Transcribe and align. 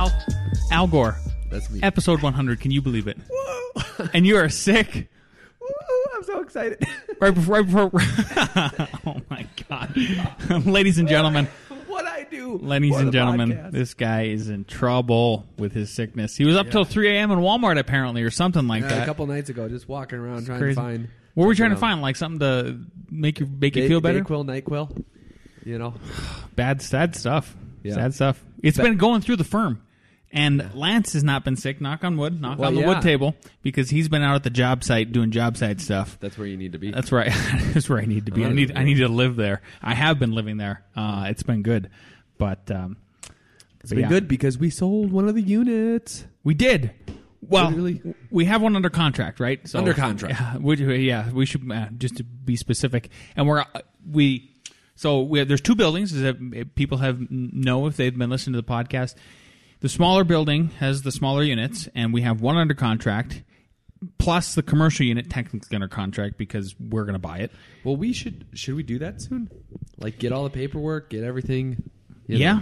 Al 0.00 0.10
Al 0.70 0.86
Gore. 0.86 1.16
That's 1.50 1.68
me. 1.68 1.80
Episode 1.82 2.22
100. 2.22 2.58
Can 2.58 2.70
you 2.70 2.80
believe 2.80 3.06
it? 3.06 3.18
Whoa! 3.30 4.08
And 4.14 4.26
you 4.26 4.36
are 4.38 4.48
sick. 4.48 5.10
Woo, 5.60 5.68
I'm 6.16 6.22
so 6.24 6.40
excited. 6.40 6.82
Right 7.20 7.34
before. 7.34 7.56
Right 7.60 7.66
before 7.66 7.90
oh 9.06 9.20
my 9.28 9.46
god, 9.68 9.94
ladies 10.66 10.96
and 10.96 11.06
gentlemen, 11.06 11.48
what 11.86 12.06
I 12.06 12.26
do? 12.30 12.56
ladies 12.62 12.96
and 12.96 13.12
gentlemen, 13.12 13.50
podcast. 13.50 13.72
this 13.72 13.92
guy 13.92 14.22
is 14.22 14.48
in 14.48 14.64
trouble 14.64 15.44
with 15.58 15.72
his 15.74 15.90
sickness. 15.92 16.34
He 16.34 16.46
was 16.46 16.56
up 16.56 16.70
till 16.70 16.84
3 16.84 17.10
a.m. 17.16 17.30
in 17.30 17.40
Walmart 17.40 17.78
apparently, 17.78 18.22
or 18.22 18.30
something 18.30 18.66
like 18.66 18.82
Yeah, 18.84 18.88
that. 18.88 19.02
a 19.02 19.06
couple 19.06 19.26
nights 19.26 19.50
ago, 19.50 19.68
just 19.68 19.86
walking 19.86 20.18
around 20.18 20.46
trying 20.46 20.60
crazy. 20.60 20.76
to 20.76 20.80
find. 20.80 21.08
what 21.34 21.44
were 21.44 21.48
we 21.50 21.56
trying 21.56 21.70
to 21.72 21.76
find? 21.76 22.00
Like 22.00 22.16
something 22.16 22.38
to 22.38 22.80
make 23.10 23.38
you 23.38 23.46
make 23.46 23.76
you 23.76 23.82
Day- 23.82 23.88
feel 23.88 24.00
better? 24.00 24.22
Dayquil, 24.22 24.46
Nyquil. 24.46 25.04
You 25.66 25.78
know, 25.78 25.92
Bad, 26.56 26.80
sad 26.80 27.14
stuff. 27.16 27.54
Yeah. 27.82 27.94
Sad 27.96 28.14
stuff. 28.14 28.42
It's 28.62 28.78
Ba- 28.78 28.84
been 28.84 28.96
going 28.96 29.20
through 29.20 29.36
the 29.36 29.44
firm. 29.44 29.82
And 30.32 30.70
Lance 30.74 31.14
has 31.14 31.24
not 31.24 31.44
been 31.44 31.56
sick, 31.56 31.80
knock 31.80 32.04
on 32.04 32.16
wood, 32.16 32.40
knock 32.40 32.58
Well, 32.58 32.68
on 32.68 32.74
the 32.76 32.82
yeah. 32.82 32.86
wood 32.86 33.02
table, 33.02 33.34
because 33.62 33.90
he's 33.90 34.08
been 34.08 34.22
out 34.22 34.36
at 34.36 34.42
the 34.44 34.50
job 34.50 34.84
site 34.84 35.10
doing 35.10 35.32
job 35.32 35.56
site 35.56 35.80
stuff. 35.80 36.18
that's 36.20 36.38
where 36.38 36.46
you 36.46 36.56
need 36.56 36.72
to 36.72 36.78
be. 36.78 36.92
That's 36.92 37.10
right. 37.10 37.32
That's 37.74 37.88
where 37.88 37.98
I 37.98 38.04
need 38.04 38.26
to 38.26 38.32
be. 38.32 38.44
I 38.44 38.52
need 38.52 38.76
I 38.76 38.84
need 38.84 38.98
to 38.98 39.08
live 39.08 39.34
there. 39.36 39.60
I 39.82 39.94
have 39.94 40.18
been 40.20 40.32
living 40.32 40.56
there. 40.56 40.84
Uh, 40.94 41.24
it's 41.28 41.42
been 41.42 41.62
good, 41.62 41.90
but 42.38 42.70
um, 42.70 42.96
it's 43.80 43.90
but 43.90 43.90
been 43.90 43.98
yeah. 44.00 44.08
good 44.08 44.28
because 44.28 44.56
we 44.56 44.70
sold 44.70 45.10
one 45.10 45.28
of 45.28 45.34
the 45.34 45.42
units. 45.42 46.24
We 46.44 46.54
did. 46.54 46.92
Well, 47.42 47.72
Really? 47.72 48.00
we 48.30 48.44
have 48.44 48.62
one 48.62 48.76
under 48.76 48.90
contract, 48.90 49.40
right? 49.40 49.66
So, 49.66 49.78
Under 49.78 49.94
contract. 49.94 50.38
Yeah, 50.38 50.58
we, 50.58 50.76
yeah, 50.98 51.30
we 51.32 51.46
should 51.46 51.72
uh, 51.72 51.88
just 51.96 52.18
to 52.18 52.22
be 52.22 52.54
specific, 52.54 53.08
and 53.34 53.48
we're 53.48 53.60
uh, 53.60 53.80
we. 54.08 54.46
So 54.94 55.22
we 55.22 55.38
have, 55.38 55.48
there's 55.48 55.62
two 55.62 55.74
buildings 55.74 56.12
that 56.12 56.74
people 56.74 56.98
have 56.98 57.18
know 57.30 57.86
if 57.86 57.96
they've 57.96 58.16
been 58.16 58.28
listening 58.30 58.52
to 58.52 58.60
the 58.60 58.70
podcast. 58.72 59.14
The 59.80 59.88
smaller 59.88 60.24
building 60.24 60.68
has 60.78 61.02
the 61.02 61.12
smaller 61.12 61.42
units, 61.42 61.88
and 61.94 62.12
we 62.12 62.20
have 62.22 62.42
one 62.42 62.56
under 62.56 62.74
contract, 62.74 63.42
plus 64.18 64.54
the 64.54 64.62
commercial 64.62 65.06
unit 65.06 65.30
technically 65.30 65.74
under 65.74 65.88
contract 65.88 66.36
because 66.36 66.74
we're 66.78 67.04
going 67.04 67.14
to 67.14 67.18
buy 67.18 67.38
it. 67.38 67.50
Well, 67.82 67.96
we 67.96 68.12
should 68.12 68.44
should 68.52 68.74
we 68.74 68.82
do 68.82 68.98
that 68.98 69.22
soon? 69.22 69.50
Like 69.98 70.18
get 70.18 70.32
all 70.32 70.44
the 70.44 70.50
paperwork, 70.50 71.08
get 71.08 71.24
everything. 71.24 71.90
you 72.26 72.36
Yeah, 72.36 72.60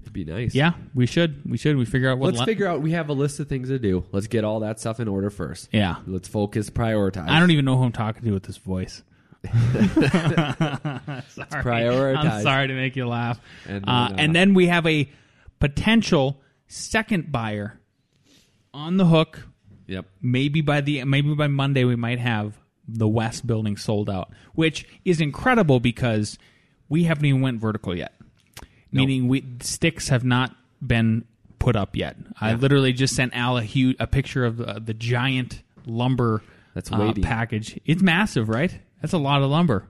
it'd 0.00 0.12
be 0.14 0.24
nice. 0.24 0.54
yeah, 0.54 0.72
we 0.94 1.04
should. 1.04 1.42
We 1.48 1.58
should. 1.58 1.76
We 1.76 1.84
figure 1.84 2.10
out 2.10 2.18
what. 2.18 2.32
Let's 2.32 2.46
figure 2.46 2.66
out. 2.66 2.80
We 2.80 2.92
have 2.92 3.10
a 3.10 3.14
list 3.14 3.38
of 3.40 3.48
things 3.48 3.68
to 3.68 3.78
do. 3.78 4.04
Let's 4.12 4.28
get 4.28 4.44
all 4.44 4.60
that 4.60 4.80
stuff 4.80 4.98
in 4.98 5.08
order 5.08 5.28
first. 5.28 5.68
Yeah, 5.72 5.96
Let's 6.06 6.28
focus, 6.28 6.70
prioritize. 6.70 7.28
I 7.28 7.38
don't 7.38 7.50
even 7.50 7.66
know 7.66 7.76
who 7.76 7.84
I'm 7.84 7.92
talking 7.92 8.22
to 8.24 8.30
with 8.32 8.44
this 8.44 8.56
voice. 8.56 9.02
sorry. 9.52 9.52
prioritize. 11.28 12.16
I'm 12.16 12.42
sorry 12.42 12.68
to 12.68 12.74
make 12.74 12.96
you 12.96 13.06
laugh. 13.08 13.40
And 13.66 13.74
then, 13.74 13.82
then, 13.82 13.94
uh, 13.94 14.08
uh, 14.08 14.14
and 14.16 14.34
then 14.34 14.54
we 14.54 14.68
have 14.68 14.86
a 14.86 15.10
potential 15.62 16.40
second 16.66 17.30
buyer 17.30 17.78
on 18.74 18.96
the 18.96 19.06
hook. 19.06 19.46
Yep. 19.86 20.06
Maybe 20.20 20.60
by 20.60 20.80
the 20.80 21.04
maybe 21.04 21.34
by 21.34 21.46
Monday 21.46 21.84
we 21.84 21.94
might 21.94 22.18
have 22.18 22.58
the 22.88 23.06
West 23.06 23.46
building 23.46 23.76
sold 23.76 24.10
out, 24.10 24.32
which 24.54 24.88
is 25.04 25.20
incredible 25.20 25.78
because 25.78 26.36
we 26.88 27.04
haven't 27.04 27.26
even 27.26 27.42
went 27.42 27.60
vertical 27.60 27.96
yet. 27.96 28.12
Meaning 28.90 29.28
we 29.28 29.44
sticks 29.60 30.08
have 30.08 30.24
not 30.24 30.54
been 30.84 31.24
put 31.60 31.76
up 31.76 31.94
yet. 31.94 32.16
I 32.40 32.54
literally 32.54 32.92
just 32.92 33.14
sent 33.14 33.34
Al 33.34 33.56
a 33.56 33.62
huge 33.62 33.96
a 34.00 34.08
picture 34.08 34.44
of 34.44 34.56
the, 34.56 34.82
the 34.84 34.94
giant 34.94 35.62
lumber 35.86 36.42
That's 36.74 36.90
uh, 36.90 37.12
package. 37.22 37.78
It's 37.86 38.02
massive, 38.02 38.48
right? 38.48 38.80
That's 39.00 39.12
a 39.12 39.18
lot 39.18 39.42
of 39.42 39.50
lumber. 39.50 39.88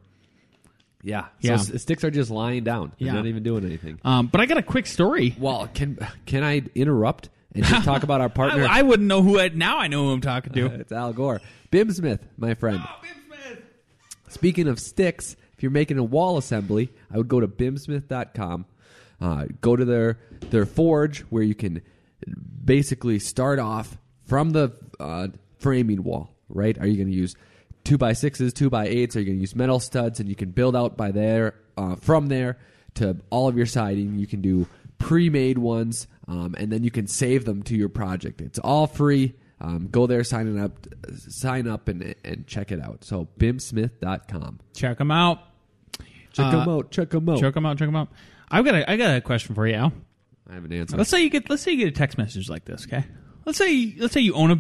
Yeah. 1.03 1.27
Yeah. 1.41 1.57
So 1.57 1.77
sticks 1.79 2.05
are 2.05 2.11
just 2.11 2.31
lying 2.31 2.65
down. 2.65 2.93
They're 2.99 3.09
Yeah. 3.09 3.15
not 3.15 3.27
even 3.27 3.43
doing 3.43 3.65
anything. 3.65 3.99
Um, 4.05 4.29
but 4.29 4.41
I 4.41 4.47
got 4.47 4.59
a 4.59 4.63
quick 4.63 4.87
story. 4.87 5.35
Well, 5.39 5.69
can 5.75 5.99
can 6.27 6.45
I 6.45 6.63
interrupt 6.75 7.29
and 7.55 7.65
just 7.65 7.85
talk 7.85 8.03
about 8.05 8.21
our 8.21 8.29
partner? 8.31 8.65
I, 8.65 8.79
I 8.79 8.83
wouldn't 8.83 9.09
know 9.09 9.23
who. 9.23 9.39
I, 9.41 9.49
now 9.49 9.79
I 9.79 9.89
know 9.89 10.05
who 10.05 10.11
I'm 10.13 10.21
talking 10.21 10.53
to. 10.53 10.67
it's 10.81 10.93
Al 10.93 11.13
Gore, 11.13 11.41
BIMsmith, 11.73 12.21
my 12.37 12.55
friend. 12.55 12.81
Oh, 12.83 13.01
Bim 13.03 13.11
Smith. 13.27 13.63
Speaking 14.29 14.69
of 14.69 14.79
sticks, 14.79 15.35
if 15.55 15.63
you're 15.63 15.73
making 15.73 15.99
a 15.99 16.05
wall 16.05 16.39
assembly, 16.39 16.91
I 17.13 17.17
would 17.19 17.29
go 17.29 17.41
to 17.41 17.49
bimsmith.com. 17.49 18.67
Uh, 19.21 19.47
go 19.61 19.75
to 19.77 19.85
their 19.85 20.19
their 20.51 20.67
forge 20.67 21.21
where 21.31 21.43
you 21.43 21.55
can 21.55 21.83
basically 22.65 23.19
start 23.19 23.59
off 23.59 23.97
from 24.27 24.51
the 24.51 24.73
uh, 25.01 25.29
framing 25.59 26.03
wall. 26.05 26.31
Right? 26.49 26.79
Are 26.79 26.87
you 26.87 26.97
going 26.97 27.09
to 27.09 27.15
use 27.15 27.35
two 27.85 27.99
by 27.99 28.13
sixes, 28.13 28.53
two 28.53 28.71
by 28.71 28.87
eights? 28.87 29.17
Are 29.17 29.21
you 29.21 29.27
going 29.27 29.37
to 29.39 29.41
use 29.41 29.55
metal 29.57 29.81
studs? 29.81 30.21
And 30.21 30.29
you 30.29 30.37
can 30.37 30.51
build 30.51 30.75
out 30.77 30.97
by 30.97 31.11
there 31.11 31.55
uh, 31.77 31.97
from 31.97 32.27
there 32.29 32.59
to 32.95 33.17
all 33.31 33.49
of 33.49 33.57
your 33.57 33.67
siding. 33.67 34.19
You 34.19 34.27
can 34.27 34.41
do 34.41 34.67
pre-made 34.99 35.59
ones, 35.59 36.07
um, 36.29 36.55
and 36.59 36.71
then 36.71 36.85
you 36.85 36.91
can 36.91 37.07
save 37.07 37.45
them 37.45 37.63
to 37.65 37.77
your 37.77 37.89
project. 37.89 38.41
It's 38.41 38.59
all 38.59 38.87
free. 38.87 39.35
Um, 39.61 39.89
go 39.91 40.07
there, 40.07 40.25
sign 40.25 40.57
it 40.57 40.61
up, 40.61 40.73
sign 41.29 41.69
up, 41.69 41.87
and 41.89 42.15
and 42.25 42.47
check 42.47 42.73
it 42.73 42.81
out. 42.81 43.05
So 43.05 43.29
bimsmith.com. 43.39 44.61
Check 44.75 44.99
them 44.99 45.11
out. 45.11 45.39
Check 46.33 46.47
Uh, 46.47 46.51
them 46.51 46.69
out. 46.69 46.91
Check 46.91 47.11
them 47.11 47.29
out. 47.29 47.39
Check 47.41 47.55
them 47.55 47.67
out. 47.67 47.79
Check 47.79 47.89
them 47.89 47.97
out. 47.97 48.09
I've 48.51 48.65
got 48.65 48.75
a, 48.75 48.91
I 48.91 48.97
got 48.97 49.17
a 49.17 49.21
question 49.21 49.55
for 49.55 49.67
you, 49.67 49.75
Al. 49.75 49.93
I 50.51 50.55
have 50.55 50.65
an 50.65 50.73
answer. 50.73 50.97
Let's 50.97 51.11
say 51.11 51.23
you 51.23 51.31
get 51.31 51.49
let's 51.49 51.63
say 51.63 51.73
you 51.73 51.79
get 51.79 51.89
a 51.89 51.93
text 51.93 52.19
message 52.19 52.49
like 52.51 52.65
this. 52.65 52.85
Okay. 52.87 53.05
Let's 53.45 53.59
say 53.59 53.95
let's 53.99 54.13
say 54.13 54.21
you 54.21 54.35
own 54.35 54.51
a 54.51 54.59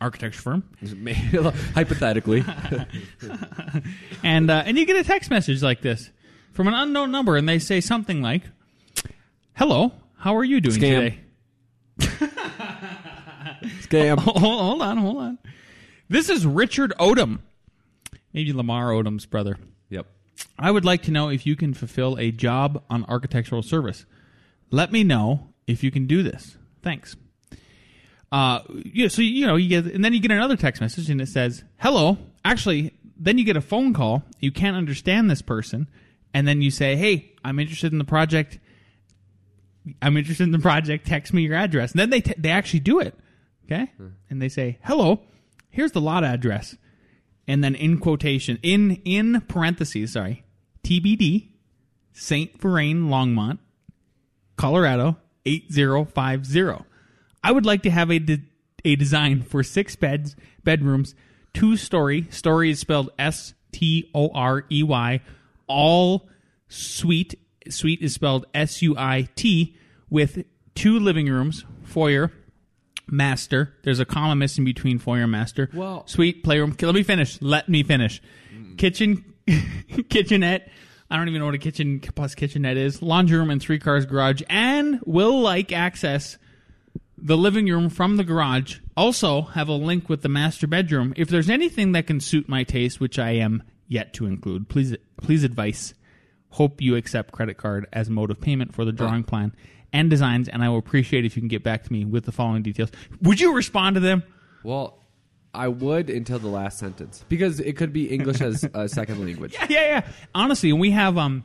architecture 0.00 0.40
firm 0.40 0.62
Hypothetically, 1.74 2.44
and 4.22 4.50
uh, 4.50 4.62
and 4.66 4.78
you 4.78 4.86
get 4.86 4.96
a 4.96 5.04
text 5.04 5.30
message 5.30 5.62
like 5.62 5.80
this 5.80 6.10
from 6.52 6.68
an 6.68 6.74
unknown 6.74 7.10
number, 7.10 7.36
and 7.36 7.48
they 7.48 7.58
say 7.58 7.80
something 7.80 8.22
like, 8.22 8.42
"Hello, 9.54 9.92
how 10.18 10.36
are 10.36 10.44
you 10.44 10.60
doing 10.60 10.76
Scam. 10.76 10.94
today?" 11.00 11.18
scam. 13.82 14.18
hold, 14.18 14.38
hold 14.38 14.82
on, 14.82 14.96
hold 14.98 15.18
on. 15.18 15.38
This 16.08 16.28
is 16.30 16.46
Richard 16.46 16.92
Odom, 16.98 17.40
maybe 18.32 18.52
Lamar 18.52 18.90
Odom's 18.90 19.26
brother. 19.26 19.56
Yep. 19.90 20.06
I 20.58 20.70
would 20.70 20.84
like 20.84 21.02
to 21.02 21.10
know 21.10 21.28
if 21.28 21.46
you 21.46 21.56
can 21.56 21.74
fulfill 21.74 22.16
a 22.18 22.30
job 22.30 22.82
on 22.88 23.04
architectural 23.06 23.62
service. 23.62 24.06
Let 24.70 24.92
me 24.92 25.02
know 25.02 25.48
if 25.66 25.82
you 25.82 25.90
can 25.90 26.06
do 26.06 26.22
this. 26.22 26.56
Thanks. 26.82 27.16
Uh, 28.30 28.60
yeah, 28.84 29.08
so 29.08 29.22
you 29.22 29.46
know 29.46 29.56
you 29.56 29.68
get, 29.68 29.92
and 29.92 30.04
then 30.04 30.12
you 30.12 30.20
get 30.20 30.30
another 30.30 30.56
text 30.56 30.80
message, 30.80 31.08
and 31.10 31.20
it 31.20 31.28
says, 31.28 31.64
"Hello." 31.78 32.18
Actually, 32.44 32.92
then 33.16 33.38
you 33.38 33.44
get 33.44 33.56
a 33.56 33.60
phone 33.60 33.94
call. 33.94 34.22
You 34.40 34.52
can't 34.52 34.76
understand 34.76 35.30
this 35.30 35.42
person, 35.42 35.88
and 36.34 36.46
then 36.46 36.60
you 36.60 36.70
say, 36.70 36.96
"Hey, 36.96 37.32
I'm 37.44 37.58
interested 37.58 37.92
in 37.92 37.98
the 37.98 38.04
project. 38.04 38.58
I'm 40.02 40.16
interested 40.16 40.44
in 40.44 40.52
the 40.52 40.58
project. 40.58 41.06
Text 41.06 41.32
me 41.32 41.42
your 41.42 41.54
address." 41.54 41.92
And 41.92 42.00
then 42.00 42.10
they 42.10 42.20
t- 42.20 42.34
they 42.36 42.50
actually 42.50 42.80
do 42.80 43.00
it, 43.00 43.14
okay? 43.64 43.90
And 44.28 44.42
they 44.42 44.48
say, 44.48 44.78
"Hello, 44.82 45.22
here's 45.70 45.92
the 45.92 46.00
lot 46.00 46.24
address." 46.24 46.76
and 47.48 47.64
then 47.64 47.74
in 47.74 47.98
quotation 47.98 48.58
in 48.62 49.00
in 49.04 49.40
parentheses 49.48 50.12
sorry 50.12 50.44
tbd 50.84 51.48
saint 52.12 52.60
Vrain 52.60 53.04
longmont 53.08 53.58
colorado 54.56 55.16
8050 55.46 56.84
i 57.42 57.52
would 57.52 57.66
like 57.66 57.82
to 57.82 57.90
have 57.90 58.10
a 58.10 58.18
de- 58.18 58.42
a 58.84 58.96
design 58.96 59.42
for 59.42 59.62
six 59.62 59.96
beds 59.96 60.36
bedrooms 60.64 61.14
two 61.54 61.76
story 61.76 62.26
story 62.30 62.70
is 62.70 62.78
spelled 62.80 63.10
s 63.18 63.54
t 63.72 64.10
o 64.14 64.30
r 64.34 64.64
e 64.70 64.82
y 64.82 65.20
all 65.66 66.28
suite 66.68 67.34
suite 67.68 68.00
is 68.00 68.14
spelled 68.14 68.46
s 68.54 68.82
u 68.82 68.96
i 68.96 69.28
t 69.34 69.76
with 70.10 70.44
two 70.74 70.98
living 70.98 71.26
rooms 71.26 71.64
foyer 71.82 72.30
master. 73.10 73.74
There's 73.82 74.00
a 74.00 74.04
comma 74.04 74.36
missing 74.36 74.64
between 74.64 74.98
foyer 74.98 75.22
and 75.22 75.32
master. 75.32 75.70
Well- 75.72 76.06
suite 76.06 76.42
playroom. 76.44 76.76
Let 76.80 76.94
me 76.94 77.02
finish. 77.02 77.40
Let 77.40 77.68
me 77.68 77.82
finish. 77.82 78.22
Mm. 78.54 78.78
Kitchen, 78.78 79.24
kitchenette. 80.08 80.68
I 81.10 81.16
don't 81.16 81.28
even 81.28 81.40
know 81.40 81.46
what 81.46 81.54
a 81.54 81.58
kitchen 81.58 82.00
plus 82.00 82.34
kitchenette 82.34 82.76
is. 82.76 83.00
Laundry 83.00 83.38
room 83.38 83.50
and 83.50 83.62
three 83.62 83.78
cars 83.78 84.04
garage, 84.04 84.42
and 84.50 85.00
will 85.06 85.40
like 85.40 85.72
access 85.72 86.36
the 87.20 87.36
living 87.36 87.66
room 87.66 87.88
from 87.88 88.16
the 88.16 88.24
garage. 88.24 88.78
Also 88.96 89.42
have 89.42 89.68
a 89.68 89.72
link 89.72 90.08
with 90.08 90.22
the 90.22 90.28
master 90.28 90.66
bedroom. 90.66 91.12
If 91.16 91.28
there's 91.28 91.50
anything 91.50 91.92
that 91.92 92.06
can 92.06 92.20
suit 92.20 92.48
my 92.48 92.64
taste, 92.64 93.00
which 93.00 93.18
I 93.18 93.30
am 93.32 93.62
yet 93.86 94.12
to 94.14 94.26
include, 94.26 94.68
please 94.68 94.96
please 95.22 95.44
advice. 95.44 95.94
Hope 96.50 96.80
you 96.80 96.96
accept 96.96 97.32
credit 97.32 97.56
card 97.58 97.86
as 97.92 98.08
mode 98.08 98.30
of 98.30 98.40
payment 98.40 98.74
for 98.74 98.84
the 98.84 98.92
drawing 98.92 99.22
plan. 99.24 99.52
and 99.92 100.10
designs, 100.10 100.48
and 100.48 100.62
I 100.62 100.68
will 100.68 100.78
appreciate 100.78 101.24
if 101.24 101.36
you 101.36 101.40
can 101.40 101.48
get 101.48 101.62
back 101.62 101.84
to 101.84 101.92
me 101.92 102.04
with 102.04 102.24
the 102.24 102.32
following 102.32 102.62
details. 102.62 102.90
Would 103.22 103.40
you 103.40 103.54
respond 103.54 103.94
to 103.94 104.00
them? 104.00 104.22
Well, 104.62 105.02
I 105.54 105.68
would 105.68 106.10
until 106.10 106.38
the 106.38 106.48
last 106.48 106.78
sentence 106.78 107.24
because 107.28 107.58
it 107.60 107.76
could 107.76 107.92
be 107.92 108.10
English 108.10 108.40
as 108.42 108.64
a 108.74 108.88
second 108.88 109.20
language. 109.24 109.54
Yeah, 109.54 109.66
yeah, 109.70 109.80
yeah. 109.88 110.08
Honestly, 110.34 110.72
we 110.74 110.90
have 110.90 111.16
um 111.16 111.44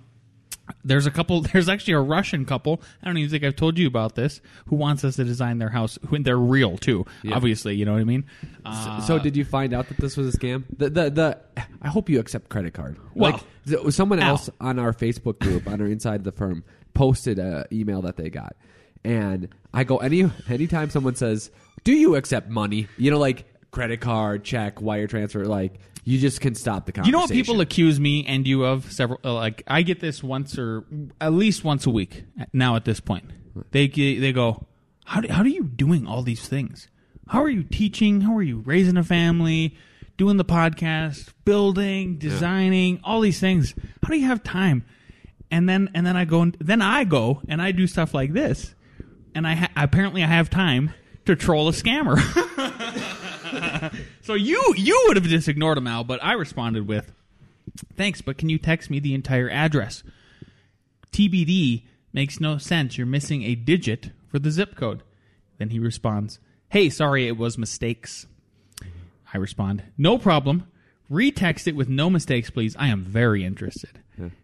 there's 0.84 1.06
a 1.06 1.12
couple 1.12 1.42
there's 1.54 1.70
actually 1.70 1.94
a 1.94 2.00
Russian 2.00 2.46
couple, 2.46 2.82
I 3.02 3.08
don't 3.08 3.18
even 3.18 3.30
think 3.30 3.44
I've 3.44 3.56
told 3.56 3.78
you 3.78 3.88
about 3.88 4.16
this, 4.16 4.42
who 4.68 4.76
wants 4.76 5.04
us 5.04 5.16
to 5.18 5.24
design 5.24 5.58
their 5.58 5.70
house 5.70 5.98
when 6.10 6.24
they're 6.24 6.38
real 6.38 6.78
too. 6.78 7.06
Yeah. 7.24 7.36
Obviously, 7.36 7.76
you 7.76 7.86
know 7.86 7.94
what 7.94 8.02
I 8.02 8.06
mean? 8.06 8.26
Uh, 8.66 9.02
so 9.02 9.20
did 9.20 9.36
you 9.36 9.46
find 9.46 9.74
out 9.74 9.88
that 9.90 9.98
this 9.98 10.18
was 10.18 10.34
a 10.34 10.38
scam? 10.38 10.64
The 10.78 10.90
the, 10.90 11.10
the 11.10 11.40
I 11.82 11.88
hope 11.90 12.10
you 12.10 12.20
accept 12.20 12.50
credit 12.50 12.74
card. 12.74 12.98
Well, 13.14 13.42
like 13.66 13.94
someone 13.94 14.20
Al. 14.20 14.32
else 14.32 14.50
on 14.60 14.80
our 14.80 14.94
Facebook 14.94 15.40
group 15.40 15.68
on 15.68 15.82
our 15.82 15.88
inside 15.88 16.24
the 16.24 16.32
firm 16.32 16.64
posted 16.94 17.40
a 17.40 17.66
email 17.72 18.02
that 18.04 18.18
they 18.18 18.30
got. 18.30 18.56
And 19.04 19.50
I 19.74 19.84
go 19.84 19.98
any 19.98 20.30
anytime 20.48 20.90
someone 20.90 21.16
says, 21.16 21.52
"Do 21.84 21.92
you 21.92 22.16
accept 22.16 22.50
money?" 22.50 22.88
You 22.98 23.12
know 23.12 23.20
like 23.20 23.46
credit 23.72 24.00
card, 24.00 24.44
check, 24.44 24.82
wire 24.82 25.08
transfer 25.08 25.44
like 25.46 25.74
you 26.04 26.20
just 26.20 26.42
can 26.42 26.56
stop 26.56 26.86
the 26.86 26.92
conversation. 26.92 27.08
you 27.08 27.12
know 27.14 27.20
what 27.22 27.32
people 27.32 27.62
accuse 27.62 28.00
me 28.00 28.26
and 28.28 28.48
you 28.48 28.64
of 28.66 28.92
several 28.92 29.20
uh, 29.24 29.34
like 29.34 29.64
I 29.68 29.82
get 29.84 30.00
this 30.00 30.22
once 30.24 30.58
or 30.58 30.84
at 31.22 31.34
least 31.34 31.64
once 31.64 31.86
a 31.86 31.90
week 31.90 32.26
now 32.52 32.76
at 32.76 32.86
this 32.86 33.00
point. 33.00 33.26
They 33.72 33.88
they 33.88 34.32
go, 34.34 34.66
"How 35.06 35.22
do, 35.22 35.32
how 35.32 35.42
are 35.44 35.48
you 35.48 35.64
doing 35.64 36.08
all 36.08 36.24
these 36.24 36.48
things? 36.48 36.88
How 37.28 37.42
are 37.44 37.50
you 37.50 37.64
teaching? 37.64 38.22
How 38.22 38.36
are 38.36 38.44
you 38.44 38.60
raising 38.66 38.98
a 38.98 39.04
family?" 39.04 39.76
Doing 40.16 40.38
the 40.38 40.46
podcast, 40.46 41.34
building, 41.44 42.20
designing, 42.20 43.00
all 43.04 43.20
these 43.22 43.40
things. 43.40 43.74
How 44.04 44.10
do 44.10 44.18
you 44.18 44.28
have 44.28 44.44
time? 44.44 44.86
and 45.54 45.70
then 45.70 45.88
and 45.94 46.04
then 46.06 46.18
I 46.18 46.26
go 46.26 46.42
and 46.42 46.58
then 46.60 46.82
I 46.82 47.04
go 47.04 47.42
and 47.48 47.62
I 47.62 47.72
do 47.72 47.86
stuff 47.86 48.14
like 48.14 48.34
this, 48.34 48.74
and 49.36 49.46
I 49.48 49.54
ha- 49.56 49.70
apparently 49.76 50.24
I 50.24 50.28
have 50.28 50.50
time 50.50 50.94
to 51.26 51.36
troll 51.36 51.68
a 51.70 51.72
scammer. 51.72 52.18
so 54.22 54.34
you 54.34 54.74
you 54.78 55.04
would 55.08 55.18
have 55.18 55.26
just 55.26 55.48
ignored 55.48 55.78
him, 55.78 55.88
Al, 55.88 56.04
but 56.04 56.24
I 56.24 56.34
responded 56.34 56.88
with, 56.88 57.12
"Thanks, 57.96 58.22
but 58.22 58.38
can 58.38 58.50
you 58.50 58.58
text 58.58 58.90
me 58.90 59.00
the 59.00 59.14
entire 59.14 59.50
address?" 59.50 60.04
TBD 61.12 61.84
makes 62.12 62.40
no 62.40 62.58
sense. 62.58 62.98
You're 62.98 63.08
missing 63.08 63.44
a 63.44 63.56
digit 63.56 64.12
for 64.30 64.40
the 64.40 64.52
zip 64.52 64.76
code. 64.76 65.04
Then 65.58 65.70
he 65.70 65.80
responds, 65.80 66.40
"Hey, 66.70 66.90
sorry, 66.90 67.28
it 67.28 67.38
was 67.38 67.58
mistakes." 67.58 68.28
I 69.34 69.38
respond, 69.38 69.84
"No 69.98 70.18
problem. 70.18 70.66
Retext 71.12 71.68
it 71.68 71.76
with 71.76 71.90
no 71.90 72.10
mistakes, 72.10 72.50
please. 72.50 72.76
I 72.78 72.88
am 72.88 73.04
very 73.04 73.44
interested." 73.44 74.00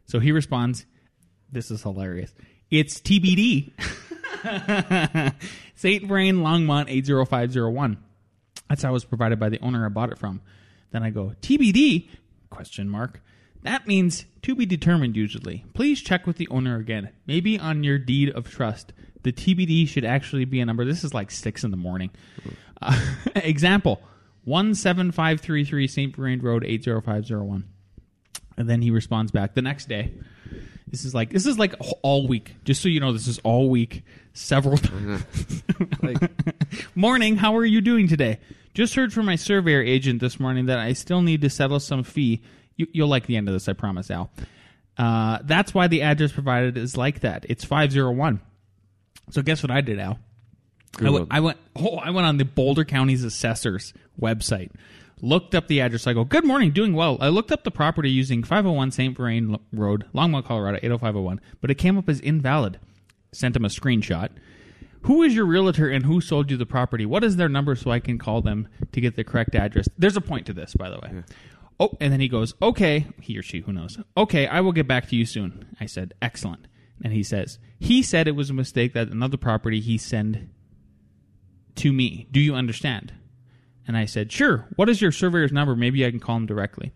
So 0.06 0.20
he 0.20 0.32
responds, 0.32 0.86
"This 1.52 1.72
is 1.72 1.84
hilarious. 1.84 2.34
It's 2.70 3.00
TBD." 3.00 3.72
Saint 5.76 6.06
Vrain 6.06 6.38
Longmont 6.38 6.86
80501. 6.90 7.98
That's 8.70 8.84
how 8.84 8.90
it 8.90 8.94
was 8.94 9.06
provided 9.06 9.40
by 9.40 9.50
the 9.50 9.60
owner 9.60 9.86
I 9.86 9.90
bought 9.90 10.12
it 10.12 10.18
from. 10.18 10.42
Then 10.92 11.04
I 11.04 11.10
go, 11.10 11.34
TBD? 11.42 12.08
Question 12.50 12.90
mark. 12.90 13.22
That 13.64 13.88
means 13.88 14.26
to 14.44 14.56
be 14.56 14.66
determined 14.66 15.16
usually. 15.16 15.66
Please 15.74 16.02
check 16.02 16.26
with 16.26 16.38
the 16.38 16.48
owner 16.50 16.78
again. 16.78 17.10
Maybe 17.28 17.60
on 17.60 17.84
your 17.84 17.98
deed 17.98 18.30
of 18.30 18.50
trust. 18.50 18.94
The 19.24 19.34
TBD 19.34 19.88
should 19.88 20.06
actually 20.06 20.46
be 20.46 20.62
a 20.62 20.66
number. 20.66 20.86
This 20.86 21.04
is 21.04 21.14
like 21.14 21.30
6 21.30 21.64
in 21.64 21.72
the 21.72 21.78
morning. 21.78 22.12
Uh, 22.82 22.98
example 23.36 24.02
17533 24.46 25.88
St. 25.88 26.16
Vrain 26.16 26.40
Road 26.42 26.64
80501. 26.64 27.66
And 28.58 28.70
then 28.70 28.82
he 28.82 28.92
responds 28.92 29.32
back 29.32 29.56
the 29.56 29.62
next 29.62 29.90
day. 29.90 30.14
This 30.88 31.06
is 31.06 31.14
like 31.14 31.30
this 31.30 31.46
is 31.46 31.60
like 31.60 31.76
all 32.02 32.28
week. 32.28 32.56
Just 32.64 32.82
so 32.82 32.90
you 32.90 33.00
know, 33.00 33.14
this 33.14 33.28
is 33.28 33.40
all 33.44 33.70
week, 33.70 34.04
several 34.34 34.78
times. 34.78 35.24
Like, 36.02 36.18
Morning, 36.96 37.36
how 37.36 37.56
are 37.58 37.66
you 37.66 37.82
doing 37.82 38.08
today? 38.08 38.40
Just 38.74 38.96
heard 38.96 39.12
from 39.12 39.26
my 39.26 39.36
surveyor 39.36 39.82
agent 39.82 40.22
this 40.22 40.40
morning 40.40 40.68
that 40.68 40.80
I 40.80 40.94
still 40.94 41.22
need 41.22 41.42
to 41.42 41.50
settle 41.50 41.80
some 41.80 42.04
fee. 42.04 42.42
You, 42.76 42.88
you'll 42.92 43.08
like 43.08 43.26
the 43.26 43.36
end 43.36 43.48
of 43.48 43.54
this, 43.54 43.68
I 43.68 43.74
promise, 43.74 44.10
Al. 44.12 44.30
Uh, 44.98 45.40
that's 45.44 45.74
why 45.74 45.88
the 45.88 46.02
address 46.02 46.32
provided 46.32 46.78
is 46.78 46.98
like 46.98 47.22
that. 47.22 47.46
It's 47.50 47.64
five 47.64 47.92
zero 47.92 48.12
one. 48.12 48.42
So 49.32 49.42
guess 49.42 49.64
what 49.64 49.72
I 49.72 49.82
did, 49.82 50.00
Al? 50.00 50.20
I 51.00 51.10
went, 51.10 51.28
I 51.32 51.40
went. 51.40 51.58
Oh, 51.76 51.98
I 51.98 52.10
went 52.10 52.28
on 52.28 52.38
the 52.38 52.46
Boulder 52.46 52.84
County's 52.84 53.24
assessors 53.24 53.94
website. 54.20 54.72
Looked 55.22 55.54
up 55.54 55.68
the 55.68 55.82
address. 55.82 56.08
I 56.08 56.14
go, 56.14 56.24
"Good 56.24 56.46
morning, 56.46 56.72
doing 56.72 56.94
well." 56.94 57.18
I 57.22 57.30
looked 57.30 57.52
up 57.52 57.64
the 57.64 57.72
property 57.72 58.10
using 58.10 58.44
501 58.44 58.92
St. 58.92 59.16
Vrain 59.16 59.58
Road, 59.72 60.06
Longmont, 60.14 60.46
Colorado 60.46 60.80
80501, 60.82 61.40
but 61.62 61.70
it 61.70 61.76
came 61.76 61.98
up 61.98 62.10
as 62.10 62.20
invalid. 62.20 62.80
Sent 63.32 63.56
him 63.56 63.66
a 63.66 63.70
screenshot. 63.70 64.30
Who 65.04 65.24
is 65.24 65.34
your 65.34 65.46
realtor 65.46 65.90
and 65.90 66.06
who 66.06 66.22
sold 66.22 66.52
you 66.52 66.58
the 66.58 66.66
property? 66.66 67.06
What 67.06 67.24
is 67.24 67.38
their 67.38 67.50
number 67.50 67.76
so 67.76 67.92
I 67.92 68.00
can 68.00 68.18
call 68.18 68.42
them 68.42 68.68
to 68.92 69.02
get 69.02 69.16
the 69.16 69.24
correct 69.24 69.56
address? 69.56 69.88
There's 69.98 70.18
a 70.18 70.22
point 70.22 70.46
to 70.48 70.54
this, 70.54 70.76
by 70.76 70.90
the 70.90 71.00
way. 71.00 71.24
Oh, 71.80 71.98
and 72.02 72.12
then 72.12 72.20
he 72.20 72.28
goes, 72.28 72.54
"Okay, 72.62 73.08
he 73.22 73.38
or 73.38 73.42
she, 73.42 73.62
who 73.62 73.72
knows? 73.72 73.98
Okay, 74.18 74.48
I 74.48 74.60
will 74.60 74.74
get 74.74 74.88
back 74.88 75.08
to 75.10 75.16
you 75.16 75.26
soon." 75.26 75.66
I 75.80 75.86
said, 75.86 76.14
"Excellent." 76.22 76.68
And 77.02 77.14
he 77.14 77.24
says, 77.24 77.58
"He 77.80 78.02
said 78.02 78.28
it 78.28 78.36
was 78.36 78.50
a 78.50 78.54
mistake 78.54 78.94
that 78.94 79.08
another 79.08 79.38
property 79.38 79.80
he 79.80 79.98
send 79.98 80.50
to 81.76 81.94
me. 81.94 82.28
Do 82.32 82.42
you 82.42 82.54
understand?" 82.54 83.14
And 83.88 83.96
I 83.96 84.04
said, 84.06 84.32
"Sure. 84.32 84.68
What 84.76 84.90
is 84.90 85.02
your 85.02 85.14
surveyor's 85.14 85.54
number? 85.54 85.76
Maybe 85.76 86.06
I 86.06 86.12
can 86.12 86.20
call 86.20 86.36
him 86.36 86.46
directly." 86.46 86.92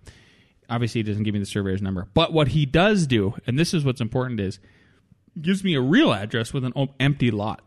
Obviously, 0.70 1.00
he 1.00 1.04
doesn't 1.04 1.24
give 1.24 1.34
me 1.34 1.40
the 1.40 1.46
surveyor's 1.46 1.82
number, 1.82 2.08
but 2.14 2.34
what 2.34 2.50
he 2.50 2.66
does 2.66 3.08
do, 3.08 3.36
and 3.48 3.58
this 3.58 3.74
is 3.74 3.86
what's 3.86 4.02
important, 4.02 4.40
is 4.40 4.60
gives 5.42 5.64
me 5.64 5.74
a 5.74 5.82
real 5.82 6.14
address 6.14 6.54
with 6.54 6.66
an 6.66 6.74
empty 7.00 7.32
lot. 7.32 7.62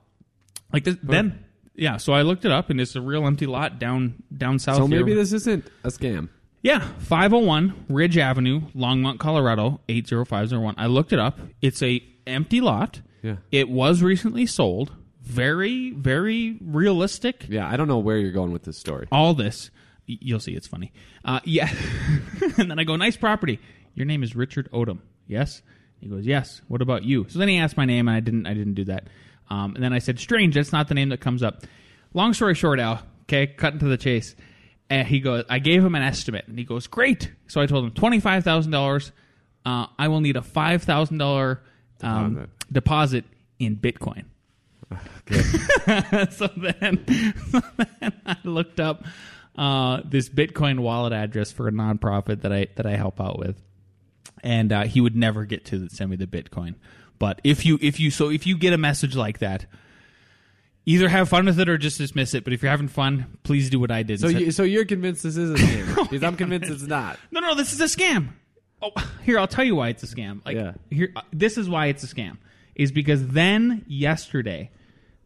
Like 0.73 0.85
this, 0.85 0.97
then, 1.03 1.45
yeah. 1.75 1.97
So 1.97 2.13
I 2.13 2.23
looked 2.23 2.45
it 2.45 2.51
up, 2.51 2.71
and 2.71 2.81
it's 2.81 2.97
a 2.97 3.01
real 3.01 3.27
empty 3.27 3.47
lot 3.47 3.79
down 3.79 4.23
down 4.37 4.59
south. 4.59 4.77
so 4.77 4.87
here. 4.87 4.99
maybe 4.99 5.15
this 5.15 5.33
isn't 5.33 5.67
a 5.85 5.89
scam. 5.89 6.29
Yeah, 6.63 6.81
501 6.99 7.85
Ridge 7.89 8.19
Avenue, 8.19 8.63
Longmont, 8.75 9.21
Colorado, 9.21 9.81
80501. 9.89 10.75
I 10.77 10.87
looked 10.87 11.13
it 11.13 11.21
up. 11.21 11.39
It's 11.63 11.81
a 11.81 12.03
empty 12.27 12.61
lot. 12.61 13.01
Yeah. 13.23 13.37
It 13.53 13.69
was 13.69 14.03
recently 14.03 14.47
sold. 14.47 14.93
Very, 15.23 15.93
very 15.93 16.59
realistic. 16.61 17.47
Yeah, 17.49 17.69
I 17.69 17.77
don't 17.77 17.89
know 17.89 17.99
where 17.99 18.17
you're 18.17 18.33
going 18.33 18.53
with 18.53 18.65
this 18.65 18.79
story. 18.79 19.07
All 19.13 19.35
this. 19.35 19.71
You'll 20.07 20.41
see 20.41 20.55
it's 20.55 20.67
funny. 20.67 20.93
Uh, 21.25 21.41
yeah. 21.45 21.69
and 22.59 22.71
then 22.71 22.79
I 22.79 22.85
go, 22.85 22.97
nice 22.97 23.17
property. 23.17 23.59
Your 23.95 24.07
name 24.07 24.23
is 24.23 24.37
Richard 24.37 24.71
Odom. 24.73 25.01
Yes? 25.27 25.63
He 26.01 26.09
goes, 26.09 26.27
yes. 26.27 26.63
What 26.69 26.83
about 26.83 27.03
you? 27.05 27.27
So 27.29 27.39
then 27.39 27.49
he 27.49 27.59
asked 27.59 27.77
my 27.77 27.85
name, 27.85 28.09
and 28.09 28.17
I 28.17 28.21
didn't 28.21 28.47
I 28.47 28.55
didn't 28.55 28.75
do 28.75 28.85
that. 28.85 29.09
Um, 29.49 29.75
and 29.75 29.85
then 29.85 29.93
I 29.93 29.99
said, 29.99 30.19
strange, 30.19 30.55
that's 30.55 30.73
not 30.73 30.89
the 30.89 30.95
name 30.95 31.11
that 31.11 31.21
comes 31.21 31.43
up. 31.43 31.63
Long 32.15 32.35
story 32.35 32.55
short, 32.55 32.81
Al, 32.81 33.03
okay, 33.23 33.47
cutting 33.47 33.79
to 33.81 33.87
the 33.87 33.97
chase. 33.97 34.35
And 34.89 35.07
he 35.07 35.21
goes, 35.21 35.45
I 35.49 35.59
gave 35.59 35.85
him 35.85 35.95
an 35.95 36.03
estimate, 36.03 36.47
and 36.47 36.59
he 36.59 36.65
goes, 36.65 36.87
great. 36.87 37.33
So 37.49 37.61
I 37.61 37.67
told 37.67 37.85
him 37.85 37.91
twenty 37.91 38.21
five 38.21 38.45
thousand 38.45 38.71
dollars. 38.73 39.11
Uh, 39.65 39.87
I 39.99 40.09
will 40.09 40.21
need 40.21 40.37
a 40.37 40.43
five 40.43 40.85
thousand 40.85 41.19
dollar 41.19 41.61
um, 42.03 42.47
Deposit. 42.71 43.25
in 43.59 43.77
Bitcoin. 43.77 44.25
so 46.31 46.49
then, 46.57 47.05
so 47.51 47.61
then 47.77 48.13
I 48.25 48.37
looked 48.45 48.79
up 48.79 49.05
uh, 49.57 50.03
this 50.05 50.29
Bitcoin 50.29 50.81
wallet 50.81 51.13
address 51.13 51.51
for 51.51 51.67
a 51.67 51.73
nonprofit 51.73 52.43
that 52.43 52.53
I 52.53 52.69
that 52.77 52.87
I 52.87 52.97
help 52.97 53.21
out 53.21 53.39
with, 53.39 53.61
and 54.45 54.73
uh, 54.73 54.85
he 54.85 55.01
would 55.01 55.17
never 55.17 55.45
get 55.45 55.65
to 55.67 55.89
send 55.89 56.11
me 56.11 56.17
the 56.17 56.27
Bitcoin. 56.27 56.77
But 57.19 57.41
if 57.45 57.65
you 57.67 57.79
if 57.81 57.99
you 58.01 58.11
so 58.11 58.31
if 58.31 58.47
you 58.47 58.57
get 58.59 58.73
a 58.73 58.79
message 58.79 59.17
like 59.17 59.39
that, 59.39 59.67
either 60.85 61.09
have 61.09 61.29
fun 61.29 61.47
with 61.47 61.59
it 61.59 61.69
or 61.69 61.79
just 61.79 61.99
dismiss 61.99 62.35
it. 62.35 62.45
But 62.45 62.53
if 62.53 62.63
you're 62.63 62.71
having 62.71 62.89
fun, 62.89 63.39
please 63.43 63.71
do 63.71 63.81
what 63.81 63.91
I 63.91 64.03
did. 64.03 64.21
So 64.21 64.29
you, 64.29 64.51
so 64.51 64.63
you're 64.63 64.85
convinced 64.85 65.23
this 65.23 65.37
is 65.37 65.51
a 65.51 65.55
scam 65.55 65.97
because 66.11 66.23
I'm 66.23 66.37
convinced 66.37 66.71
it's 66.71 66.83
not. 66.83 67.19
no, 67.31 67.41
no, 67.41 67.55
this 67.55 67.73
is 67.73 67.81
a 67.81 67.85
scam. 67.85 68.29
Oh, 68.83 68.93
here 69.25 69.39
I'll 69.39 69.49
tell 69.49 69.65
you 69.65 69.75
why 69.75 69.89
it's 69.89 70.03
a 70.03 70.07
scam. 70.07 70.45
Like 70.45 70.57
Yeah. 70.57 70.73
here, 70.91 71.13
uh, 71.17 71.23
this 71.33 71.57
is 71.59 71.69
why 71.69 71.87
it's 71.87 72.05
a 72.05 72.07
scam. 72.15 72.37
Is 72.75 72.93
because 72.93 73.27
then 73.29 73.85
yesterday, 73.89 74.71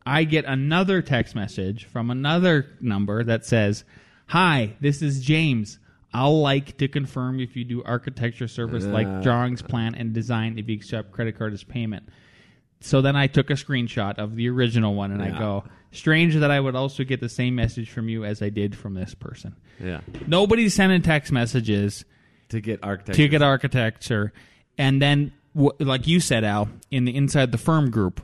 I 0.07 0.23
get 0.25 0.45
another 0.45 1.03
text 1.03 1.35
message 1.35 1.85
from 1.85 2.11
another 2.11 2.67
number 2.81 3.25
that 3.25 3.45
says, 3.45 3.85
"Hi, 4.29 4.75
this 4.81 5.03
is 5.03 5.21
James. 5.21 5.79
I'll 6.13 6.41
like 6.41 6.77
to 6.79 6.89
confirm 6.89 7.39
if 7.41 7.57
you 7.57 7.65
do 7.65 7.83
architecture 7.85 8.49
service 8.49 8.85
Uh. 8.85 8.89
like 8.91 9.23
drawings, 9.23 9.63
plan, 9.63 9.95
and 9.95 10.13
design 10.13 10.59
if 10.59 10.69
you 10.69 10.75
accept 10.75 11.13
credit 11.13 11.39
card 11.39 11.53
as 11.53 11.63
payment." 11.65 12.09
So 12.81 13.03
then 13.03 13.15
I 13.15 13.27
took 13.27 13.51
a 13.51 13.55
screenshot 13.55 14.19
of 14.19 14.37
the 14.37 14.49
original 14.49 14.95
one 14.95 15.13
and 15.13 15.23
I 15.23 15.39
go, 15.39 15.65
"Strange 15.93 16.35
that 16.37 16.51
I 16.51 16.59
would 16.59 16.75
also 16.75 17.05
get 17.05 17.21
the 17.21 17.29
same 17.29 17.55
message 17.55 17.91
from 17.91 18.09
you 18.09 18.25
as 18.25 18.41
I 18.43 18.49
did 18.49 18.75
from 18.75 18.95
this 18.95 19.15
person." 19.15 19.55
Yeah, 19.83 20.01
Nobody's 20.27 20.75
sending 20.75 21.03
text 21.03 21.31
messages 21.33 22.05
to 22.49 22.61
get 22.61 22.81
architecture. 22.83 23.23
ticket 23.23 23.43
architecture, 23.43 24.33
and 24.79 25.01
then 25.01 25.33
like 25.55 26.07
you 26.07 26.21
said, 26.21 26.43
Al, 26.45 26.69
in 26.91 27.05
the 27.05 27.15
inside 27.15 27.53
the 27.53 27.59
firm 27.59 27.91
group, 27.91 28.21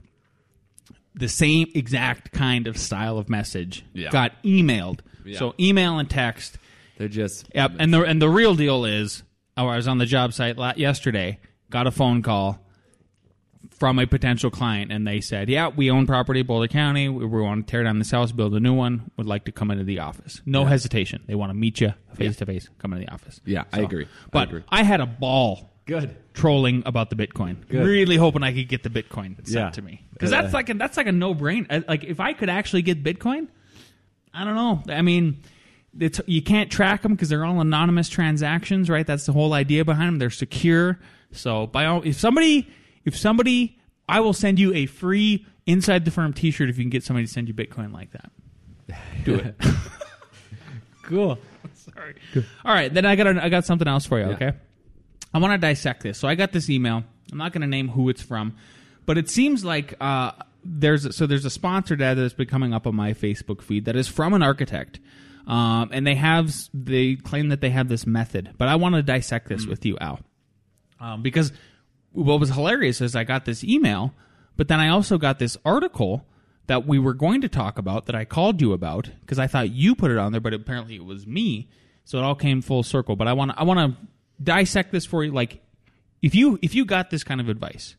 the 1.14 1.28
same 1.28 1.68
exact 1.74 2.32
kind 2.32 2.66
of 2.66 2.76
style 2.76 3.18
of 3.18 3.28
message 3.28 3.84
Yeah. 3.94 4.10
got 4.10 4.42
emailed. 4.42 5.00
Yeah. 5.24 5.38
So 5.38 5.54
email 5.58 5.98
and 5.98 6.08
text. 6.08 6.58
They're 6.96 7.08
just 7.08 7.48
Yep, 7.54 7.72
and 7.78 7.92
the 7.92 8.02
and 8.02 8.20
the 8.22 8.28
real 8.28 8.54
deal 8.54 8.84
is, 8.84 9.22
oh, 9.56 9.66
I 9.68 9.76
was 9.76 9.86
on 9.88 9.98
the 9.98 10.06
job 10.06 10.32
site 10.32 10.56
yesterday, 10.78 11.38
got 11.70 11.86
a 11.86 11.90
phone 11.90 12.22
call. 12.22 12.58
from 13.78 13.98
a 13.98 14.06
potential 14.06 14.48
client, 14.50 14.90
and 14.90 15.06
they 15.06 15.20
said, 15.20 15.50
"Yeah, 15.50 15.68
we 15.68 15.90
own 15.90 16.06
property 16.06 16.40
in 16.40 16.46
Boulder 16.46 16.68
County. 16.68 17.10
We, 17.10 17.26
we 17.26 17.42
want 17.42 17.66
to 17.66 17.70
tear 17.70 17.82
down 17.82 17.98
this 17.98 18.10
house, 18.10 18.32
build 18.32 18.54
a 18.54 18.60
new 18.60 18.72
one. 18.72 19.10
Would 19.18 19.26
like 19.26 19.44
to 19.46 19.52
come 19.52 19.70
into 19.70 19.84
the 19.84 19.98
office. 19.98 20.40
No 20.46 20.64
hesitation. 20.64 21.22
They 21.26 21.34
want 21.34 21.50
to 21.50 21.54
meet 21.54 21.80
you 21.82 21.92
face 22.14 22.36
to 22.36 22.46
face. 22.46 22.70
Come 22.78 22.94
into 22.94 23.04
the 23.04 23.12
office. 23.12 23.38
Yeah, 23.44 23.64
I 23.74 23.80
agree. 23.80 24.04
I 24.06 24.08
But 24.30 24.48
agree. 24.48 24.62
I 24.70 24.82
had 24.82 25.02
a 25.02 25.06
ball 25.06 25.74
Good. 25.84 26.16
trolling 26.32 26.84
about 26.86 27.10
the 27.10 27.16
Bitcoin. 27.16 27.68
Good. 27.68 27.84
Really 27.84 28.16
hoping 28.16 28.42
I 28.42 28.54
could 28.54 28.68
get 28.68 28.82
the 28.82 28.88
Bitcoin 28.88 29.36
sent 29.46 29.48
Yeah. 29.50 29.70
to 29.70 29.82
me 29.82 30.06
because 30.14 30.30
that's 30.30 30.54
like 30.54 30.70
a, 30.70 30.74
that's 30.74 30.96
like 30.96 31.08
a 31.08 31.12
no 31.12 31.34
brain. 31.34 31.66
Like 31.86 32.02
if 32.04 32.18
I 32.18 32.32
could 32.32 32.48
actually 32.48 32.80
get 32.82 33.02
Bitcoin, 33.04 33.48
I 34.32 34.44
don't 34.44 34.54
know. 34.54 34.82
I 34.94 35.02
mean, 35.02 35.42
it's, 35.98 36.20
you 36.26 36.42
can't 36.42 36.70
track 36.70 37.02
them 37.02 37.12
because 37.12 37.28
they're 37.28 37.44
all 37.44 37.60
anonymous 37.60 38.08
transactions, 38.08 38.88
right? 38.88 39.06
That's 39.06 39.26
the 39.26 39.32
whole 39.32 39.52
idea 39.52 39.84
behind 39.84 40.08
them. 40.08 40.18
They're 40.18 40.30
secure. 40.30 40.98
So 41.32 41.66
by 41.66 41.86
all, 41.86 42.02
if 42.02 42.18
somebody, 42.18 42.68
if 43.04 43.16
somebody, 43.16 43.78
I 44.08 44.20
will 44.20 44.32
send 44.32 44.58
you 44.58 44.72
a 44.74 44.86
free 44.86 45.46
inside 45.66 46.04
the 46.04 46.10
firm 46.10 46.32
T-shirt 46.32 46.68
if 46.68 46.78
you 46.78 46.84
can 46.84 46.90
get 46.90 47.02
somebody 47.02 47.26
to 47.26 47.32
send 47.32 47.48
you 47.48 47.54
Bitcoin 47.54 47.92
like 47.92 48.12
that. 48.12 48.30
Do 49.24 49.34
it. 49.36 49.54
Cool. 51.06 51.38
Sorry. 51.74 52.14
All 52.64 52.74
right, 52.74 52.92
then 52.92 53.06
I 53.06 53.16
got 53.16 53.26
a, 53.28 53.44
I 53.44 53.48
got 53.48 53.64
something 53.64 53.86
else 53.88 54.04
for 54.06 54.18
you. 54.18 54.26
Yeah. 54.26 54.34
Okay, 54.34 54.52
I 55.32 55.38
want 55.38 55.52
to 55.52 55.58
dissect 55.58 56.02
this. 56.02 56.18
So 56.18 56.28
I 56.28 56.34
got 56.34 56.52
this 56.52 56.68
email. 56.68 57.04
I'm 57.30 57.38
not 57.38 57.52
going 57.52 57.62
to 57.62 57.66
name 57.66 57.88
who 57.88 58.08
it's 58.08 58.22
from, 58.22 58.56
but 59.06 59.16
it 59.18 59.30
seems 59.30 59.64
like 59.64 59.94
uh, 60.00 60.32
there's 60.64 61.16
so 61.16 61.26
there's 61.26 61.44
a 61.44 61.50
sponsored 61.50 62.02
ad 62.02 62.18
that's 62.18 62.34
been 62.34 62.48
coming 62.48 62.74
up 62.74 62.86
on 62.86 62.94
my 62.94 63.12
Facebook 63.12 63.62
feed 63.62 63.84
that 63.84 63.96
is 63.96 64.08
from 64.08 64.34
an 64.34 64.42
architect, 64.42 64.98
um, 65.46 65.90
and 65.92 66.06
they 66.06 66.14
have 66.14 66.54
they 66.74 67.16
claim 67.16 67.48
that 67.48 67.60
they 67.60 67.70
have 67.70 67.88
this 67.88 68.06
method. 68.06 68.52
But 68.58 68.68
I 68.68 68.76
want 68.76 68.94
to 68.94 69.02
dissect 69.02 69.48
this 69.48 69.66
with 69.66 69.84
you, 69.86 69.96
Al, 70.00 70.20
um, 71.00 71.22
because 71.22 71.52
what 72.12 72.40
was 72.40 72.50
hilarious 72.50 73.00
is 73.00 73.14
I 73.14 73.24
got 73.24 73.44
this 73.44 73.62
email, 73.62 74.14
but 74.56 74.68
then 74.68 74.80
I 74.80 74.88
also 74.88 75.18
got 75.18 75.38
this 75.38 75.56
article 75.64 76.26
that 76.66 76.86
we 76.86 76.98
were 76.98 77.14
going 77.14 77.40
to 77.42 77.48
talk 77.48 77.78
about 77.78 78.06
that 78.06 78.16
I 78.16 78.24
called 78.24 78.60
you 78.60 78.72
about 78.72 79.10
because 79.20 79.38
I 79.38 79.46
thought 79.46 79.70
you 79.70 79.94
put 79.94 80.10
it 80.10 80.18
on 80.18 80.32
there, 80.32 80.40
but 80.40 80.52
apparently 80.52 80.96
it 80.96 81.04
was 81.04 81.26
me. 81.26 81.68
So 82.04 82.18
it 82.18 82.22
all 82.22 82.34
came 82.34 82.62
full 82.62 82.82
circle. 82.82 83.16
But 83.16 83.28
I 83.28 83.32
want 83.32 83.52
to 83.52 83.58
I 83.58 83.64
want 83.64 83.78
to 83.78 84.06
dissect 84.42 84.92
this 84.92 85.04
for 85.04 85.24
you. 85.24 85.32
Like 85.32 85.62
if 86.22 86.34
you 86.34 86.58
if 86.62 86.74
you 86.74 86.84
got 86.84 87.10
this 87.10 87.24
kind 87.24 87.40
of 87.40 87.48
advice 87.48 87.96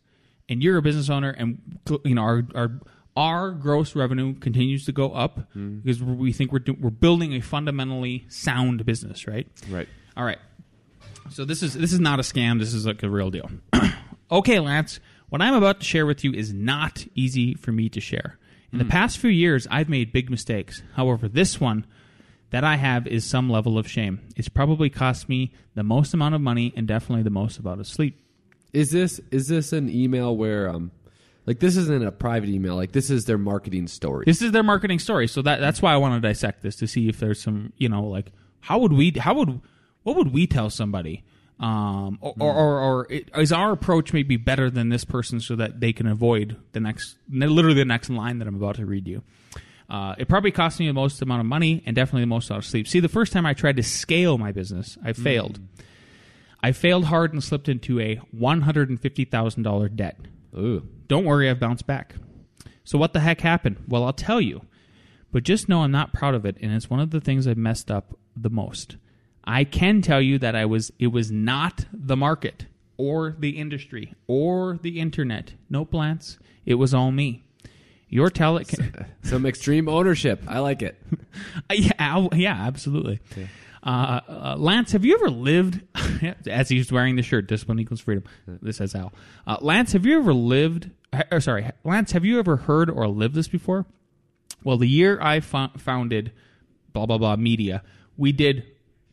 and 0.50 0.62
you're 0.62 0.78
a 0.78 0.82
business 0.82 1.10
owner 1.10 1.30
and 1.30 1.62
you 2.04 2.16
know 2.16 2.22
our 2.22 2.44
our 2.56 2.80
our 3.18 3.50
gross 3.50 3.96
revenue 3.96 4.36
continues 4.36 4.86
to 4.86 4.92
go 4.92 5.12
up 5.12 5.40
because 5.54 6.02
we 6.04 6.32
think 6.32 6.52
we're 6.52 6.60
do, 6.60 6.78
we're 6.80 6.92
building 6.92 7.34
a 7.34 7.42
fundamentally 7.42 8.26
sound 8.30 8.86
business, 8.86 9.28
right? 9.28 9.48
Right. 9.70 9.90
All 10.16 10.24
right. 10.24 10.38
So 11.32 11.44
this 11.44 11.64
is 11.64 11.74
this 11.74 11.92
is 11.92 12.00
not 12.00 12.20
a 12.20 12.22
scam. 12.22 12.60
This 12.60 12.76
is 12.76 12.86
like 12.86 13.02
a 13.02 13.10
real 13.10 13.32
deal. 13.32 13.50
okay, 14.32 14.60
Lance. 14.60 15.00
What 15.30 15.42
I'm 15.42 15.56
about 15.56 15.80
to 15.80 15.86
share 15.86 16.06
with 16.06 16.24
you 16.24 16.32
is 16.32 16.54
not 16.54 17.06
easy 17.16 17.56
for 17.56 17.72
me 17.72 17.90
to 17.90 18.00
share. 18.00 18.38
In 18.72 18.80
the 18.80 18.86
past 18.86 19.18
few 19.18 19.30
years, 19.30 19.66
I've 19.72 19.90
made 19.90 20.14
big 20.14 20.30
mistakes. 20.30 20.84
However, 20.94 21.28
this 21.28 21.60
one 21.60 21.86
that 22.52 22.64
I 22.64 22.76
have 22.76 23.08
is 23.08 23.26
some 23.26 23.50
level 23.50 23.78
of 23.78 23.90
shame. 23.90 24.22
It's 24.36 24.48
probably 24.48 24.90
cost 24.90 25.28
me 25.28 25.54
the 25.74 25.84
most 25.84 26.14
amount 26.14 26.36
of 26.36 26.42
money 26.42 26.72
and 26.76 26.88
definitely 26.88 27.24
the 27.24 27.30
most 27.30 27.58
amount 27.58 27.80
of 27.80 27.88
sleep. 27.88 28.22
Is 28.74 28.92
this 28.92 29.20
is 29.32 29.48
this 29.48 29.74
an 29.74 29.90
email 29.90 30.38
where 30.38 30.70
um 30.70 30.92
like 31.48 31.60
this 31.60 31.78
isn't 31.78 32.06
a 32.06 32.12
private 32.12 32.50
email, 32.50 32.76
like 32.76 32.92
this 32.92 33.10
is 33.10 33.26
their 33.26 33.38
marketing 33.40 33.88
story. 33.88 34.26
This 34.28 34.42
is 34.42 34.52
their 34.52 34.62
marketing 34.64 35.00
story, 35.00 35.28
so 35.28 35.42
that 35.42 35.60
that's 35.60 35.82
why 35.82 35.94
I 35.94 35.98
want 35.98 36.22
to 36.22 36.28
dissect 36.28 36.62
this 36.62 36.76
to 36.76 36.88
see 36.88 37.10
if 37.10 37.20
there's 37.20 37.42
some, 37.42 37.74
you 37.78 37.90
know, 37.90 38.04
like 38.04 38.34
how 38.60 38.78
would 38.80 38.94
we, 38.94 39.14
how 39.18 39.34
would, 39.34 39.62
what 40.04 40.18
would 40.18 40.34
we 40.34 40.46
tell 40.46 40.70
somebody, 40.70 41.24
um, 41.60 42.20
or 42.22 42.36
or, 42.40 42.54
or, 42.54 42.80
or 42.80 43.08
it, 43.10 43.32
is 43.36 43.52
our 43.52 43.72
approach 43.72 44.14
maybe 44.14 44.38
better 44.38 44.70
than 44.70 44.90
this 44.90 45.06
person 45.06 45.40
so 45.40 45.56
that 45.56 45.80
they 45.80 45.94
can 45.94 46.06
avoid 46.06 46.58
the 46.74 46.80
next, 46.80 47.18
literally 47.30 47.78
the 47.78 47.86
next 47.86 48.10
line 48.10 48.40
that 48.40 48.48
I'm 48.48 48.56
about 48.56 48.76
to 48.76 48.86
read 48.86 49.08
you. 49.08 49.24
Uh, 49.90 50.16
it 50.18 50.28
probably 50.28 50.52
cost 50.52 50.82
me 50.82 50.88
the 50.88 50.94
most 50.94 51.22
amount 51.22 51.40
of 51.40 51.46
money 51.46 51.82
and 51.86 51.96
definitely 51.96 52.24
the 52.24 52.28
most 52.28 52.50
amount 52.50 52.66
of 52.66 52.70
sleep. 52.70 52.90
See, 52.90 53.00
the 53.00 53.08
first 53.08 53.32
time 53.32 53.46
I 53.46 53.54
tried 53.54 53.78
to 53.78 53.84
scale 53.84 54.38
my 54.38 54.52
business, 54.52 54.98
I 55.02 55.14
failed. 55.14 55.62
I 56.62 56.74
failed 56.74 57.06
hard 57.06 57.32
and 57.32 57.42
slipped 57.42 57.70
into 57.70 58.02
a 58.02 58.16
one 58.32 58.62
hundred 58.62 58.90
and 58.90 59.00
fifty 59.00 59.24
thousand 59.24 59.64
dollar 59.64 59.88
debt. 59.88 60.20
Ooh. 60.58 60.86
Don't 61.08 61.26
worry, 61.26 61.50
I've 61.50 61.60
bounced 61.60 61.88
back. 61.88 62.16
So 62.84 62.98
what 62.98 63.14
the 63.14 63.20
heck 63.20 63.42
happened? 63.42 63.78
Well, 63.88 64.04
I'll 64.04 64.14
tell 64.14 64.42
you. 64.42 64.62
But 65.32 65.44
just 65.44 65.68
know 65.68 65.82
I'm 65.84 65.92
not 65.92 66.14
proud 66.14 66.36
of 66.36 66.46
it, 66.46 66.58
and 66.62 66.74
it's 66.74 66.90
one 66.90 67.00
of 67.00 67.12
the 67.12 67.20
things 67.22 67.48
I've 67.48 67.58
messed 67.58 67.92
up 67.92 68.18
the 68.36 68.50
most. 68.50 68.96
I 69.44 69.64
can 69.66 70.02
tell 70.02 70.22
you 70.22 70.40
that 70.40 70.56
I 70.56 70.66
was 70.66 70.92
it 71.00 71.08
was 71.08 71.32
not 71.32 71.86
the 71.94 72.16
market 72.18 72.66
or 72.98 73.36
the 73.38 73.52
industry 73.52 74.14
or 74.28 74.80
the 74.82 75.00
internet. 75.00 75.54
No 75.70 75.86
plants. 75.86 76.38
It 76.66 76.76
was 76.76 76.94
all 76.94 77.12
me. 77.12 77.44
Your 78.10 78.30
talent 78.30 78.68
can, 78.70 79.06
Some 79.24 79.46
extreme 79.46 79.88
ownership. 79.90 80.44
I 80.48 80.60
like 80.60 80.82
it. 80.82 80.98
Yeah, 81.72 81.92
Al- 82.00 82.30
yeah, 82.34 82.54
absolutely. 82.56 83.20
Uh, 83.84 84.20
uh, 84.28 84.56
Lance, 84.58 84.92
have 84.92 85.06
you 85.06 85.16
ever 85.16 85.30
lived? 85.30 85.82
as 86.48 86.70
he's 86.70 86.92
wearing 86.92 87.16
the 87.16 87.22
shirt, 87.22 87.48
discipline 87.48 87.80
equals 87.80 88.02
freedom. 88.02 88.24
This 88.48 88.78
says 88.78 88.96
Al. 88.96 89.14
Uh, 89.46 89.58
Lance, 89.62 89.94
have 89.94 90.06
you 90.06 90.20
ever 90.20 90.34
lived? 90.34 90.90
Or 91.32 91.40
sorry, 91.40 91.70
Lance, 91.84 92.12
have 92.12 92.26
you 92.26 92.40
ever 92.40 92.58
heard 92.58 92.90
or 92.90 93.08
lived 93.08 93.36
this 93.36 93.48
before? 93.48 93.86
Well, 94.64 94.78
the 94.78 94.88
year 94.88 95.20
I 95.22 95.40
fo- 95.40 95.72
founded 95.78 96.32
blah 96.94 97.06
blah 97.06 97.18
blah 97.18 97.36
media, 97.36 97.84
we 98.18 98.32
did 98.32 98.66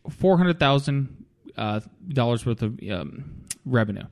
four 0.08 0.38
hundred 0.38 0.58
thousand 0.58 1.24
uh, 1.56 1.80
dollars 2.08 2.46
worth 2.46 2.62
of 2.62 2.78
um, 2.90 3.44
revenue. 3.64 4.04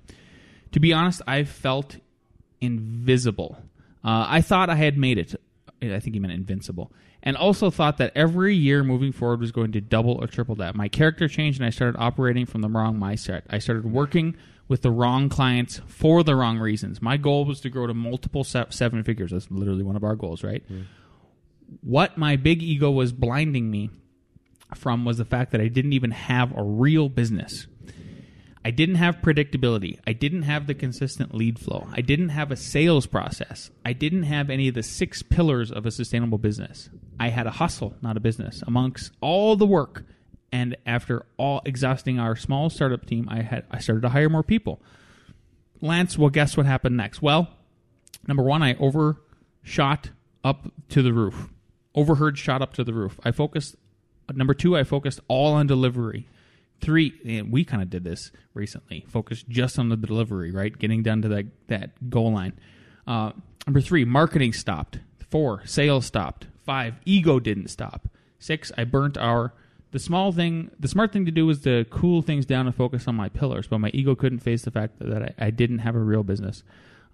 To 0.73 0.81
be 0.81 0.93
honest, 0.93 1.23
I 1.27 1.45
felt 1.45 1.97
invisible. 2.61 3.59
Uh, 4.05 4.27
I 4.29 4.41
thought 4.41 4.71
I 4.71 4.75
had 4.75 4.97
made 4.97 5.19
it. 5.19 5.35
I 5.83 6.01
think 6.01 6.15
he 6.15 6.21
meant 6.21 6.33
invincible. 6.33 6.93
And 7.23 7.37
also 7.37 7.71
thought 7.71 7.99
that 7.99 8.13
every 8.15 8.55
year 8.55 8.85
moving 8.85 9.13
forward 9.13 9.41
was 9.41 9.53
going 9.53 9.73
to 9.73 9.81
double 9.81 10.23
or 10.23 10.27
triple 10.27 10.55
that. 10.57 10.75
My 10.75 10.89
character 10.89 11.29
changed 11.29 11.61
and 11.61 11.67
I 11.67 11.71
started 11.71 11.99
operating 11.99 12.47
from 12.47 12.61
the 12.61 12.69
wrong 12.69 12.99
mindset. 12.99 13.43
I 13.49 13.59
started 13.59 13.91
working 13.91 14.37
with 14.69 14.83
the 14.83 14.91
wrong 14.91 15.29
clients 15.29 15.81
for 15.87 16.23
the 16.23 16.35
wrong 16.37 16.59
reasons. 16.59 17.03
My 17.03 17.17
goal 17.17 17.45
was 17.45 17.61
to 17.61 17.71
grow 17.71 17.87
to 17.87 17.95
multiple 17.95 18.45
se- 18.45 18.67
seven 18.71 19.03
figures. 19.03 19.31
That's 19.33 19.51
literally 19.51 19.83
one 19.83 19.97
of 19.97 20.05
our 20.05 20.17
goals, 20.17 20.43
right? 20.45 20.63
What 21.81 22.19
my 22.19 22.37
big 22.37 22.63
ego 22.63 22.91
was 22.91 23.13
blinding 23.13 23.71
me 23.71 23.91
from 24.75 25.05
was 25.05 25.19
the 25.19 25.25
fact 25.25 25.53
that 25.53 25.61
I 25.61 25.69
didn't 25.69 25.93
even 25.93 26.11
have 26.11 26.57
a 26.57 26.63
real 26.63 27.09
business. 27.09 27.67
I 28.65 28.71
didn't 28.71 28.95
have 28.95 29.17
predictability. 29.17 29.99
I 30.07 30.13
didn't 30.13 30.43
have 30.43 30.67
the 30.67 30.75
consistent 30.75 31.35
lead 31.35 31.59
flow. 31.59 31.89
I 31.93 32.01
didn't 32.01 32.29
have 32.29 32.53
a 32.53 32.57
sales 32.57 33.07
process. 33.07 33.71
I 33.85 33.93
didn't 33.93 34.23
have 34.25 34.51
any 34.51 34.69
of 34.69 34.75
the 34.75 34.85
six 34.85 35.23
pillars 35.23 35.73
of 35.73 35.85
a 35.85 35.91
sustainable 35.91 36.39
business. 36.39 36.89
I 37.19 37.29
had 37.29 37.47
a 37.49 37.53
hustle, 37.53 37.97
not 38.03 38.17
a 38.17 38.21
business. 38.21 38.63
Amongst 38.67 39.13
all 39.21 39.57
the 39.57 39.67
work, 39.67 40.05
and 40.53 40.77
after 40.87 41.27
all 41.39 41.63
exhausting 41.65 42.21
our 42.21 42.37
small 42.37 42.71
startup 42.71 43.07
team, 43.07 43.29
I 43.29 43.43
had 43.43 43.65
I 43.71 43.79
started 43.79 44.03
to 44.03 44.11
hire 44.11 44.29
more 44.29 44.45
people. 44.45 44.81
Lance, 45.81 46.17
well, 46.17 46.31
guess 46.31 46.57
what 46.57 46.67
happened 46.67 46.97
next? 46.97 47.21
Well, 47.21 47.49
number 48.29 48.45
one, 48.45 48.63
I 48.63 48.75
overshot 48.75 50.11
up 50.45 50.71
to 50.91 51.03
the 51.03 51.13
roof. 51.13 51.49
Overheard 51.95 52.39
shot 52.39 52.63
up 52.63 52.75
to 52.75 52.85
the 52.85 52.95
roof. 52.95 53.19
I 53.25 53.33
focused. 53.33 53.75
Number 54.33 54.55
two, 54.55 54.77
I 54.77 54.85
focused 54.85 55.21
all 55.27 55.55
on 55.55 55.67
delivery. 55.67 56.29
Three, 56.83 57.43
we 57.49 57.65
kind 57.65 57.81
of 57.81 57.91
did 57.91 58.03
this 58.03 58.33
recently. 58.55 59.07
Focused 59.09 59.49
just 59.49 59.79
on 59.79 59.89
the 59.89 59.97
delivery, 59.97 60.51
right? 60.51 60.77
Getting 60.77 61.03
down 61.03 61.23
to 61.23 61.29
that 61.29 61.47
that 61.69 62.11
goal 62.11 62.33
line. 62.33 62.55
Uh, 63.07 63.33
number 63.67 63.81
three, 63.81 64.05
marketing 64.05 64.53
stopped. 64.53 64.99
Four, 65.31 65.65
sales 65.65 66.07
stopped. 66.07 66.49
Five, 66.67 66.97
ego 67.05 67.39
didn't 67.39 67.69
stop. 67.69 68.09
Six, 68.39 68.73
I 68.77 68.85
burnt 68.85 69.17
our. 69.17 69.55
The 69.93 69.99
small 69.99 70.33
thing, 70.33 70.71
the 70.81 70.89
smart 70.89 71.13
thing 71.13 71.27
to 71.27 71.31
do 71.31 71.47
was 71.47 71.61
to 71.61 71.85
cool 71.85 72.23
things 72.23 72.47
down 72.47 72.67
and 72.67 72.75
focus 72.75 73.07
on 73.07 73.15
my 73.15 73.29
pillars, 73.29 73.67
but 73.69 73.79
my 73.79 73.91
ego 73.93 74.15
couldn't 74.15 74.41
face 74.41 74.63
the 74.63 74.71
fact 74.71 74.99
that, 74.99 75.09
that 75.11 75.23
I, 75.23 75.47
I 75.47 75.51
didn't 75.51 75.81
have 75.81 75.95
a 75.95 76.01
real 76.01 76.23
business. 76.23 76.65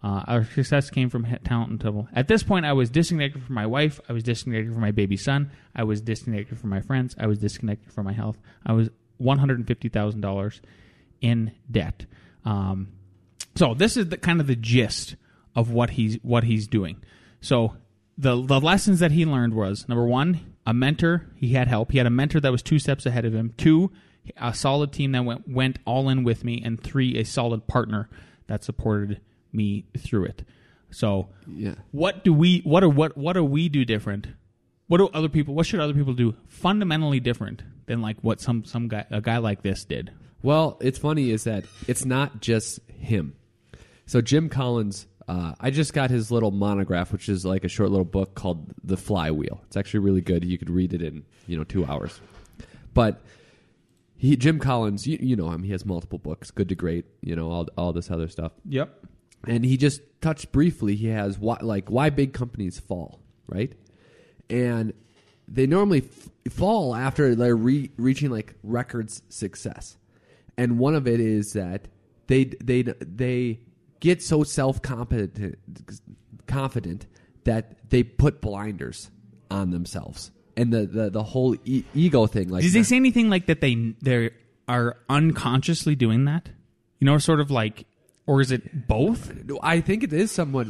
Uh, 0.02 0.22
our 0.28 0.44
success 0.44 0.88
came 0.88 1.10
from 1.10 1.26
talent 1.44 1.70
and 1.70 1.80
trouble. 1.80 2.08
At 2.14 2.28
this 2.28 2.44
point, 2.44 2.64
I 2.64 2.72
was 2.72 2.88
disconnected 2.88 3.42
from 3.42 3.56
my 3.56 3.66
wife. 3.66 4.00
I 4.08 4.12
was 4.12 4.22
disconnected 4.22 4.72
from 4.72 4.80
my 4.80 4.92
baby 4.92 5.16
son. 5.16 5.50
I 5.74 5.82
was 5.82 6.00
disconnected 6.00 6.56
from 6.58 6.70
my 6.70 6.80
friends. 6.80 7.16
I 7.18 7.26
was 7.26 7.40
disconnected 7.40 7.92
from 7.92 8.06
my 8.06 8.12
health. 8.12 8.38
I 8.64 8.72
was 8.72 8.90
one 9.18 9.38
hundred 9.38 9.58
and 9.58 9.66
fifty 9.66 9.88
thousand 9.88 10.20
dollars 10.22 10.60
in 11.20 11.52
debt. 11.70 12.06
Um, 12.44 12.88
so 13.56 13.74
this 13.74 13.96
is 13.96 14.08
the 14.08 14.16
kind 14.16 14.40
of 14.40 14.46
the 14.46 14.56
gist 14.56 15.16
of 15.54 15.70
what 15.70 15.90
he's 15.90 16.16
what 16.22 16.44
he's 16.44 16.66
doing. 16.68 17.02
So 17.40 17.76
the 18.16 18.40
the 18.42 18.60
lessons 18.60 19.00
that 19.00 19.12
he 19.12 19.24
learned 19.26 19.54
was 19.54 19.88
number 19.88 20.06
one, 20.06 20.54
a 20.66 20.72
mentor. 20.74 21.26
He 21.36 21.52
had 21.54 21.68
help. 21.68 21.92
He 21.92 21.98
had 21.98 22.06
a 22.06 22.10
mentor 22.10 22.40
that 22.40 22.52
was 22.52 22.62
two 22.62 22.78
steps 22.78 23.06
ahead 23.06 23.24
of 23.24 23.34
him. 23.34 23.52
Two, 23.56 23.90
a 24.36 24.54
solid 24.54 24.92
team 24.92 25.12
that 25.12 25.24
went 25.24 25.48
went 25.48 25.78
all 25.84 26.08
in 26.08 26.24
with 26.24 26.44
me, 26.44 26.62
and 26.64 26.82
three, 26.82 27.16
a 27.18 27.24
solid 27.24 27.66
partner 27.66 28.08
that 28.46 28.64
supported 28.64 29.20
me 29.52 29.84
through 29.96 30.24
it. 30.24 30.44
So 30.90 31.28
Yeah. 31.46 31.74
what 31.90 32.24
do 32.24 32.32
we 32.32 32.60
what 32.60 32.82
are 32.82 32.88
what 32.88 33.16
what 33.16 33.34
do 33.34 33.44
we 33.44 33.68
do 33.68 33.84
different? 33.84 34.28
What 34.88 34.98
do 34.98 35.08
other 35.14 35.28
people 35.28 35.54
what 35.54 35.66
should 35.66 35.80
other 35.80 35.94
people 35.94 36.14
do 36.14 36.34
fundamentally 36.48 37.20
different 37.20 37.62
than 37.86 38.02
like 38.02 38.16
what 38.22 38.40
some 38.40 38.64
some 38.64 38.88
guy 38.88 39.06
a 39.10 39.20
guy 39.20 39.38
like 39.38 39.62
this 39.62 39.84
did? 39.84 40.10
Well, 40.42 40.78
it's 40.80 40.98
funny 40.98 41.30
is 41.30 41.44
that 41.44 41.64
it's 41.86 42.04
not 42.04 42.40
just 42.40 42.80
him. 42.88 43.34
So 44.06 44.20
Jim 44.20 44.48
Collins 44.48 45.06
Uh, 45.28 45.52
I 45.60 45.70
just 45.70 45.92
got 45.92 46.08
his 46.08 46.30
little 46.30 46.50
monograph, 46.50 47.12
which 47.12 47.28
is 47.28 47.44
like 47.44 47.62
a 47.62 47.68
short 47.68 47.90
little 47.90 48.06
book 48.06 48.34
called 48.34 48.72
The 48.82 48.96
Flywheel. 48.96 49.60
It's 49.66 49.76
actually 49.76 50.00
really 50.00 50.22
good. 50.22 50.42
You 50.42 50.56
could 50.56 50.70
read 50.70 50.94
it 50.94 51.02
in 51.02 51.24
you 51.46 51.56
know 51.58 51.64
two 51.64 51.84
hours. 51.84 52.18
But 52.94 53.20
he 54.16 54.36
Jim 54.36 54.58
Collins, 54.58 55.06
you, 55.06 55.18
you 55.20 55.36
know 55.36 55.50
him. 55.50 55.64
He 55.64 55.72
has 55.72 55.84
multiple 55.84 56.18
books, 56.18 56.50
Good 56.50 56.70
to 56.70 56.74
Great. 56.74 57.04
You 57.20 57.36
know 57.36 57.50
all 57.50 57.68
all 57.76 57.92
this 57.92 58.10
other 58.10 58.28
stuff. 58.28 58.52
Yep. 58.64 59.04
And 59.46 59.64
he 59.66 59.76
just 59.76 60.00
touched 60.22 60.50
briefly. 60.50 60.96
He 60.96 61.08
has 61.08 61.38
why, 61.38 61.58
like 61.60 61.90
why 61.90 62.08
big 62.08 62.32
companies 62.32 62.80
fall, 62.80 63.20
right? 63.46 63.74
And 64.50 64.92
they 65.46 65.66
normally 65.66 66.02
f- 66.02 66.52
fall 66.52 66.94
after 66.94 67.34
they're 67.34 67.56
re- 67.56 67.90
reaching 67.96 68.30
like 68.30 68.54
records 68.62 69.22
success. 69.28 69.96
And 70.56 70.78
one 70.78 70.94
of 70.94 71.06
it 71.06 71.20
is 71.20 71.52
that 71.52 71.88
they 72.26 72.44
they 72.44 72.82
they 72.82 73.60
get 74.00 74.22
so 74.22 74.42
self 74.42 74.82
confident 74.82 75.58
confident 76.46 77.06
that 77.44 77.90
they 77.90 78.02
put 78.02 78.40
blinders 78.40 79.10
on 79.50 79.70
themselves 79.70 80.30
and 80.56 80.72
the 80.72 80.86
the, 80.86 81.10
the 81.10 81.22
whole 81.22 81.54
e- 81.64 81.84
ego 81.94 82.26
thing 82.26 82.48
like 82.48 82.62
Did 82.62 82.72
they 82.72 82.82
say 82.82 82.96
anything 82.96 83.30
like 83.30 83.46
that? 83.46 83.60
They 83.60 83.94
they 84.02 84.30
are 84.68 84.98
unconsciously 85.08 85.94
doing 85.94 86.24
that. 86.26 86.50
You 86.98 87.06
know, 87.06 87.16
sort 87.18 87.40
of 87.40 87.50
like, 87.50 87.86
or 88.26 88.40
is 88.40 88.50
it 88.50 88.88
both? 88.88 89.32
I 89.62 89.80
think 89.80 90.02
it 90.02 90.12
is 90.12 90.32
somewhat 90.32 90.66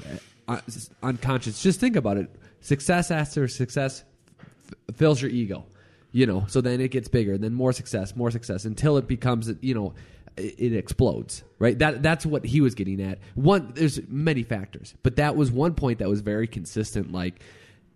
Uh, 0.48 0.60
unconscious. 1.02 1.62
Just 1.62 1.78
think 1.78 1.94
about 1.94 2.16
it. 2.16 2.30
Success 2.60 3.10
after 3.10 3.46
success 3.48 4.02
f- 4.40 4.96
fills 4.96 5.20
your 5.20 5.30
ego, 5.30 5.66
you 6.10 6.26
know. 6.26 6.46
So 6.48 6.60
then 6.62 6.80
it 6.80 6.90
gets 6.90 7.06
bigger, 7.06 7.36
then 7.36 7.52
more 7.52 7.72
success, 7.72 8.16
more 8.16 8.30
success, 8.30 8.64
until 8.64 8.96
it 8.96 9.06
becomes, 9.06 9.52
you 9.60 9.74
know, 9.74 9.94
it, 10.38 10.54
it 10.58 10.72
explodes. 10.72 11.44
Right. 11.58 11.78
That 11.78 12.02
that's 12.02 12.24
what 12.24 12.46
he 12.46 12.60
was 12.62 12.74
getting 12.74 13.02
at. 13.02 13.18
One, 13.34 13.72
there's 13.74 14.00
many 14.08 14.42
factors, 14.42 14.94
but 15.02 15.16
that 15.16 15.36
was 15.36 15.52
one 15.52 15.74
point 15.74 15.98
that 15.98 16.08
was 16.08 16.22
very 16.22 16.46
consistent. 16.46 17.12
Like 17.12 17.42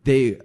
they, 0.05 0.39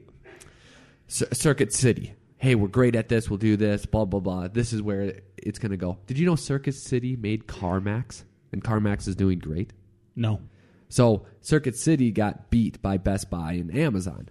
Cir- 1.07 1.33
Circuit 1.33 1.73
City. 1.73 2.13
Hey, 2.37 2.55
we're 2.55 2.67
great 2.67 2.95
at 2.95 3.09
this. 3.09 3.29
We'll 3.29 3.37
do 3.37 3.57
this. 3.57 3.85
Blah 3.85 4.05
blah 4.05 4.19
blah. 4.21 4.47
This 4.47 4.71
is 4.71 4.81
where 4.81 5.19
it's 5.35 5.59
going 5.59 5.71
to 5.71 5.77
go. 5.77 5.97
Did 6.07 6.17
you 6.17 6.25
know 6.25 6.35
Circuit 6.35 6.75
City 6.75 7.15
made 7.15 7.47
CarMax, 7.47 8.23
and 8.51 8.63
CarMax 8.63 9.07
is 9.07 9.15
doing 9.15 9.39
great. 9.39 9.73
No. 10.15 10.39
So 10.89 11.25
Circuit 11.41 11.75
City 11.75 12.11
got 12.11 12.49
beat 12.49 12.81
by 12.81 12.97
Best 12.97 13.29
Buy 13.29 13.53
and 13.53 13.75
Amazon. 13.75 14.29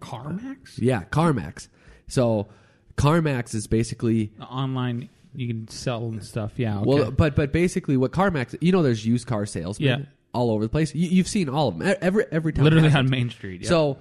CarMax? 0.00 0.78
Yeah, 0.78 1.04
CarMax. 1.04 1.68
So 2.08 2.48
CarMax 2.96 3.54
is 3.54 3.66
basically 3.66 4.32
Online, 4.40 5.08
you 5.34 5.46
can 5.48 5.68
sell 5.68 6.04
and 6.06 6.24
stuff. 6.24 6.52
Yeah. 6.56 6.78
Okay. 6.78 6.86
well, 6.88 7.10
but 7.10 7.34
but 7.34 7.52
basically 7.52 7.96
what 7.96 8.12
CarMax, 8.12 8.56
you 8.60 8.72
know, 8.72 8.82
there's 8.82 9.04
used 9.04 9.26
car 9.26 9.46
salesmen 9.46 10.00
Yeah. 10.00 10.06
all 10.32 10.50
over 10.50 10.62
the 10.64 10.68
place. 10.68 10.94
You, 10.94 11.08
you've 11.08 11.28
seen 11.28 11.48
all 11.48 11.68
of 11.68 11.78
them 11.78 11.96
every 12.00 12.26
every 12.30 12.52
time. 12.52 12.64
literally 12.64 12.90
on 12.92 13.10
Main 13.10 13.30
Street. 13.30 13.62
Yeah. 13.62 13.68
So 13.68 13.98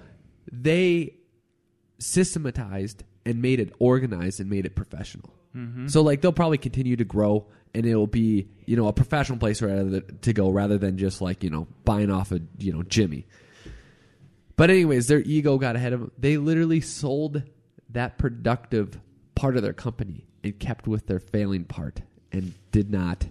they 0.51 1.15
systematized 1.99 3.03
and 3.25 3.41
made 3.41 3.59
it 3.59 3.73
organized 3.79 4.39
and 4.39 4.49
made 4.49 4.65
it 4.65 4.75
professional. 4.75 5.33
Mm-hmm. 5.55 5.87
So 5.87 6.01
like 6.01 6.21
they'll 6.21 6.33
probably 6.33 6.57
continue 6.57 6.95
to 6.97 7.05
grow 7.05 7.47
and 7.75 7.85
it'll 7.85 8.07
be 8.07 8.47
you 8.65 8.75
know 8.75 8.87
a 8.87 8.93
professional 8.93 9.37
place 9.37 9.59
to 9.59 10.33
go 10.33 10.49
rather 10.49 10.77
than 10.77 10.97
just 10.97 11.21
like 11.21 11.43
you 11.43 11.49
know 11.49 11.67
buying 11.83 12.09
off 12.09 12.31
a 12.31 12.39
you 12.57 12.71
know 12.71 12.81
Jimmy. 12.83 13.27
But 14.55 14.69
anyways, 14.69 15.07
their 15.07 15.19
ego 15.19 15.57
got 15.57 15.75
ahead 15.75 15.91
of 15.91 15.99
them. 15.99 16.11
They 16.17 16.37
literally 16.37 16.79
sold 16.79 17.43
that 17.89 18.17
productive 18.17 18.99
part 19.35 19.57
of 19.57 19.63
their 19.63 19.73
company 19.73 20.25
and 20.43 20.57
kept 20.57 20.87
with 20.87 21.07
their 21.07 21.19
failing 21.19 21.65
part 21.65 22.01
and 22.31 22.53
did 22.71 22.89
not 22.89 23.27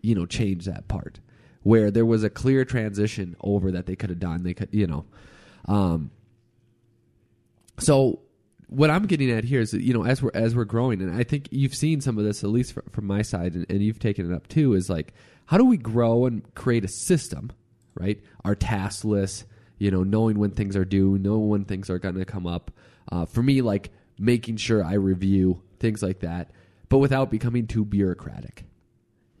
you 0.00 0.14
know 0.14 0.24
change 0.26 0.64
that 0.64 0.88
part 0.88 1.20
where 1.62 1.90
there 1.90 2.06
was 2.06 2.24
a 2.24 2.30
clear 2.30 2.64
transition 2.64 3.36
over 3.42 3.72
that 3.72 3.84
they 3.84 3.96
could 3.96 4.08
have 4.08 4.18
done 4.18 4.42
they 4.42 4.54
could 4.54 4.68
you 4.72 4.86
know 4.86 5.04
um 5.66 6.10
so 7.78 8.20
what 8.68 8.90
i'm 8.90 9.06
getting 9.06 9.30
at 9.30 9.44
here 9.44 9.60
is 9.60 9.72
that 9.72 9.82
you 9.82 9.92
know 9.92 10.04
as 10.04 10.22
we're 10.22 10.30
as 10.34 10.54
we're 10.54 10.64
growing 10.64 11.02
and 11.02 11.14
i 11.16 11.22
think 11.22 11.48
you've 11.50 11.74
seen 11.74 12.00
some 12.00 12.16
of 12.18 12.24
this 12.24 12.44
at 12.44 12.50
least 12.50 12.74
from 12.92 13.06
my 13.06 13.22
side 13.22 13.54
and, 13.54 13.66
and 13.68 13.82
you've 13.82 13.98
taken 13.98 14.30
it 14.30 14.34
up 14.34 14.46
too 14.48 14.74
is 14.74 14.88
like 14.88 15.12
how 15.46 15.58
do 15.58 15.64
we 15.64 15.76
grow 15.76 16.26
and 16.26 16.54
create 16.54 16.84
a 16.84 16.88
system 16.88 17.50
right? 17.98 18.20
Our 18.44 18.54
task 18.54 19.04
list 19.04 19.44
you 19.78 19.90
know 19.90 20.02
knowing 20.02 20.38
when 20.38 20.52
things 20.52 20.76
are 20.76 20.84
due 20.84 21.18
knowing 21.18 21.48
when 21.48 21.64
things 21.64 21.90
are 21.90 21.98
going 21.98 22.16
to 22.16 22.24
come 22.24 22.46
up 22.46 22.70
uh, 23.10 23.26
for 23.26 23.42
me 23.42 23.62
like 23.62 23.90
making 24.18 24.56
sure 24.56 24.84
i 24.84 24.94
review 24.94 25.62
things 25.78 26.02
like 26.02 26.20
that 26.20 26.50
but 26.88 26.98
without 26.98 27.30
becoming 27.30 27.66
too 27.66 27.84
bureaucratic 27.84 28.64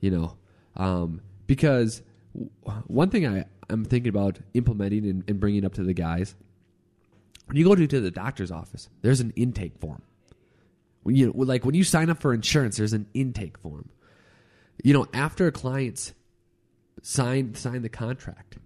you 0.00 0.12
know? 0.12 0.36
Um, 0.76 1.20
because 1.48 2.02
w- 2.34 2.50
one 2.86 3.10
thing 3.10 3.26
I, 3.26 3.46
i'm 3.68 3.84
thinking 3.84 4.10
about 4.10 4.38
implementing 4.54 5.04
and, 5.06 5.24
and 5.28 5.40
bringing 5.40 5.64
up 5.64 5.74
to 5.74 5.82
the 5.82 5.92
guys 5.94 6.36
when 7.48 7.56
you 7.56 7.64
go 7.64 7.74
to, 7.74 7.86
to 7.86 8.00
the 8.00 8.10
doctor's 8.10 8.50
office 8.50 8.88
there's 9.02 9.20
an 9.20 9.32
intake 9.36 9.78
form. 9.78 10.02
When 11.02 11.16
you 11.16 11.32
like 11.34 11.64
when 11.64 11.74
you 11.74 11.84
sign 11.84 12.10
up 12.10 12.20
for 12.20 12.32
insurance 12.34 12.76
there's 12.76 12.92
an 12.92 13.06
intake 13.14 13.58
form. 13.58 13.88
You 14.84 14.92
know 14.94 15.06
after 15.12 15.46
a 15.46 15.52
clients 15.52 16.14
sign 17.02 17.54
sign 17.54 17.82
the 17.82 17.88
contract 17.88 18.58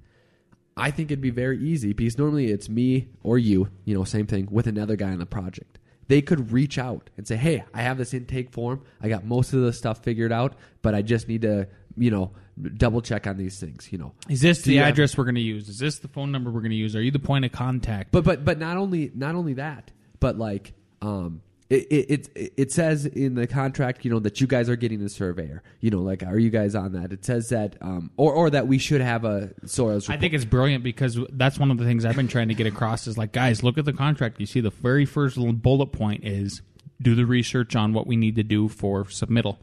i 0.76 0.90
think 0.90 1.10
it'd 1.10 1.20
be 1.20 1.30
very 1.30 1.58
easy 1.62 1.92
because 1.92 2.16
normally 2.16 2.46
it's 2.46 2.68
me 2.68 3.08
or 3.22 3.38
you 3.38 3.68
you 3.84 3.94
know 3.94 4.04
same 4.04 4.26
thing 4.26 4.48
with 4.50 4.66
another 4.66 4.96
guy 4.96 5.10
on 5.10 5.18
the 5.18 5.26
project. 5.26 5.78
They 6.08 6.20
could 6.20 6.52
reach 6.52 6.78
out 6.78 7.10
and 7.16 7.26
say 7.26 7.36
hey 7.36 7.64
i 7.74 7.82
have 7.82 7.98
this 7.98 8.14
intake 8.14 8.50
form. 8.50 8.82
I 9.00 9.08
got 9.08 9.24
most 9.24 9.52
of 9.52 9.60
the 9.60 9.72
stuff 9.72 10.02
figured 10.02 10.32
out 10.32 10.54
but 10.82 10.94
i 10.94 11.02
just 11.02 11.28
need 11.28 11.42
to 11.42 11.68
you 11.96 12.10
know 12.10 12.30
double 12.76 13.00
check 13.00 13.26
on 13.26 13.36
these 13.38 13.58
things 13.58 13.88
you 13.90 13.98
know 13.98 14.12
is 14.28 14.40
this 14.40 14.62
the 14.62 14.74
you 14.74 14.78
have- 14.80 14.88
address 14.90 15.16
we're 15.16 15.24
going 15.24 15.34
to 15.36 15.40
use? 15.40 15.68
Is 15.68 15.78
this 15.78 15.98
the 15.98 16.08
phone 16.08 16.30
number 16.32 16.50
we're 16.50 16.60
going 16.60 16.70
to 16.70 16.76
use? 16.76 16.94
Are 16.96 17.02
you 17.02 17.10
the 17.10 17.18
point 17.18 17.44
of 17.44 17.52
contact? 17.52 18.12
But 18.12 18.24
but 18.24 18.44
but 18.44 18.58
not 18.58 18.76
only 18.76 19.10
not 19.14 19.34
only 19.34 19.54
that, 19.54 19.90
but 20.20 20.38
like 20.38 20.74
um 21.00 21.42
it, 21.70 21.86
it 21.90 22.28
it 22.36 22.52
it 22.58 22.72
says 22.72 23.06
in 23.06 23.34
the 23.34 23.46
contract, 23.46 24.04
you 24.04 24.10
know, 24.10 24.18
that 24.20 24.42
you 24.42 24.46
guys 24.46 24.68
are 24.68 24.76
getting 24.76 25.00
a 25.02 25.08
surveyor. 25.08 25.62
You 25.80 25.90
know, 25.90 26.00
like 26.02 26.22
are 26.22 26.38
you 26.38 26.50
guys 26.50 26.74
on 26.74 26.92
that? 26.92 27.12
It 27.12 27.24
says 27.24 27.48
that 27.48 27.76
um 27.80 28.10
or 28.18 28.32
or 28.34 28.50
that 28.50 28.66
we 28.68 28.76
should 28.78 29.00
have 29.00 29.24
a 29.24 29.50
soils 29.64 30.10
I 30.10 30.18
think 30.18 30.34
it's 30.34 30.44
brilliant 30.44 30.84
because 30.84 31.18
that's 31.32 31.58
one 31.58 31.70
of 31.70 31.78
the 31.78 31.84
things 31.86 32.04
I've 32.04 32.16
been 32.16 32.28
trying 32.28 32.48
to 32.48 32.54
get 32.54 32.66
across 32.66 33.06
is 33.06 33.16
like, 33.16 33.32
guys, 33.32 33.62
look 33.62 33.78
at 33.78 33.86
the 33.86 33.94
contract. 33.94 34.38
You 34.38 34.46
see, 34.46 34.60
the 34.60 34.70
very 34.70 35.06
first 35.06 35.38
little 35.38 35.54
bullet 35.54 35.86
point 35.86 36.24
is 36.24 36.60
do 37.00 37.14
the 37.14 37.24
research 37.24 37.74
on 37.74 37.94
what 37.94 38.06
we 38.06 38.16
need 38.16 38.36
to 38.36 38.42
do 38.42 38.68
for 38.68 39.04
submittal. 39.04 39.56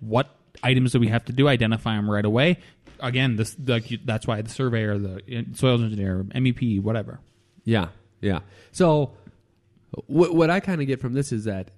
What 0.00 0.34
items 0.62 0.92
that 0.92 1.00
we 1.00 1.08
have 1.08 1.24
to 1.26 1.32
do? 1.32 1.48
Identify 1.48 1.96
them 1.96 2.10
right 2.10 2.24
away. 2.24 2.58
Again, 3.00 3.36
this 3.36 3.56
like 3.66 3.90
you- 3.90 3.98
that's 4.04 4.26
why 4.26 4.40
the 4.42 4.50
surveyor, 4.50 4.98
the 4.98 5.46
soils 5.54 5.82
engineer, 5.82 6.24
MEP, 6.34 6.80
whatever. 6.80 7.20
Yeah, 7.64 7.88
yeah. 8.20 8.40
So, 8.72 9.12
what 10.06 10.34
what 10.34 10.50
I 10.50 10.60
kind 10.60 10.80
of 10.80 10.86
get 10.86 11.00
from 11.00 11.12
this 11.14 11.32
is 11.32 11.44
that 11.44 11.70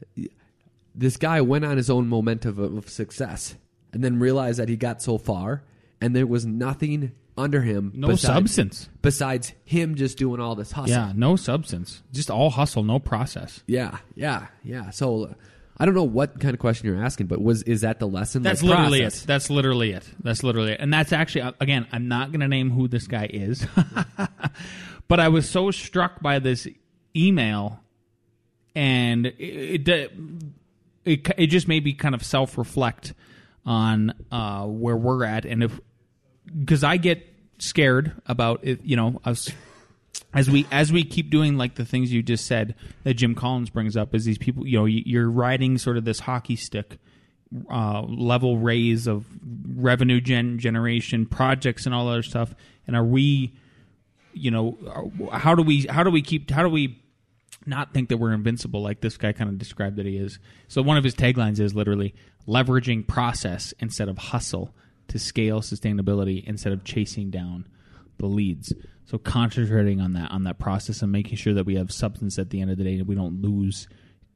this 0.95 1.17
guy 1.17 1.41
went 1.41 1.65
on 1.65 1.77
his 1.77 1.91
own 1.91 2.09
momentum 2.09 2.59
of, 2.59 2.77
of 2.77 2.89
success, 2.89 3.57
and 3.93 4.03
then 4.05 4.19
realized 4.19 4.59
that 4.59 4.69
he 4.69 4.77
got 4.77 5.03
so 5.03 5.19
far, 5.19 5.63
and 6.01 6.15
there 6.15 6.27
was 6.27 6.45
nothing 6.47 7.13
under 7.37 7.63
him. 7.63 7.91
No 7.95 8.09
besides, 8.09 8.35
substance. 8.35 8.89
besides 9.03 9.53
him 9.65 9.95
just 9.97 10.19
doing 10.19 10.41
all 10.41 10.55
this 10.55 10.73
hustle. 10.73 10.91
Yeah, 10.95 11.13
no 11.17 11.37
substance. 11.37 12.03
Just 12.13 12.31
all 12.31 12.51
hustle, 12.51 12.83
no 12.85 12.99
process. 12.99 13.63
Yeah, 13.67 13.99
yeah, 14.15 14.47
yeah. 14.63 14.91
So 14.91 15.25
uh, 15.25 15.35
I 15.77 15.85
don't 15.87 15.95
know 15.95 16.05
what 16.05 16.39
kind 16.39 16.55
of 16.55 16.61
question 16.61 16.87
you're 16.87 17.03
asking, 17.03 17.27
but 17.27 17.43
was 17.43 17.63
is 17.65 17.81
that 17.81 17.99
the 17.99 18.07
lesson? 18.07 18.43
That's 18.43 18.63
Like, 18.63 18.71
literally 18.71 19.01
process? 19.01 19.25
it. 19.25 19.27
That's 19.27 19.51
literally 19.51 19.91
it. 19.93 20.09
That's 20.23 20.43
literally 20.45 20.73
it. 20.73 20.81
And 20.81 20.93
that's 20.93 21.13
actually 21.13 21.43
uh, 21.43 21.53
again, 21.61 21.87
I'm 21.91 22.07
not 22.09 22.31
going 22.31 22.41
to 22.41 22.49
name 22.49 22.71
who 22.71 22.87
this 22.89 23.07
guy 23.07 23.29
is, 23.33 23.67
but 25.09 25.21
I 25.21 25.29
was 25.29 25.49
so 25.49 25.71
struck 25.71 26.21
by 26.23 26.39
this 26.39 26.69
email, 27.17 27.81
and 28.75 29.27
it 29.27 29.89
it 29.89 30.13
it, 31.05 31.29
it 31.37 31.47
just 31.49 31.67
made 31.69 31.85
me 31.85 31.93
kind 31.95 32.15
of 32.15 32.25
self 32.25 32.57
reflect 32.57 33.15
on 33.67 34.13
uh, 34.31 34.65
where 34.67 34.97
we're 34.97 35.25
at, 35.25 35.45
and 35.45 35.63
if 35.65 35.81
because 36.57 36.85
I 36.85 36.99
get 36.99 37.27
scared 37.59 38.13
about 38.27 38.61
it, 38.63 38.85
you 38.85 38.97
know 38.97 39.21
us 39.25 39.51
as 40.35 40.51
we 40.51 40.67
as 40.73 40.93
we 40.93 41.05
keep 41.05 41.31
doing 41.31 41.57
like 41.57 41.77
the 41.77 41.85
things 41.85 42.13
you 42.13 42.23
just 42.23 42.47
said 42.47 42.75
that 43.05 43.15
Jim 43.15 43.35
Collins 43.35 43.71
brings 43.71 43.97
up 43.97 44.15
is 44.15 44.25
these 44.25 44.39
people 44.39 44.67
you 44.67 44.79
know 44.79 44.85
you- 44.85 45.03
you're 45.07 45.31
riding 45.31 45.79
sort 45.79 45.97
of 45.97 46.05
this 46.05 46.21
hockey 46.21 46.57
stick 46.57 46.99
uh, 47.71 48.03
level 48.03 48.59
raise 48.59 49.07
of 49.07 49.25
revenue 49.77 50.21
gen 50.21 50.59
generation 50.59 51.25
projects 51.25 51.87
and 51.87 51.95
all 51.95 52.09
other 52.09 52.23
stuff. 52.23 52.53
And 52.87 52.97
are 52.97 53.05
we 53.05 53.55
you 54.33 54.51
know 54.51 54.77
how 55.33 55.55
do 55.55 55.63
we 55.63 55.87
how 55.87 56.03
do 56.03 56.11
we 56.11 56.21
keep 56.23 56.51
how 56.51 56.63
do 56.63 56.69
we 56.69 57.01
not 57.67 57.95
think 57.95 58.09
that 58.09 58.17
we're 58.19 58.33
invincible 58.33 58.83
like 58.83 59.01
this 59.01 59.17
guy 59.17 59.33
kind 59.33 59.49
of 59.49 59.57
described 59.59 59.97
that 59.97 60.07
he 60.07 60.17
is? 60.17 60.39
So 60.69 60.83
one 60.83 60.97
of 60.97 61.05
his 61.05 61.15
taglines 61.15 61.61
is 61.61 61.75
literally 61.75 62.15
leveraging 62.49 63.07
process 63.07 63.73
instead 63.79 64.09
of 64.09 64.19
hustle 64.19 64.75
to 65.09 65.19
scale 65.19 65.61
sustainability 65.61 66.43
instead 66.45 66.73
of 66.73 66.83
chasing 66.85 67.31
down 67.31 67.67
the 68.19 68.27
leads 68.27 68.73
so 69.07 69.19
concentrating 69.19 70.01
on 70.01 70.13
that 70.15 70.31
on 70.31 70.45
that 70.45 70.59
process 70.59 71.03
and 71.03 71.13
making 71.13 71.37
sure 71.37 71.55
that 71.55 71.67
we 71.67 71.77
have 71.77 71.93
substance 71.93 72.39
at 72.39 72.51
the 72.51 72.61
end 72.61 72.71
of 72.71 72.79
the 72.79 72.85
day 72.85 72.95
and 72.99 73.07
we 73.07 73.15
don't 73.15 73.43
lose 73.43 73.87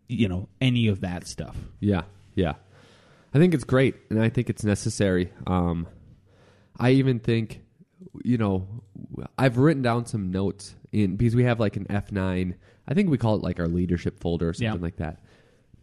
you 0.09 0.28
know 0.28 0.48
any 0.61 0.88
of 0.88 1.00
that 1.00 1.26
stuff 1.26 1.57
Yeah, 1.81 2.02
yeah. 2.35 2.54
I 3.35 3.38
think 3.38 3.52
it's 3.52 3.64
great, 3.64 3.94
and 4.09 4.22
I 4.22 4.31
think 4.31 4.48
it's 4.48 4.64
necessary. 4.64 5.31
Um, 5.46 5.87
I 6.78 6.90
even 6.92 7.18
think 7.18 7.61
you 8.24 8.38
know, 8.38 8.66
I've 9.37 9.59
written 9.59 9.83
down 9.83 10.07
some 10.07 10.31
notes 10.31 10.74
in 10.92 11.16
because 11.16 11.37
we 11.37 11.44
have 11.44 11.61
like 11.61 11.76
an 11.76 11.87
F 11.90 12.11
nine. 12.11 12.54
I 12.87 12.94
think 12.94 13.11
we 13.11 13.18
call 13.18 13.35
it 13.35 13.42
like 13.42 13.61
our 13.61 13.66
leadership 13.68 14.18
folder 14.20 14.48
or 14.48 14.52
something 14.54 14.81
Yeah. 14.81 14.83
like 14.83 14.96
that. 14.96 15.20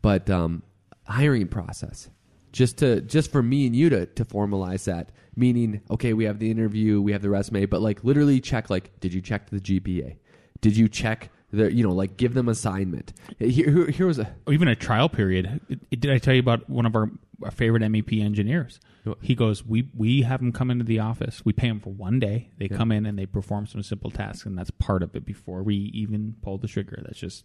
But 0.01 0.29
um, 0.29 0.63
hiring 1.05 1.47
process, 1.47 2.09
just 2.55 2.77
to 2.77 3.01
just 3.01 3.31
for 3.31 3.43
me 3.43 3.67
and 3.67 3.75
you 3.75 3.89
to 3.89 4.05
to 4.05 4.23
formalize 4.25 4.85
that. 4.85 5.11
Meaning, 5.35 5.81
okay, 5.91 6.13
we 6.13 6.23
have 6.23 6.39
the 6.39 6.49
interview, 6.49 7.01
we 7.01 7.11
have 7.11 7.21
the 7.21 7.29
resume, 7.29 7.65
but 7.65 7.81
like 7.81 8.05
literally 8.05 8.39
check 8.39 8.69
like, 8.69 8.97
did 9.01 9.13
you 9.13 9.21
check 9.21 9.49
the 9.49 9.59
GPA? 9.59 10.15
Did 10.61 10.77
you 10.77 10.87
check 10.87 11.29
the 11.51 11.73
you 11.73 11.83
know 11.83 11.91
like 11.91 12.15
give 12.15 12.33
them 12.33 12.47
assignment? 12.47 13.11
Here, 13.37 13.69
here, 13.69 13.87
here 13.87 14.07
was 14.07 14.19
a 14.19 14.33
or 14.47 14.53
even 14.53 14.69
a 14.69 14.75
trial 14.75 15.09
period. 15.09 15.59
Did 15.91 16.09
I 16.09 16.17
tell 16.17 16.33
you 16.33 16.39
about 16.39 16.69
one 16.69 16.85
of 16.85 16.95
our, 16.95 17.11
our 17.43 17.51
favorite 17.51 17.83
MEP 17.83 18.23
engineers? 18.23 18.79
He 19.21 19.35
goes, 19.35 19.63
we 19.65 19.89
we 19.93 20.21
have 20.21 20.39
them 20.39 20.53
come 20.53 20.71
into 20.71 20.85
the 20.85 20.99
office. 20.99 21.43
We 21.43 21.51
pay 21.51 21.67
them 21.67 21.81
for 21.81 21.91
one 21.91 22.19
day. 22.19 22.51
They 22.57 22.69
come 22.69 22.91
in 22.93 23.05
and 23.05 23.19
they 23.19 23.25
perform 23.25 23.67
some 23.67 23.83
simple 23.83 24.09
tasks, 24.11 24.45
and 24.45 24.57
that's 24.57 24.71
part 24.71 25.03
of 25.03 25.13
it 25.13 25.25
before 25.25 25.61
we 25.61 25.75
even 25.75 26.35
pull 26.41 26.57
the 26.57 26.69
trigger. 26.69 27.01
That's 27.05 27.19
just 27.19 27.43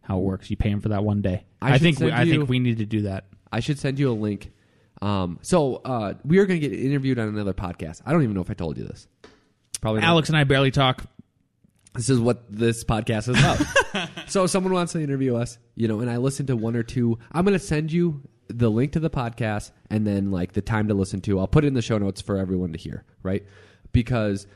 how 0.00 0.18
it 0.18 0.22
works. 0.22 0.50
You 0.50 0.56
pay 0.56 0.70
them 0.70 0.80
for 0.80 0.88
that 0.88 1.04
one 1.04 1.20
day. 1.20 1.44
I 1.60 1.74
I, 1.74 1.78
think 1.78 2.00
we, 2.00 2.10
I 2.10 2.24
think 2.24 2.48
we 2.48 2.58
need 2.58 2.78
to 2.78 2.86
do 2.86 3.02
that. 3.02 3.26
I 3.52 3.60
should 3.60 3.78
send 3.78 3.98
you 3.98 4.10
a 4.10 4.14
link. 4.14 4.52
Um, 5.02 5.38
so 5.42 5.76
uh, 5.76 6.14
we 6.24 6.38
are 6.38 6.46
going 6.46 6.60
to 6.60 6.68
get 6.68 6.78
interviewed 6.78 7.18
on 7.18 7.28
another 7.28 7.52
podcast. 7.52 8.02
I 8.06 8.12
don't 8.12 8.22
even 8.22 8.34
know 8.34 8.40
if 8.40 8.50
I 8.50 8.54
told 8.54 8.78
you 8.78 8.84
this. 8.84 9.06
Probably 9.80 10.00
not. 10.00 10.08
Alex 10.08 10.28
and 10.28 10.38
I 10.38 10.44
barely 10.44 10.70
talk. 10.70 11.04
This 11.94 12.10
is 12.10 12.18
what 12.20 12.44
this 12.50 12.84
podcast 12.84 13.28
is 13.28 13.38
about. 13.38 14.10
so 14.28 14.44
if 14.44 14.50
someone 14.50 14.72
wants 14.72 14.92
to 14.92 15.02
interview 15.02 15.36
us, 15.36 15.58
you 15.74 15.88
know, 15.88 16.00
and 16.00 16.10
I 16.10 16.18
listen 16.18 16.46
to 16.46 16.56
one 16.56 16.76
or 16.76 16.82
two, 16.82 17.18
I'm 17.32 17.44
going 17.44 17.58
to 17.58 17.64
send 17.64 17.90
you 17.92 18.22
the 18.48 18.70
link 18.70 18.92
to 18.92 19.00
the 19.00 19.10
podcast 19.10 19.70
and 19.90 20.06
then 20.06 20.30
like 20.30 20.52
the 20.52 20.62
time 20.62 20.88
to 20.88 20.94
listen 20.94 21.20
to. 21.22 21.38
I'll 21.38 21.46
put 21.46 21.64
it 21.64 21.68
in 21.68 21.74
the 21.74 21.82
show 21.82 21.98
notes 21.98 22.20
for 22.20 22.36
everyone 22.36 22.72
to 22.72 22.78
hear, 22.78 23.04
right? 23.22 23.44
Because 23.92 24.46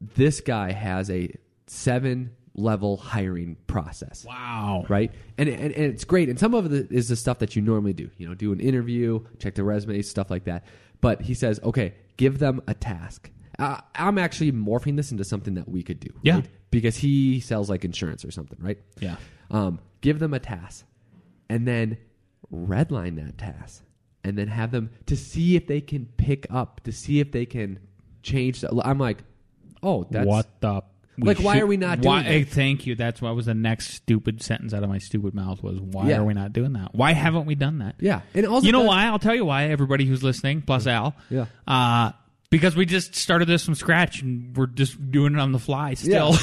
this 0.00 0.40
guy 0.40 0.72
has 0.72 1.10
a 1.10 1.32
seven 1.66 2.34
level 2.58 2.96
hiring 2.96 3.56
process 3.66 4.24
Wow. 4.26 4.84
right? 4.88 5.12
And, 5.38 5.48
and 5.48 5.72
and 5.72 5.84
it's 5.94 6.04
great. 6.04 6.28
And 6.28 6.38
some 6.38 6.54
of 6.54 6.72
it 6.72 6.90
is 6.90 7.08
the 7.08 7.16
stuff 7.16 7.38
that 7.38 7.54
you 7.56 7.62
normally 7.62 7.92
do. 7.92 8.10
You 8.18 8.28
know, 8.28 8.34
do 8.34 8.52
an 8.52 8.60
interview, 8.60 9.24
check 9.38 9.54
the 9.54 9.64
resume, 9.64 10.02
stuff 10.02 10.30
like 10.30 10.44
that. 10.44 10.64
But 11.00 11.22
he 11.22 11.34
says, 11.34 11.60
okay, 11.62 11.94
give 12.16 12.38
them 12.38 12.60
a 12.66 12.74
task. 12.74 13.30
Uh, 13.58 13.80
I'm 13.94 14.18
actually 14.18 14.52
morphing 14.52 14.96
this 14.96 15.10
into 15.12 15.24
something 15.24 15.54
that 15.54 15.68
we 15.68 15.82
could 15.82 16.00
do. 16.00 16.10
Yeah. 16.22 16.34
right? 16.36 16.46
Because 16.70 16.96
he 16.96 17.40
sells 17.40 17.70
like 17.70 17.84
insurance 17.84 18.24
or 18.24 18.30
something, 18.30 18.58
right? 18.60 18.78
Yeah. 19.00 19.16
Um, 19.50 19.80
give 20.00 20.18
them 20.18 20.34
a 20.34 20.38
task, 20.40 20.84
and 21.48 21.66
then 21.66 21.96
redline 22.52 23.16
that 23.24 23.38
task, 23.38 23.82
and 24.24 24.36
then 24.36 24.48
have 24.48 24.70
them 24.70 24.90
to 25.06 25.16
see 25.16 25.56
if 25.56 25.66
they 25.66 25.80
can 25.80 26.06
pick 26.16 26.46
up, 26.50 26.82
to 26.84 26.92
see 26.92 27.20
if 27.20 27.32
they 27.32 27.46
can 27.46 27.78
change. 28.22 28.60
The, 28.60 28.68
I'm 28.84 28.98
like, 28.98 29.22
oh, 29.82 30.06
that's 30.10 30.26
what 30.26 30.60
the 30.60 30.82
we 31.18 31.26
Like, 31.28 31.38
why 31.40 31.58
are 31.58 31.66
we 31.66 31.76
not 31.76 32.00
doing 32.00 32.14
why, 32.16 32.22
that? 32.22 32.30
eh, 32.32 32.44
Thank 32.44 32.86
you. 32.86 32.94
That's 32.94 33.20
what 33.20 33.34
was 33.34 33.46
the 33.46 33.54
next 33.54 33.88
stupid 33.90 34.42
sentence 34.42 34.72
out 34.72 34.82
of 34.82 34.88
my 34.88 34.98
stupid 34.98 35.34
mouth 35.34 35.62
was 35.62 35.80
why 35.80 36.08
Yeah. 36.08 36.18
are 36.18 36.24
we 36.24 36.34
not 36.34 36.52
doing 36.52 36.72
that? 36.74 36.94
Why 36.94 37.12
haven't 37.12 37.46
we 37.46 37.54
done 37.54 37.78
that? 37.78 37.96
yeah. 38.00 38.20
And 38.34 38.46
also, 38.46 38.66
you 38.66 38.72
know 38.72 38.82
why? 38.84 39.04
I'll 39.06 39.18
tell 39.18 39.34
you 39.34 39.44
why. 39.44 39.64
Everybody 39.70 40.04
who's 40.04 40.22
listening, 40.22 40.62
plus 40.62 40.86
Al. 40.86 41.14
Yeah. 41.30 41.46
Uh, 41.66 42.12
because 42.50 42.74
we 42.76 42.86
just 42.86 43.14
started 43.14 43.46
this 43.48 43.64
from 43.64 43.74
scratch 43.74 44.22
and 44.22 44.56
we're 44.56 44.66
just 44.66 45.10
doing 45.10 45.34
it 45.34 45.38
on 45.40 45.52
the 45.52 45.58
fly 45.58 45.94
still. 45.94 46.34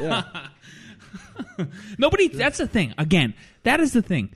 yeah. 0.00 0.22
Nobody. 1.98 2.28
That's 2.28 2.58
the 2.58 2.66
thing. 2.66 2.94
Again, 2.98 3.34
that 3.62 3.80
is 3.80 3.92
the 3.92 4.02
thing. 4.02 4.32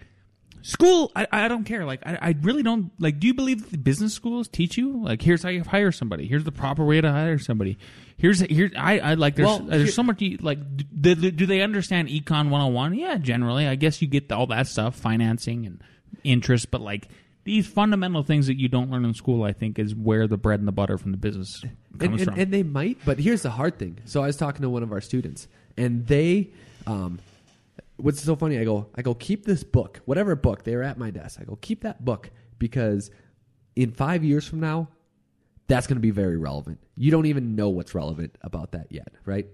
School, 0.62 1.10
I, 1.16 1.26
I 1.32 1.48
don't 1.48 1.64
care. 1.64 1.84
Like, 1.84 2.00
I, 2.04 2.18
I 2.20 2.34
really 2.42 2.62
don't. 2.62 2.90
Like, 2.98 3.18
do 3.18 3.26
you 3.26 3.34
believe 3.34 3.62
that 3.62 3.70
the 3.70 3.78
business 3.78 4.12
schools 4.14 4.48
teach 4.48 4.76
you? 4.76 5.02
Like, 5.02 5.22
here's 5.22 5.42
how 5.42 5.48
you 5.48 5.62
hire 5.64 5.92
somebody. 5.92 6.26
Here's 6.26 6.44
the 6.44 6.52
proper 6.52 6.84
way 6.84 7.00
to 7.00 7.10
hire 7.10 7.38
somebody. 7.38 7.78
Here's 8.16 8.40
here. 8.40 8.70
I, 8.76 8.98
I 8.98 9.14
like. 9.14 9.36
There's 9.36 9.46
Well, 9.46 9.60
there's 9.60 9.82
here- 9.84 9.92
so 9.92 10.02
much. 10.02 10.22
Like, 10.40 10.58
do, 11.00 11.14
do 11.14 11.46
they 11.46 11.62
understand 11.62 12.08
Econ 12.08 12.50
101? 12.50 12.94
Yeah, 12.94 13.16
generally. 13.16 13.66
I 13.66 13.74
guess 13.76 14.02
you 14.02 14.08
get 14.08 14.30
all 14.30 14.46
that 14.48 14.66
stuff, 14.66 14.96
financing 14.96 15.64
and 15.66 15.82
interest. 16.24 16.70
But 16.70 16.82
like 16.82 17.08
these 17.44 17.66
fundamental 17.66 18.22
things 18.22 18.46
that 18.48 18.58
you 18.58 18.68
don't 18.68 18.90
learn 18.90 19.04
in 19.04 19.14
school, 19.14 19.42
I 19.44 19.52
think, 19.52 19.78
is 19.78 19.94
where 19.94 20.26
the 20.26 20.36
bread 20.36 20.58
and 20.60 20.68
the 20.68 20.72
butter 20.72 20.98
from 20.98 21.10
the 21.12 21.16
business 21.16 21.62
and, 21.98 22.02
and, 22.02 22.22
from. 22.22 22.38
and 22.38 22.52
they 22.52 22.62
might, 22.62 22.98
but 23.04 23.18
here's 23.18 23.42
the 23.42 23.50
hard 23.50 23.78
thing. 23.78 23.98
So 24.04 24.22
I 24.22 24.26
was 24.26 24.36
talking 24.36 24.62
to 24.62 24.68
one 24.70 24.82
of 24.82 24.92
our 24.92 25.00
students, 25.00 25.48
and 25.76 26.06
they, 26.06 26.50
um, 26.86 27.18
what's 28.00 28.22
so 28.22 28.36
funny? 28.36 28.58
I 28.58 28.64
go, 28.64 28.88
I 28.94 29.02
go, 29.02 29.14
keep 29.14 29.44
this 29.44 29.64
book, 29.64 30.00
whatever 30.04 30.34
book. 30.36 30.64
They 30.64 30.74
were 30.76 30.82
at 30.82 30.98
my 30.98 31.10
desk. 31.10 31.38
I 31.40 31.44
go, 31.44 31.56
keep 31.60 31.82
that 31.82 32.04
book 32.04 32.30
because 32.58 33.10
in 33.76 33.92
five 33.92 34.24
years 34.24 34.46
from 34.46 34.60
now, 34.60 34.88
that's 35.66 35.86
going 35.86 35.96
to 35.96 36.02
be 36.02 36.10
very 36.10 36.36
relevant. 36.36 36.80
You 36.96 37.10
don't 37.10 37.26
even 37.26 37.54
know 37.54 37.68
what's 37.68 37.94
relevant 37.94 38.36
about 38.42 38.72
that 38.72 38.88
yet, 38.90 39.08
right? 39.24 39.46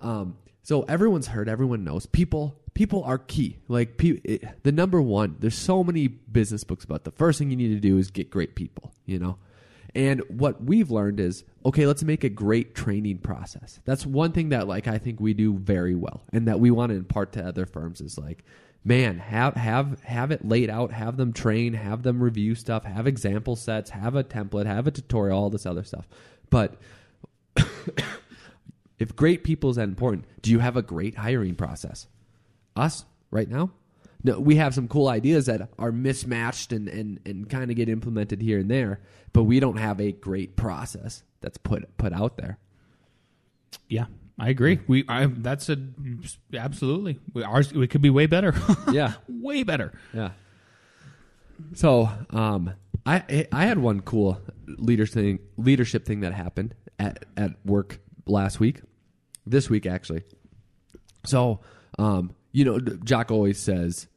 Um, 0.00 0.38
so 0.62 0.82
everyone's 0.82 1.26
heard, 1.26 1.48
everyone 1.48 1.84
knows. 1.84 2.06
People, 2.06 2.60
people 2.74 3.02
are 3.04 3.18
key. 3.18 3.58
Like 3.68 3.96
pe- 3.98 4.20
it, 4.24 4.62
the 4.62 4.72
number 4.72 5.02
one. 5.02 5.36
There's 5.40 5.58
so 5.58 5.82
many 5.82 6.08
business 6.08 6.64
books 6.64 6.84
about 6.84 7.04
the 7.04 7.10
first 7.10 7.38
thing 7.38 7.50
you 7.50 7.56
need 7.56 7.74
to 7.74 7.80
do 7.80 7.98
is 7.98 8.10
get 8.10 8.30
great 8.30 8.54
people. 8.54 8.92
You 9.04 9.18
know, 9.18 9.38
and 9.94 10.22
what 10.28 10.62
we've 10.62 10.90
learned 10.90 11.20
is 11.20 11.44
okay, 11.64 11.86
let's 11.86 12.04
make 12.04 12.24
a 12.24 12.28
great 12.28 12.74
training 12.74 13.18
process. 13.18 13.80
That's 13.84 14.04
one 14.04 14.32
thing 14.32 14.50
that 14.50 14.68
like 14.68 14.86
I 14.86 14.98
think 14.98 15.20
we 15.20 15.34
do 15.34 15.54
very 15.58 15.94
well, 15.94 16.22
and 16.32 16.48
that 16.48 16.60
we 16.60 16.70
want 16.70 16.90
to 16.90 16.96
impart 16.96 17.32
to 17.32 17.46
other 17.46 17.66
firms 17.66 18.00
is 18.00 18.18
like, 18.18 18.44
man, 18.84 19.18
have 19.18 19.54
have 19.54 20.00
have 20.02 20.30
it 20.30 20.46
laid 20.46 20.70
out, 20.70 20.92
have 20.92 21.16
them 21.16 21.32
train, 21.32 21.72
have 21.74 22.02
them 22.02 22.22
review 22.22 22.54
stuff, 22.54 22.84
have 22.84 23.06
example 23.06 23.56
sets, 23.56 23.90
have 23.90 24.14
a 24.14 24.24
template, 24.24 24.66
have 24.66 24.86
a 24.86 24.90
tutorial, 24.90 25.38
all 25.38 25.50
this 25.50 25.66
other 25.66 25.84
stuff. 25.84 26.06
But 26.50 26.76
if 28.98 29.16
great 29.16 29.44
people 29.44 29.70
is 29.70 29.76
that 29.76 29.84
important, 29.84 30.26
do 30.42 30.50
you 30.50 30.58
have 30.58 30.76
a 30.76 30.82
great 30.82 31.16
hiring 31.16 31.54
process? 31.54 32.06
Us 32.76 33.04
right 33.30 33.48
now? 33.48 33.70
No, 34.24 34.40
we 34.40 34.56
have 34.56 34.74
some 34.74 34.88
cool 34.88 35.08
ideas 35.08 35.46
that 35.46 35.68
are 35.78 35.92
mismatched 35.92 36.72
and, 36.72 36.88
and, 36.88 37.20
and 37.26 37.48
kind 37.48 37.70
of 37.70 37.76
get 37.76 37.90
implemented 37.90 38.40
here 38.40 38.58
and 38.58 38.70
there, 38.70 39.00
but 39.34 39.42
we 39.44 39.60
don't 39.60 39.76
have 39.76 40.00
a 40.00 40.12
great 40.12 40.56
process 40.56 41.22
that's 41.42 41.58
put 41.58 41.94
put 41.98 42.12
out 42.14 42.38
there. 42.38 42.58
yeah, 43.88 44.06
I 44.38 44.48
agree. 44.48 44.80
We 44.88 45.04
I, 45.08 45.26
that's 45.26 45.68
a 45.68 45.76
absolutely 46.54 47.20
we, 47.34 47.42
ours. 47.42 47.72
We 47.74 47.86
could 47.86 48.00
be 48.00 48.08
way 48.10 48.24
better. 48.26 48.54
Yeah. 48.92 49.12
way 49.28 49.62
better. 49.62 49.92
Yeah. 50.14 50.30
So, 51.74 52.08
um, 52.30 52.72
I 53.06 53.46
I 53.52 53.66
had 53.66 53.78
one 53.78 54.00
cool 54.00 54.40
leader 54.66 55.06
thing, 55.06 55.38
leadership 55.58 56.06
thing 56.06 56.20
that 56.20 56.32
happened 56.32 56.74
at 56.98 57.26
at 57.36 57.52
work 57.64 57.98
last 58.26 58.58
week, 58.58 58.80
this 59.46 59.68
week 59.68 59.84
actually. 59.86 60.22
So, 61.26 61.60
um, 61.98 62.34
you 62.52 62.64
know, 62.64 62.78
Jock 62.80 63.30
always 63.30 63.58
says 63.58 64.08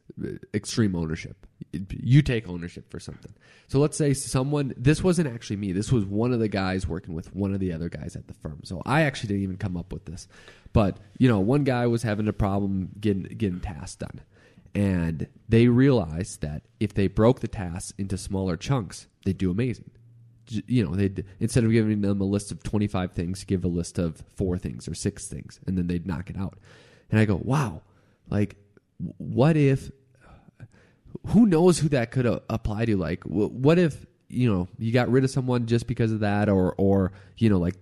extreme 0.54 0.96
ownership. 0.96 1.46
You 1.72 2.22
take 2.22 2.48
ownership 2.48 2.90
for 2.90 2.98
something. 2.98 3.32
So 3.68 3.78
let's 3.78 3.96
say 3.96 4.14
someone. 4.14 4.74
This 4.76 5.02
wasn't 5.02 5.28
actually 5.28 5.56
me. 5.56 5.72
This 5.72 5.92
was 5.92 6.04
one 6.04 6.32
of 6.32 6.40
the 6.40 6.48
guys 6.48 6.88
working 6.88 7.14
with 7.14 7.34
one 7.34 7.52
of 7.52 7.60
the 7.60 7.72
other 7.72 7.88
guys 7.88 8.16
at 8.16 8.26
the 8.26 8.34
firm. 8.34 8.60
So 8.64 8.82
I 8.86 9.02
actually 9.02 9.28
didn't 9.28 9.42
even 9.42 9.56
come 9.58 9.76
up 9.76 9.92
with 9.92 10.06
this. 10.06 10.28
But 10.72 10.98
you 11.18 11.28
know, 11.28 11.40
one 11.40 11.64
guy 11.64 11.86
was 11.86 12.02
having 12.02 12.28
a 12.28 12.32
problem 12.32 12.90
getting 13.00 13.22
getting 13.24 13.60
tasks 13.60 13.96
done 13.96 14.20
and 14.74 15.26
they 15.48 15.66
realized 15.68 16.40
that 16.42 16.62
if 16.78 16.94
they 16.94 17.08
broke 17.08 17.40
the 17.40 17.48
tasks 17.48 17.92
into 17.98 18.16
smaller 18.16 18.56
chunks, 18.56 19.08
they'd 19.24 19.38
do 19.38 19.50
amazing. 19.50 19.90
You 20.48 20.86
know, 20.86 20.94
they'd 20.94 21.24
instead 21.40 21.64
of 21.64 21.72
giving 21.72 22.00
them 22.00 22.20
a 22.20 22.24
list 22.24 22.52
of 22.52 22.62
twenty 22.62 22.86
five 22.86 23.12
things, 23.12 23.44
give 23.44 23.64
a 23.64 23.68
list 23.68 23.98
of 23.98 24.22
four 24.36 24.56
things 24.56 24.88
or 24.88 24.94
six 24.94 25.26
things, 25.26 25.60
and 25.66 25.76
then 25.76 25.88
they'd 25.88 26.06
knock 26.06 26.30
it 26.30 26.38
out. 26.38 26.58
And 27.10 27.18
I 27.18 27.24
go, 27.24 27.40
wow, 27.42 27.82
like, 28.30 28.56
what 29.18 29.56
if? 29.56 29.90
Who 31.28 31.46
knows 31.46 31.78
who 31.78 31.88
that 31.90 32.10
could 32.10 32.26
uh, 32.26 32.40
apply 32.48 32.86
to? 32.86 32.96
Like, 32.96 33.24
w- 33.24 33.48
what 33.48 33.78
if 33.78 34.06
you 34.28 34.52
know 34.52 34.68
you 34.78 34.92
got 34.92 35.10
rid 35.10 35.24
of 35.24 35.30
someone 35.30 35.66
just 35.66 35.86
because 35.86 36.12
of 36.12 36.20
that, 36.20 36.48
or 36.48 36.74
or 36.76 37.12
you 37.36 37.48
know, 37.48 37.58
like 37.58 37.76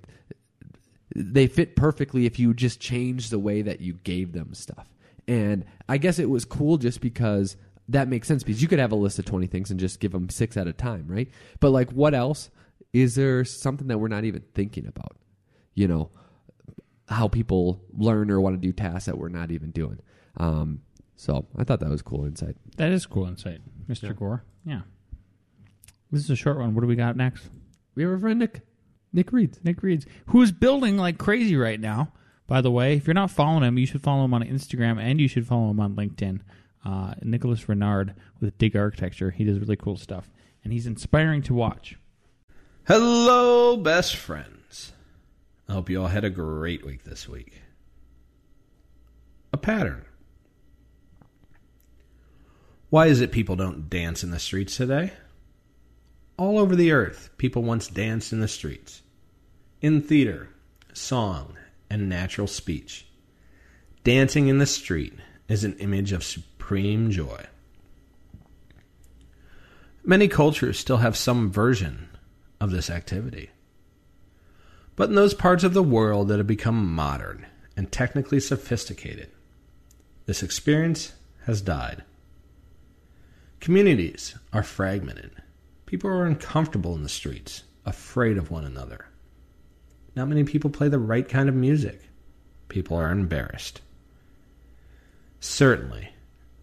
they 1.15 1.47
fit 1.47 1.77
perfectly 1.77 2.27
if 2.27 2.39
you 2.39 2.53
just 2.53 2.81
change 2.81 3.31
the 3.31 3.39
way 3.39 3.63
that 3.63 3.81
you 3.81 3.95
gave 4.05 4.33
them 4.33 4.53
stuff. 4.55 4.87
And 5.29 5.65
I 5.89 5.99
guess 5.99 6.19
it 6.19 6.29
was 6.29 6.45
cool 6.45 6.77
just 6.77 7.01
because 7.01 7.57
that 7.89 8.09
makes 8.09 8.29
sense 8.29 8.43
because 8.43 8.61
you 8.61 8.69
could 8.69 8.79
have 8.79 8.93
a 8.93 8.97
list 8.97 9.19
of 9.19 9.25
20 9.25 9.47
things 9.47 9.71
and 9.71 9.81
just 9.81 10.01
give 10.01 10.13
them 10.13 10.29
six 10.29 10.57
at 10.57 10.67
a 10.67 10.73
time, 10.73 11.07
right? 11.09 11.31
But 11.61 11.71
like, 11.71 11.91
what 11.91 12.15
else? 12.15 12.51
Is 12.93 13.15
there 13.15 13.45
something 13.45 13.89
that 13.89 13.99
we're 13.99 14.09
not 14.09 14.25
even 14.25 14.43
thinking 14.55 14.87
about? 14.87 15.17
You 15.75 15.89
know, 15.89 16.11
how 17.09 17.29
people 17.29 17.81
learn 17.93 18.31
or 18.31 18.41
want 18.41 18.61
to 18.61 18.67
do 18.67 18.73
tasks 18.73 19.07
that 19.07 19.19
we're 19.19 19.29
not 19.29 19.51
even 19.51 19.71
doing. 19.71 19.99
Um, 20.37 20.83
so 21.17 21.47
I 21.57 21.65
thought 21.65 21.81
that 21.81 21.89
was 21.89 22.03
cool 22.03 22.25
insight. 22.25 22.57
That 22.77 22.93
is 22.93 23.07
cool 23.07 23.27
insight, 23.27 23.61
Mister 23.89 24.13
Gore. 24.13 24.45
Yeah. 24.65 24.83
This 26.11 26.23
is 26.23 26.31
a 26.31 26.37
short 26.37 26.59
one. 26.59 26.75
What 26.75 26.83
do 26.83 26.87
we 26.87 26.97
got 26.97 27.17
next? 27.17 27.49
We 27.95 28.05
have 28.05 28.13
a 28.13 28.19
friend 28.19 28.39
Nick, 28.39 28.61
Nick 29.13 29.33
Reed. 29.33 29.59
Nick 29.65 29.83
Reeds, 29.83 30.07
who's 30.27 30.53
building 30.53 30.97
like 30.97 31.19
crazy 31.19 31.57
right 31.57 31.81
now. 31.81 32.13
By 32.47 32.61
the 32.61 32.71
way, 32.71 32.95
if 32.95 33.07
you're 33.07 33.15
not 33.15 33.33
following 33.33 33.65
him, 33.65 33.77
you 33.77 33.87
should 33.87 34.03
follow 34.03 34.25
him 34.25 34.35
on 34.35 34.45
Instagram 34.45 35.01
and 35.01 35.21
you 35.21 35.27
should 35.27 35.47
follow 35.47 35.71
him 35.71 35.81
on 35.81 35.97
LinkedIn. 35.97 36.41
Uh, 36.85 37.15
Nicholas 37.23 37.69
Renard 37.69 38.15
with 38.39 38.57
Dig 38.59 38.77
Architecture. 38.77 39.33
He 39.33 39.43
does 39.43 39.59
really 39.59 39.75
cool 39.75 39.97
stuff, 39.97 40.31
and 40.63 40.73
he's 40.73 40.87
inspiring 40.87 41.43
to 41.43 41.55
watch. 41.55 41.99
Hello, 42.87 43.77
best 43.77 44.15
friends. 44.15 44.93
I 45.69 45.73
hope 45.73 45.91
you 45.91 46.01
all 46.01 46.07
had 46.07 46.23
a 46.23 46.31
great 46.31 46.87
week 46.87 47.03
this 47.03 47.29
week. 47.29 47.61
A 49.53 49.57
pattern. 49.57 50.05
Why 52.97 53.09
is 53.09 53.21
it 53.21 53.31
people 53.31 53.57
don't 53.57 53.91
dance 53.91 54.25
in 54.25 54.31
the 54.31 54.39
streets 54.39 54.75
today? 54.75 55.13
All 56.39 56.59
over 56.59 56.75
the 56.75 56.93
earth, 56.93 57.29
people 57.37 57.63
once 57.63 57.89
danced 57.89 58.33
in 58.33 58.41
the 58.41 58.49
streets. 58.49 59.03
In 59.83 60.01
theater, 60.01 60.49
song, 60.95 61.59
and 61.91 62.09
natural 62.09 62.47
speech. 62.47 63.07
Dancing 64.03 64.49
in 64.49 64.57
the 64.57 64.65
street 64.65 65.13
is 65.47 65.63
an 65.63 65.75
image 65.75 66.13
of 66.13 66.25
supreme 66.25 67.11
joy. 67.11 67.45
Many 70.03 70.27
cultures 70.27 70.79
still 70.79 70.97
have 70.97 71.19
some 71.19 71.53
version 71.53 72.09
of 72.63 72.71
this 72.71 72.89
activity. 72.89 73.51
But 74.97 75.11
in 75.11 75.17
those 75.17 75.35
parts 75.35 75.65
of 75.65 75.75
the 75.75 75.83
world 75.83 76.29
that 76.29 76.39
have 76.39 76.47
become 76.47 76.95
modern 76.95 77.45
and 77.77 77.93
technically 77.93 78.41
sophisticated, 78.41 79.29
this 80.25 80.43
experience 80.43 81.13
has 81.45 81.61
died. 81.61 82.03
Communities 83.61 84.37
are 84.53 84.63
fragmented. 84.63 85.33
People 85.87 86.11
are 86.11 86.27
uncomfortable 86.27 86.95
in 86.95 87.03
the 87.03 87.09
streets, 87.09 87.65
afraid 87.85 88.37
of 88.37 88.51
one 88.51 88.65
another. 88.65 89.07
Not 90.15 90.29
many 90.29 90.45
people 90.45 90.71
play 90.71 90.89
the 90.89 90.99
right 90.99 91.29
kind 91.29 91.49
of 91.49 91.55
music. 91.55 92.09
People 92.69 92.97
are 92.97 93.11
embarrassed. 93.11 93.81
Certainly, 95.41 96.09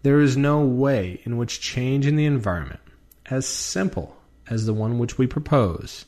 there 0.02 0.20
is 0.20 0.36
no 0.36 0.60
way 0.60 1.20
in 1.24 1.36
which 1.36 1.60
change 1.60 2.06
in 2.06 2.16
the 2.16 2.26
environment, 2.26 2.80
as 3.26 3.46
simple 3.46 4.16
as 4.48 4.66
the 4.66 4.74
one 4.74 4.98
which 4.98 5.16
we 5.16 5.26
propose, 5.26 6.04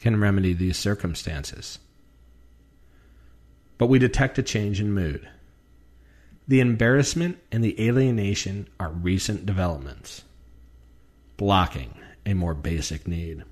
can 0.00 0.20
remedy 0.20 0.54
these 0.54 0.78
circumstances. 0.78 1.78
But 3.76 3.88
we 3.88 3.98
detect 3.98 4.38
a 4.38 4.42
change 4.42 4.80
in 4.80 4.92
mood. 4.92 5.28
The 6.50 6.58
embarrassment 6.58 7.38
and 7.52 7.62
the 7.62 7.80
alienation 7.80 8.66
are 8.80 8.90
recent 8.90 9.46
developments, 9.46 10.24
blocking 11.36 11.94
a 12.26 12.34
more 12.34 12.54
basic 12.54 13.06
need. 13.06 13.44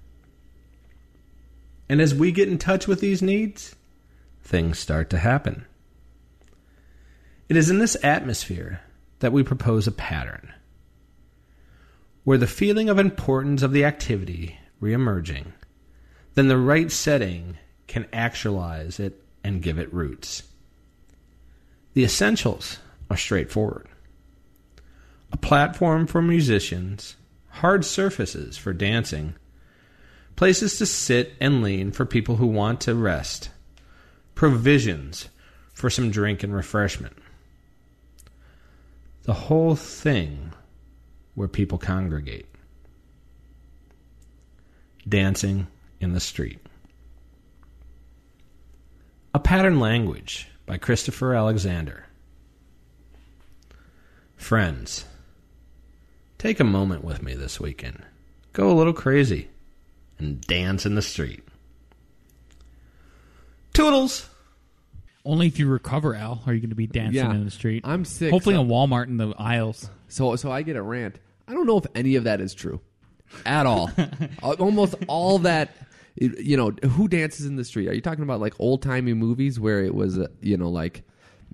And 1.89 2.01
as 2.01 2.13
we 2.13 2.33
get 2.33 2.49
in 2.49 2.59
touch 2.59 2.89
with 2.89 2.99
these 2.99 3.23
needs, 3.23 3.77
things 4.43 4.81
start 4.81 5.11
to 5.11 5.19
happen. 5.19 5.65
It 7.49 7.57
is 7.57 7.71
in 7.71 7.79
this 7.79 7.97
atmosphere 8.03 8.81
that 9.21 9.33
we 9.33 9.45
propose 9.45 9.87
a 9.87 9.93
pattern 9.93 10.53
where 12.25 12.37
the 12.37 12.49
feeling 12.49 12.89
of 12.89 12.99
importance 12.99 13.63
of 13.63 13.71
the 13.71 13.85
activity 13.85 14.59
reemerging, 14.83 15.53
then 16.35 16.49
the 16.49 16.59
right 16.59 16.91
setting 16.91 17.59
can 17.87 18.09
actualize 18.13 18.99
it 18.99 19.23
and 19.45 19.63
give 19.63 19.79
it 19.79 19.95
roots. 19.95 20.43
The 21.95 22.03
essentials 22.03 22.81
are 23.11 23.17
straightforward 23.17 23.89
a 25.33 25.37
platform 25.37 26.07
for 26.07 26.23
musicians, 26.23 27.17
hard 27.49 27.85
surfaces 27.85 28.57
for 28.57 28.73
dancing, 28.73 29.35
places 30.37 30.79
to 30.79 30.87
sit 30.87 31.35
and 31.41 31.63
lean 31.63 31.93
for 31.93 32.07
people 32.07 32.37
who 32.37 32.47
want 32.47 32.81
to 32.83 32.95
rest, 32.95 33.51
provisions 34.35 35.29
for 35.75 35.91
some 35.91 36.11
drink 36.11 36.43
and 36.43 36.55
refreshment. 36.55 37.17
The 39.25 39.35
whole 39.35 39.77
thing 39.77 40.53
where 41.35 41.49
people 41.49 41.79
congregate. 41.79 42.47
Dancing 45.07 45.67
in 46.01 46.13
the 46.13 46.21
street. 46.21 46.59
A 49.35 49.39
Pattern 49.39 49.79
Language 49.79 50.49
by 50.67 50.79
Christopher 50.79 51.35
Alexander. 51.35 52.08
Friends, 54.39 55.05
take 56.39 56.59
a 56.61 56.65
moment 56.65 57.05
with 57.05 57.23
me 57.23 57.35
this 57.35 57.61
weekend. 57.61 58.03
Go 58.55 58.71
a 58.71 58.73
little 58.75 58.93
crazy 58.95 59.49
and 60.19 60.41
dance 60.41 60.87
in 60.87 60.95
the 60.95 61.03
street. 61.03 61.43
Toodles! 63.75 64.29
Only 65.25 65.49
if 65.49 65.59
you 65.59 65.69
recover, 65.69 66.15
Al, 66.15 66.43
are 66.47 66.55
you 66.55 66.61
going 66.61 66.71
to 66.71 66.77
be 66.77 66.87
dancing 66.87 67.17
Yeah. 67.17 67.35
in 67.35 67.45
the 67.45 67.51
street. 67.51 67.83
I'm 67.85 68.05
sick. 68.05 68.31
Hopefully, 68.31 68.55
so, 68.55 68.63
in 68.63 68.69
Walmart 68.69 69.09
in 69.09 69.19
the 69.19 69.35
aisles. 69.39 69.91
so 70.09 70.35
so 70.37 70.51
I 70.51 70.63
get 70.63 70.77
a 70.77 70.83
rant. 70.83 71.19
I 71.47 71.53
don't 71.53 71.67
know 71.67 71.77
if 71.79 71.85
any 71.95 72.15
of 72.17 72.25
that 72.25 72.41
is 72.41 72.55
true, 72.55 72.81
at 73.45 73.67
all. 73.67 73.91
Uh, 74.43 74.53
Almost 74.59 74.95
all 75.09 75.39
that. 75.41 75.75
You 76.17 76.57
know, 76.57 76.71
who 76.89 77.07
dances 77.07 77.47
in 77.47 77.55
the 77.57 77.65
street? 77.65 77.89
Are 77.89 77.93
you 77.93 78.01
talking 78.01 78.25
about 78.25 78.41
like 78.41 78.55
old 78.59 78.83
timey 78.83 79.15
movies 79.15 79.61
where 79.61 79.85
it 79.85 79.95
was, 79.95 80.19
uh, 80.19 80.27
you 80.41 80.57
know, 80.57 80.69
like 80.69 81.03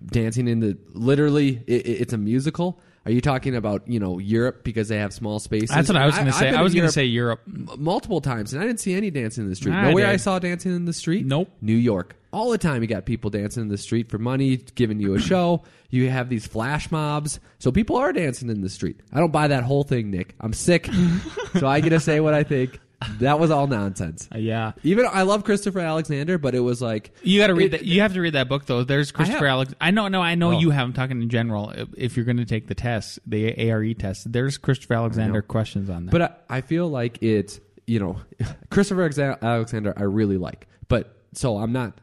dancing 0.04 0.48
in 0.48 0.60
the 0.60 0.76
literally? 0.92 1.62
It, 1.66 1.86
it- 1.86 2.00
it's 2.02 2.12
a 2.12 2.18
musical. 2.18 2.80
Are 3.06 3.10
you 3.12 3.20
talking 3.20 3.54
about 3.54 3.86
you 3.86 4.00
know 4.00 4.18
Europe 4.18 4.64
because 4.64 4.88
they 4.88 4.96
have 4.96 5.12
small 5.12 5.38
spaces? 5.38 5.68
That's 5.68 5.88
what 5.88 5.96
I 5.96 6.06
was 6.06 6.14
going 6.14 6.26
to 6.26 6.32
say. 6.32 6.50
I 6.50 6.62
was 6.62 6.72
going 6.74 6.86
to 6.86 6.92
say 6.92 7.04
Europe. 7.04 7.42
m- 7.46 7.68
multiple 7.78 8.22
times, 8.22 8.54
and 8.54 8.62
I 8.62 8.66
didn't 8.66 8.80
see 8.80 8.94
any 8.94 9.10
dancing 9.10 9.44
in 9.44 9.50
the 9.50 9.56
street. 9.56 9.74
I 9.74 9.90
Nowhere 9.90 10.06
I 10.06 10.12
did. 10.12 10.20
saw 10.22 10.38
dancing 10.38 10.74
in 10.74 10.86
the 10.86 10.94
street. 10.94 11.26
Nope. 11.26 11.50
New 11.60 11.76
York. 11.76 12.16
All 12.32 12.50
the 12.50 12.56
time 12.58 12.80
you 12.82 12.88
got 12.88 13.04
people 13.04 13.28
dancing 13.30 13.62
in 13.62 13.68
the 13.68 13.76
street 13.78 14.08
for 14.08 14.16
money, 14.18 14.56
giving 14.74 15.00
you 15.00 15.14
a 15.14 15.20
show. 15.20 15.62
You 15.90 16.08
have 16.08 16.30
these 16.30 16.46
flash 16.46 16.90
mobs. 16.90 17.40
So 17.58 17.70
people 17.70 17.96
are 17.96 18.10
dancing 18.12 18.48
in 18.48 18.62
the 18.62 18.70
street. 18.70 18.98
I 19.12 19.20
don't 19.20 19.30
buy 19.30 19.48
that 19.48 19.64
whole 19.64 19.84
thing, 19.84 20.10
Nick. 20.10 20.34
I'm 20.40 20.54
sick. 20.54 20.88
so 21.60 21.66
I 21.66 21.80
get 21.80 21.90
to 21.90 22.00
say 22.00 22.20
what 22.20 22.32
I 22.32 22.42
think. 22.42 22.80
That 23.20 23.38
was 23.38 23.50
all 23.50 23.66
nonsense. 23.66 24.28
Uh, 24.34 24.38
yeah. 24.38 24.72
Even 24.82 25.06
I 25.10 25.22
love 25.22 25.44
Christopher 25.44 25.80
Alexander, 25.80 26.38
but 26.38 26.54
it 26.54 26.60
was 26.60 26.80
like 26.82 27.12
You 27.22 27.40
got 27.40 27.48
to 27.48 27.54
read 27.54 27.66
It- 27.66 27.70
that. 27.78 27.84
You 27.84 28.00
have 28.02 28.14
to 28.14 28.20
read 28.20 28.34
that 28.34 28.48
book 28.48 28.66
though. 28.66 28.84
There's 28.84 29.12
Christopher 29.12 29.46
have. 29.46 29.52
Alex. 29.54 29.74
I 29.80 29.90
know. 29.90 30.08
No, 30.08 30.20
I 30.20 30.34
know 30.34 30.52
Oh. 30.52 30.58
you 30.58 30.70
have. 30.70 30.84
I'm 30.86 30.92
talking 30.92 31.22
in 31.22 31.28
general. 31.28 31.70
If- 31.70 31.88
If 31.96 32.16
you're 32.16 32.24
going 32.26 32.36
to 32.38 32.44
take 32.44 32.66
the 32.66 32.74
test, 32.74 33.18
the 33.26 33.56
ARE 33.70 33.94
test, 33.94 34.30
there's 34.32 34.58
Christopher 34.58 34.94
Alexander 34.94 35.42
questions 35.42 35.88
on 35.90 36.06
that. 36.06 36.12
But 36.12 36.22
I, 36.22 36.58
I 36.58 36.60
feel 36.60 36.88
like 36.88 37.22
it, 37.22 37.60
you 37.86 37.98
know, 38.00 38.16
Christopher 38.70 39.02
Alexander, 39.42 39.94
I 39.96 40.02
really 40.02 40.38
like. 40.38 40.66
But 40.88 41.14
so 41.32 41.58
I'm 41.58 41.72
not. 41.72 41.98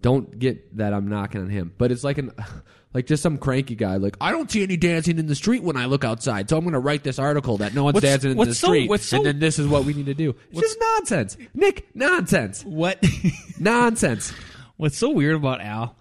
Don't 0.00 0.38
get 0.38 0.76
that 0.76 0.94
I'm 0.94 1.08
knocking 1.08 1.40
on 1.40 1.50
him, 1.50 1.72
but 1.76 1.90
it's 1.90 2.04
like 2.04 2.18
an, 2.18 2.30
like 2.94 3.06
just 3.06 3.22
some 3.22 3.38
cranky 3.38 3.74
guy. 3.74 3.96
Like 3.96 4.16
I 4.20 4.30
don't 4.32 4.50
see 4.50 4.62
any 4.62 4.76
dancing 4.76 5.18
in 5.18 5.26
the 5.26 5.34
street 5.34 5.62
when 5.62 5.76
I 5.76 5.86
look 5.86 6.04
outside, 6.04 6.48
so 6.48 6.56
I'm 6.56 6.64
going 6.64 6.72
to 6.72 6.78
write 6.78 7.02
this 7.04 7.18
article 7.18 7.58
that 7.58 7.74
no 7.74 7.84
one's 7.84 7.94
What's- 7.94 8.06
dancing 8.06 8.30
in 8.32 8.36
what's 8.36 8.50
the 8.50 8.54
so- 8.54 8.66
street, 8.68 8.88
what's 8.88 9.04
so- 9.04 9.16
and 9.18 9.26
then 9.26 9.38
this 9.38 9.58
is 9.58 9.66
what 9.66 9.84
we 9.84 9.94
need 9.94 10.06
to 10.06 10.14
do. 10.14 10.34
It's 10.50 10.60
just 10.60 10.78
nonsense, 10.80 11.36
Nick. 11.54 11.86
Nonsense. 11.94 12.64
what? 12.64 13.04
nonsense. 13.58 14.32
What's 14.76 14.96
so 14.96 15.10
weird 15.10 15.36
about 15.36 15.60
Al? 15.60 15.96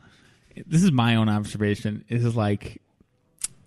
This 0.65 0.83
is 0.83 0.91
my 0.91 1.15
own 1.15 1.29
observation. 1.29 2.05
Is 2.09 2.35
like 2.35 2.81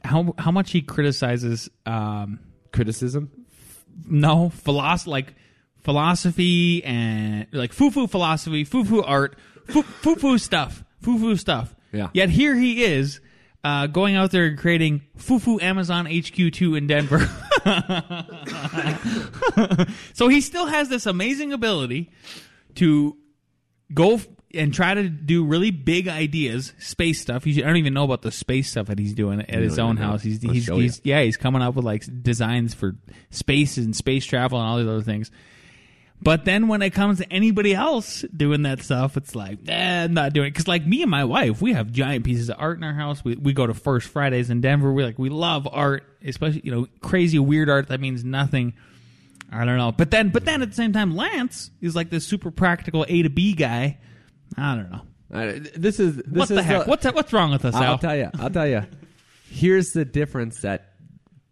how 0.05 0.35
how 0.39 0.51
much 0.51 0.71
he 0.73 0.83
criticizes. 0.83 1.69
Um, 1.87 2.41
Criticism. 2.73 3.31
no 4.07 4.49
philosophy 4.51 5.11
like 5.11 5.35
philosophy 5.83 6.83
and 6.85 7.47
like 7.53 7.73
foo 7.73 7.91
foo 7.91 8.07
philosophy, 8.07 8.63
foo 8.65 8.85
foo 8.85 9.03
art, 9.03 9.37
foo 9.67 9.83
foo 9.83 10.15
foo 10.15 10.39
stuff, 10.39 10.85
foo 11.03 11.19
foo 11.19 11.37
stuff. 11.37 11.75
Yeah. 11.93 12.09
Yet 12.13 12.31
here 12.31 12.55
he 12.55 12.85
is, 12.85 13.21
uh, 13.63 13.87
going 13.87 14.17
out 14.17 14.31
there 14.31 14.47
and 14.47 14.59
creating 14.59 15.03
foo 15.17 15.61
Amazon 15.61 16.07
HQ 16.07 16.53
two 16.53 16.75
in 16.75 16.87
Denver. 16.87 17.29
so 20.15 20.29
he 20.29 20.41
still 20.41 20.67
has 20.67 20.89
this 20.89 21.07
amazing 21.07 21.53
ability 21.53 22.11
to 22.77 23.17
go 23.93 24.15
f- 24.15 24.29
and 24.55 24.73
try 24.73 24.95
to 24.95 25.09
do 25.09 25.45
really 25.45 25.71
big 25.71 26.09
ideas, 26.09 26.73
space 26.79 27.21
stuff. 27.21 27.45
He's, 27.45 27.59
I 27.59 27.63
don't 27.63 27.77
even 27.77 27.95
know 27.95 28.05
about 28.05 28.23
the 28.23 28.33
space 28.33 28.71
stuff 28.71 28.87
that 28.87 28.99
he's 28.99 29.15
doing 29.15 29.41
at 29.41 29.61
his 29.61 29.79
own 29.79 29.97
house. 29.97 30.23
He's, 30.23 30.45
I'll 30.45 30.53
he's, 30.53 30.67
he's 30.67 31.01
yeah, 31.05 31.23
he's 31.23 31.37
coming 31.37 31.63
up 31.63 31.75
with 31.75 31.85
like 31.85 32.05
designs 32.23 32.75
for 32.75 32.97
space 33.31 33.77
and 33.77 33.95
space 33.95 34.25
travel 34.25 34.59
and 34.59 34.67
all 34.67 34.79
these 34.79 34.89
other 34.89 35.03
things. 35.03 35.31
But 36.23 36.45
then 36.45 36.69
when 36.69 36.83
it 36.83 36.91
comes 36.91 37.19
to 37.19 37.33
anybody 37.33 37.75
else 37.75 38.23
doing 38.37 38.63
that 38.63 38.83
stuff, 38.83 39.17
it's 39.17 39.35
like, 39.35 39.59
eh, 39.69 40.05
I'm 40.05 40.13
not 40.13 40.35
doing 40.35 40.49
it. 40.49 40.51
Because 40.51 40.69
like 40.69 40.87
me 40.87 41.03
and 41.03 41.11
my 41.11 41.25
wife, 41.25 41.63
we 41.63 41.73
have 41.73 41.91
giant 41.91 42.25
pieces 42.25 42.51
of 42.51 42.57
art 42.59 42.77
in 42.77 42.85
our 42.85 42.93
house. 42.93 43.25
We 43.25 43.37
we 43.37 43.53
go 43.53 43.67
to 43.67 43.73
First 43.75 44.09
Fridays 44.09 44.51
in 44.51 44.61
Denver. 44.61 44.93
We 44.93 45.03
like 45.03 45.19
we 45.19 45.31
love 45.31 45.67
art, 45.71 46.05
especially 46.25 46.61
you 46.65 46.73
know 46.73 46.87
crazy 47.01 47.39
weird 47.39 47.71
art 47.71 47.89
that 47.89 48.01
means 48.01 48.23
nothing. 48.23 48.75
I 49.51 49.65
don't 49.65 49.79
know. 49.79 49.93
But 49.93 50.11
then 50.11 50.29
but 50.29 50.45
then 50.45 50.61
at 50.61 50.69
the 50.69 50.77
same 50.77 50.93
time, 50.93 51.17
Lance 51.17 51.71
is 51.81 51.97
like 51.97 52.11
this 52.11 52.27
super 52.27 52.51
practical 52.51 53.07
A 53.09 53.23
to 53.23 53.31
B 53.31 53.55
guy. 53.55 53.99
I 54.57 54.75
don't 54.75 54.91
know. 54.91 55.03
Uh, 55.33 55.53
this 55.77 56.01
is 56.01 56.17
this 56.17 56.27
what 56.27 56.51
is 56.51 56.57
the 56.57 56.63
heck? 56.63 56.87
what's 56.87 57.05
what's 57.07 57.33
wrong 57.33 57.51
with 57.51 57.65
us, 57.65 57.75
I'll 57.75 57.83
Al? 57.83 57.99
tell 57.99 58.17
you. 58.17 58.31
I'll 58.39 58.51
tell 58.51 58.67
you. 58.67 58.85
Here's 59.49 59.93
the 59.93 60.05
difference 60.05 60.61
that 60.61 60.93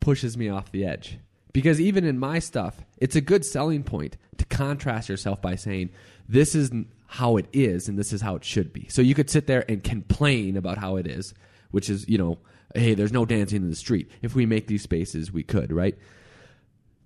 pushes 0.00 0.36
me 0.36 0.48
off 0.50 0.70
the 0.72 0.84
edge. 0.84 1.18
Because 1.58 1.80
even 1.80 2.04
in 2.04 2.20
my 2.20 2.38
stuff, 2.38 2.84
it's 2.98 3.16
a 3.16 3.20
good 3.20 3.44
selling 3.44 3.82
point 3.82 4.16
to 4.36 4.44
contrast 4.44 5.08
yourself 5.08 5.42
by 5.42 5.56
saying, 5.56 5.90
this 6.28 6.54
is 6.54 6.70
how 7.08 7.36
it 7.36 7.46
is 7.52 7.88
and 7.88 7.98
this 7.98 8.12
is 8.12 8.20
how 8.20 8.36
it 8.36 8.44
should 8.44 8.72
be. 8.72 8.86
So 8.88 9.02
you 9.02 9.12
could 9.12 9.28
sit 9.28 9.48
there 9.48 9.64
and 9.68 9.82
complain 9.82 10.56
about 10.56 10.78
how 10.78 10.94
it 10.94 11.08
is, 11.08 11.34
which 11.72 11.90
is, 11.90 12.08
you 12.08 12.16
know, 12.16 12.38
hey, 12.76 12.94
there's 12.94 13.10
no 13.10 13.24
dancing 13.24 13.62
in 13.62 13.70
the 13.70 13.74
street. 13.74 14.08
If 14.22 14.36
we 14.36 14.46
make 14.46 14.68
these 14.68 14.84
spaces, 14.84 15.32
we 15.32 15.42
could, 15.42 15.72
right? 15.72 15.98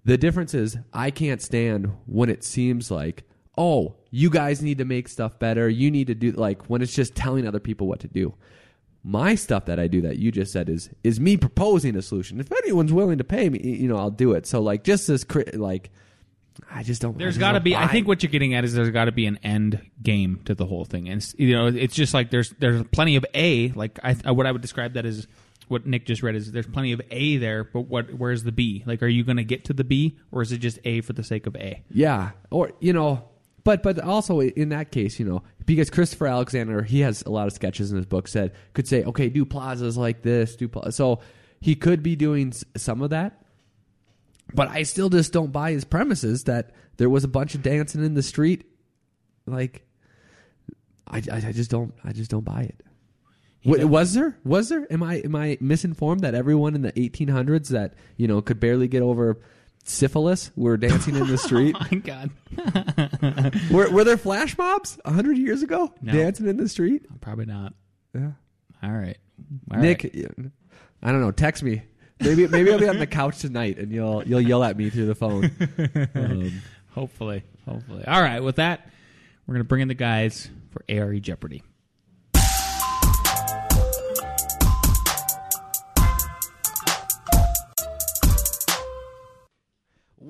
The 0.05 0.19
difference 0.19 0.53
is 0.53 0.77
I 0.93 1.11
can't 1.11 1.41
stand 1.41 1.91
when 2.05 2.29
it 2.29 2.45
seems 2.45 2.91
like 2.91 3.25
oh, 3.59 3.95
you 4.11 4.31
guys 4.31 4.63
need 4.63 4.79
to 4.79 4.85
make 4.85 5.09
stuff 5.09 5.39
better. 5.39 5.69
You 5.69 5.91
need 5.91 6.07
to 6.07 6.15
do 6.15 6.33
like 6.33 6.71
when 6.71 6.83
it's 6.83 6.95
just 6.95 7.15
telling 7.15 7.47
other 7.47 7.61
people 7.61 7.87
what 7.87 8.01
to 8.01 8.09
do. 8.09 8.35
My 9.05 9.35
stuff 9.35 9.67
that 9.67 9.81
I 9.81 9.89
do 9.89 10.01
that 10.03 10.19
you 10.19 10.31
just 10.31 10.53
said 10.53 10.69
is 10.69 10.91
is 11.03 11.19
me 11.19 11.37
proposing 11.37 11.97
a 11.97 12.03
solution. 12.03 12.39
If 12.39 12.53
anyone's 12.53 12.93
willing 12.93 13.19
to 13.19 13.25
pay 13.25 13.49
me, 13.49 13.59
you 13.61 13.89
know, 13.89 13.97
I'll 13.97 14.11
do 14.11 14.33
it. 14.33 14.47
So 14.47 14.61
like 14.61 14.85
just 14.85 15.09
as 15.09 15.25
cri- 15.25 15.51
like 15.55 15.91
I 16.71 16.83
just 16.83 17.03
don't. 17.03 17.19
There's 17.19 17.39
got 17.39 17.53
to 17.53 17.61
be. 17.61 17.75
I 17.75 17.89
think 17.89 18.07
what 18.07 18.23
you're 18.23 18.31
getting 18.31 18.55
at 18.55 18.65
is 18.65 18.75
there's 18.75 18.91
got 18.91 19.07
to 19.07 19.13
be 19.13 19.27
an 19.27 19.39
end 19.43 19.81
game 20.03 20.41
to 20.45 20.55
the 20.55 20.67
whole 20.67 20.85
thing, 20.85 21.09
and 21.09 21.35
you 21.39 21.55
know, 21.55 21.67
it's 21.67 21.95
just 21.95 22.15
like 22.15 22.31
there's 22.31 22.51
there's 22.59 22.85
plenty 22.93 23.17
of 23.17 23.25
A. 23.35 23.71
Like 23.71 23.99
I, 24.03 24.17
uh, 24.27 24.35
what 24.35 24.47
I 24.47 24.53
would 24.53 24.63
describe 24.63 24.95
that 24.95 25.07
is 25.07 25.27
what 25.69 25.87
Nick 25.87 26.07
just 26.07 26.23
read 26.23 26.35
is 26.35 26.53
there's 26.53 26.67
plenty 26.67 26.93
of 26.93 27.01
A 27.11 27.39
there, 27.39 27.65
but 27.65 27.83
what 27.83 28.15
where's 28.15 28.45
the 28.45 28.53
B? 28.53 28.83
Like, 28.87 29.03
are 29.03 29.09
you 29.09 29.25
going 29.25 29.39
to 29.39 29.45
get 29.45 29.65
to 29.67 29.73
the 29.73 29.85
B, 29.85 30.19
or 30.31 30.43
is 30.43 30.53
it 30.53 30.59
just 30.59 30.79
A 30.85 31.01
for 31.01 31.13
the 31.13 31.25
sake 31.25 31.47
of 31.47 31.57
A? 31.57 31.83
Yeah, 31.91 32.31
or 32.51 32.73
you 32.81 32.93
know, 32.93 33.25
but 33.65 33.83
but 33.83 33.99
also 34.01 34.41
in 34.41 34.71
that 34.71 34.91
case, 34.91 35.19
you 35.19 35.25
know, 35.25 35.43
because 35.67 35.91
Christopher 35.91 36.27
Alexander, 36.27 36.83
he 36.83 37.01
has 37.01 37.23
a 37.23 37.31
lot 37.31 37.47
of 37.47 37.53
sketches 37.53 37.91
in 37.91 37.97
his 37.97 38.07
book. 38.07 38.29
Said 38.29 38.53
could 38.75 38.89
say, 38.89 39.05
okay, 39.05 39.29
do 39.29 39.45
plazas 39.45 39.97
like 39.97 40.23
this, 40.23 40.57
do. 40.57 40.71
So 40.91 41.21
he 41.61 41.75
could 41.77 42.03
be 42.03 42.17
doing 42.17 42.53
some 42.77 43.03
of 43.03 43.11
that, 43.11 43.45
but 44.55 44.69
I 44.69 44.83
still 44.83 45.09
just 45.09 45.33
don't 45.33 45.53
buy 45.53 45.73
his 45.73 45.85
premises 45.85 46.45
that 46.45 46.73
there 46.97 47.09
was 47.09 47.25
a 47.25 47.29
bunch 47.29 47.55
of 47.55 47.63
dancing 47.63 48.05
in 48.05 48.15
the 48.15 48.23
street. 48.23 48.65
Like, 49.47 49.87
I, 51.07 51.19
I, 51.31 51.37
I 51.37 51.53
just 51.53 51.71
don't 51.71 51.95
I 52.05 52.13
just 52.13 52.31
don't 52.31 52.45
buy 52.45 52.63
it. 52.63 52.83
Wa- 53.65 53.87
was 53.87 54.15
there? 54.15 54.37
Was 54.45 54.69
there? 54.69 54.87
Am 54.91 55.03
I 55.03 55.17
am 55.25 55.37
I 55.37 55.57
misinformed 55.61 56.23
that 56.23 56.35
everyone 56.35 56.75
in 56.75 56.83
the 56.83 56.93
1800s 56.93 57.69
that 57.69 57.95
you 58.17 58.27
know 58.27 58.43
could 58.43 58.59
barely 58.59 58.89
get 58.89 59.03
over 59.03 59.41
syphilis 59.85 60.51
We 60.57 60.65
were 60.65 60.77
dancing 60.77 61.17
in 61.17 61.27
the 61.27 61.39
street? 61.49 61.77
Oh 61.79 61.87
my 61.91 61.99
God, 61.99 62.31
were, 63.71 63.91
were 63.91 64.05
there 64.05 64.17
flash 64.17 64.57
mobs 64.59 64.99
hundred 65.05 65.39
years 65.39 65.63
ago 65.63 65.93
No. 66.01 66.13
dancing 66.13 66.47
in 66.49 66.57
the 66.57 66.69
street? 66.69 67.07
probably 67.21 67.47
not. 67.47 67.75
Yeah. 68.15 68.33
All 68.83 68.93
right, 68.93 69.17
All 69.71 69.79
Nick, 69.79 70.03
right. 70.15 70.51
I 71.03 71.13
don't 71.13 71.21
know. 71.21 71.31
Text 71.31 71.63
me. 71.63 71.83
Maybe 72.21 72.47
maybe 72.47 72.71
I'll 72.73 72.79
be 72.79 72.89
on 72.89 72.99
the 72.99 73.07
couch 73.07 73.41
tonight 73.41 73.79
and 73.79 73.91
you'll 73.91 74.23
you'll 74.27 74.41
yell 74.41 74.63
at 74.63 74.77
me 74.77 74.91
through 74.91 75.07
the 75.07 75.15
phone. 75.15 75.51
Um, 76.15 76.63
hopefully, 76.91 77.43
hopefully. 77.67 78.05
All 78.07 78.21
right, 78.23 78.41
with 78.43 78.57
that, 78.57 78.89
we're 79.47 79.55
gonna 79.55 79.65
bring 79.65 79.83
in 79.83 79.89
the 79.89 79.95
guys 79.95 80.49
for 80.71 80.83
ARE 80.89 81.19
Jeopardy. 81.19 81.63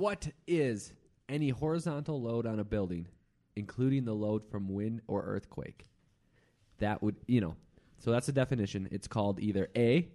What 0.03 0.27
is 0.49 0.93
any 1.29 1.51
horizontal 1.51 2.21
load 2.21 2.45
on 2.45 2.59
a 2.59 2.65
building, 2.65 3.07
including 3.55 4.05
the 4.05 4.13
load 4.13 4.43
from 4.51 4.69
wind 4.69 5.01
or 5.07 5.23
earthquake? 5.23 5.87
That 6.81 7.05
would 7.05 7.15
you 7.29 7.41
know. 7.41 7.55
So 8.01 8.11
that's 8.11 8.29
a 8.29 8.33
definition. 8.33 8.89
It's 8.91 9.07
called 9.07 9.39
either 9.39 9.69
A, 9.77 10.09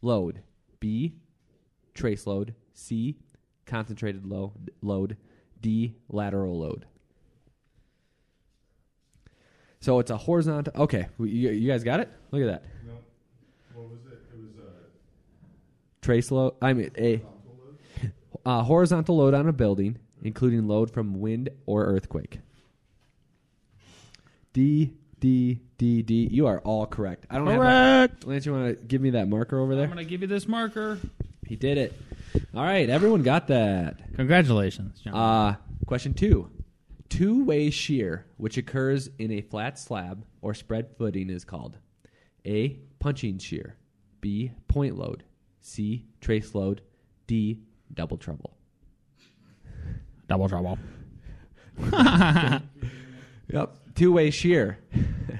load, 0.00 0.42
B, 0.78 1.14
trace 1.92 2.24
load, 2.24 2.54
C, 2.74 3.16
concentrated 3.66 4.24
load, 4.24 4.70
load, 4.80 5.16
D, 5.60 5.96
lateral 6.08 6.60
load. 6.60 6.86
So 9.80 9.98
it's 9.98 10.12
a 10.12 10.16
horizontal. 10.16 10.72
Okay, 10.84 11.08
you, 11.18 11.50
you 11.50 11.66
guys 11.66 11.82
got 11.82 11.98
it. 11.98 12.08
Look 12.30 12.42
at 12.42 12.46
that. 12.46 12.62
No. 12.86 12.92
What 13.74 13.90
was 13.90 14.06
it? 14.06 14.20
It 14.32 14.38
was 14.38 14.64
uh, 14.64 14.70
Trace 16.00 16.30
load. 16.30 16.54
I 16.62 16.74
mean 16.74 16.92
a 16.96 17.20
uh, 18.44 18.62
horizontal 18.62 19.16
load 19.16 19.34
on 19.34 19.48
a 19.48 19.52
building, 19.52 19.98
including 20.22 20.66
load 20.66 20.90
from 20.90 21.20
wind 21.20 21.50
or 21.66 21.84
earthquake. 21.86 22.40
D 24.52 24.94
D 25.18 25.60
D 25.78 26.02
D. 26.02 26.28
You 26.30 26.46
are 26.46 26.60
all 26.60 26.86
correct. 26.86 27.26
I 27.30 27.38
don't 27.38 27.46
have. 27.46 27.58
Correct. 27.58 28.24
A, 28.24 28.28
Lance, 28.28 28.46
you 28.46 28.52
want 28.52 28.78
to 28.78 28.84
give 28.84 29.00
me 29.00 29.10
that 29.10 29.28
marker 29.28 29.58
over 29.58 29.74
there? 29.74 29.84
I'm 29.84 29.90
gonna 29.90 30.04
give 30.04 30.20
you 30.20 30.26
this 30.26 30.46
marker. 30.46 30.98
He 31.46 31.56
did 31.56 31.78
it. 31.78 31.98
All 32.54 32.62
right, 32.62 32.88
everyone 32.88 33.22
got 33.22 33.48
that. 33.48 34.14
Congratulations, 34.14 35.00
John. 35.00 35.14
Uh, 35.14 35.56
question 35.86 36.14
two. 36.14 36.50
Two 37.08 37.44
way 37.44 37.70
shear, 37.70 38.26
which 38.38 38.56
occurs 38.56 39.10
in 39.18 39.30
a 39.32 39.42
flat 39.42 39.78
slab 39.78 40.24
or 40.40 40.54
spread 40.54 40.96
footing, 40.96 41.30
is 41.30 41.44
called 41.44 41.78
A. 42.46 42.78
Punching 43.00 43.38
shear, 43.38 43.76
B. 44.20 44.52
Point 44.68 44.96
load, 44.96 45.24
C. 45.60 46.06
Trace 46.20 46.54
load, 46.54 46.80
D. 47.26 47.60
Double 47.94 48.16
trouble. 48.16 48.56
Double 50.28 50.48
trouble. 50.48 50.78
Yep. 53.48 53.76
Two 53.96 54.12
way 54.12 54.30
shear. 54.30 54.78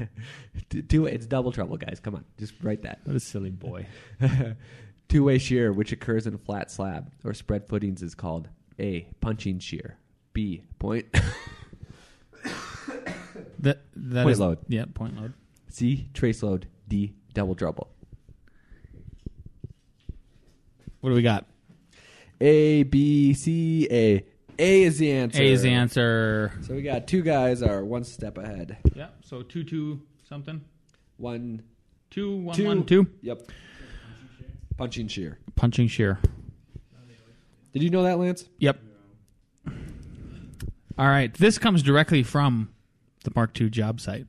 Two 0.89 1.07
it's 1.07 1.25
double 1.25 1.51
trouble, 1.51 1.79
guys. 1.79 1.99
Come 1.99 2.15
on. 2.17 2.25
Just 2.39 2.53
write 2.63 2.83
that. 2.83 3.01
What 3.05 3.17
a 3.17 3.21
silly 3.21 3.49
boy. 3.51 3.87
Two 5.09 5.25
way 5.25 5.39
shear, 5.39 5.73
which 5.73 5.93
occurs 5.93 6.27
in 6.27 6.35
a 6.35 6.39
flat 6.39 6.71
slab 6.71 7.11
or 7.25 7.33
spread 7.33 7.67
footings, 7.67 8.03
is 8.03 8.15
called 8.15 8.49
A. 8.79 9.09
Punching 9.21 9.61
shear. 9.61 9.97
B. 10.35 10.63
Point. 10.79 11.07
That 13.61 13.83
that 13.95 14.25
Point 14.25 14.33
is- 14.33 14.41
load. 14.41 14.59
Yeah, 14.69 14.87
point 14.93 15.17
load. 15.17 15.35
C. 15.71 16.09
Trace 16.15 16.43
load. 16.43 16.67
D. 16.89 17.15
Double 17.33 17.55
trouble. 17.55 17.89
What 21.01 21.11
do 21.11 21.15
we 21.15 21.23
got? 21.23 21.47
A, 22.43 22.83
B, 22.83 23.35
C, 23.35 23.87
A. 23.89 24.25
A 24.59 24.83
is 24.83 24.99
the 24.99 25.13
answer. 25.13 25.41
A 25.41 25.47
is 25.47 25.63
the 25.63 25.71
answer. 25.71 26.53
So 26.63 26.75
we 26.75 26.83
got 26.83 27.07
two 27.07 27.23
guys 27.23 27.63
are 27.63 27.85
one 27.85 28.03
step 28.03 28.37
ahead. 28.37 28.79
Yeah. 28.95 29.09
So 29.23 29.43
two 29.43 29.63
two 29.63 30.03
something. 30.29 30.61
One, 31.19 31.63
Two 32.11 32.37
one 32.37 32.57
two. 32.57 32.67
one 32.67 32.85
two. 32.85 33.07
Yep. 33.23 33.51
Punching 34.77 35.07
shear. 35.07 35.39
Punching 35.55 35.87
shear. 35.87 36.19
Did 37.73 37.83
you 37.85 37.91
know 37.91 38.03
that, 38.03 38.19
Lance? 38.19 38.49
Yep. 38.59 38.81
All 40.99 41.07
right. 41.07 41.33
This 41.33 41.59
comes 41.59 41.83
directly 41.83 42.25
from 42.25 42.71
the 43.23 43.31
Mark 43.37 43.59
II 43.59 43.71
job 43.71 44.01
site. 44.01 44.27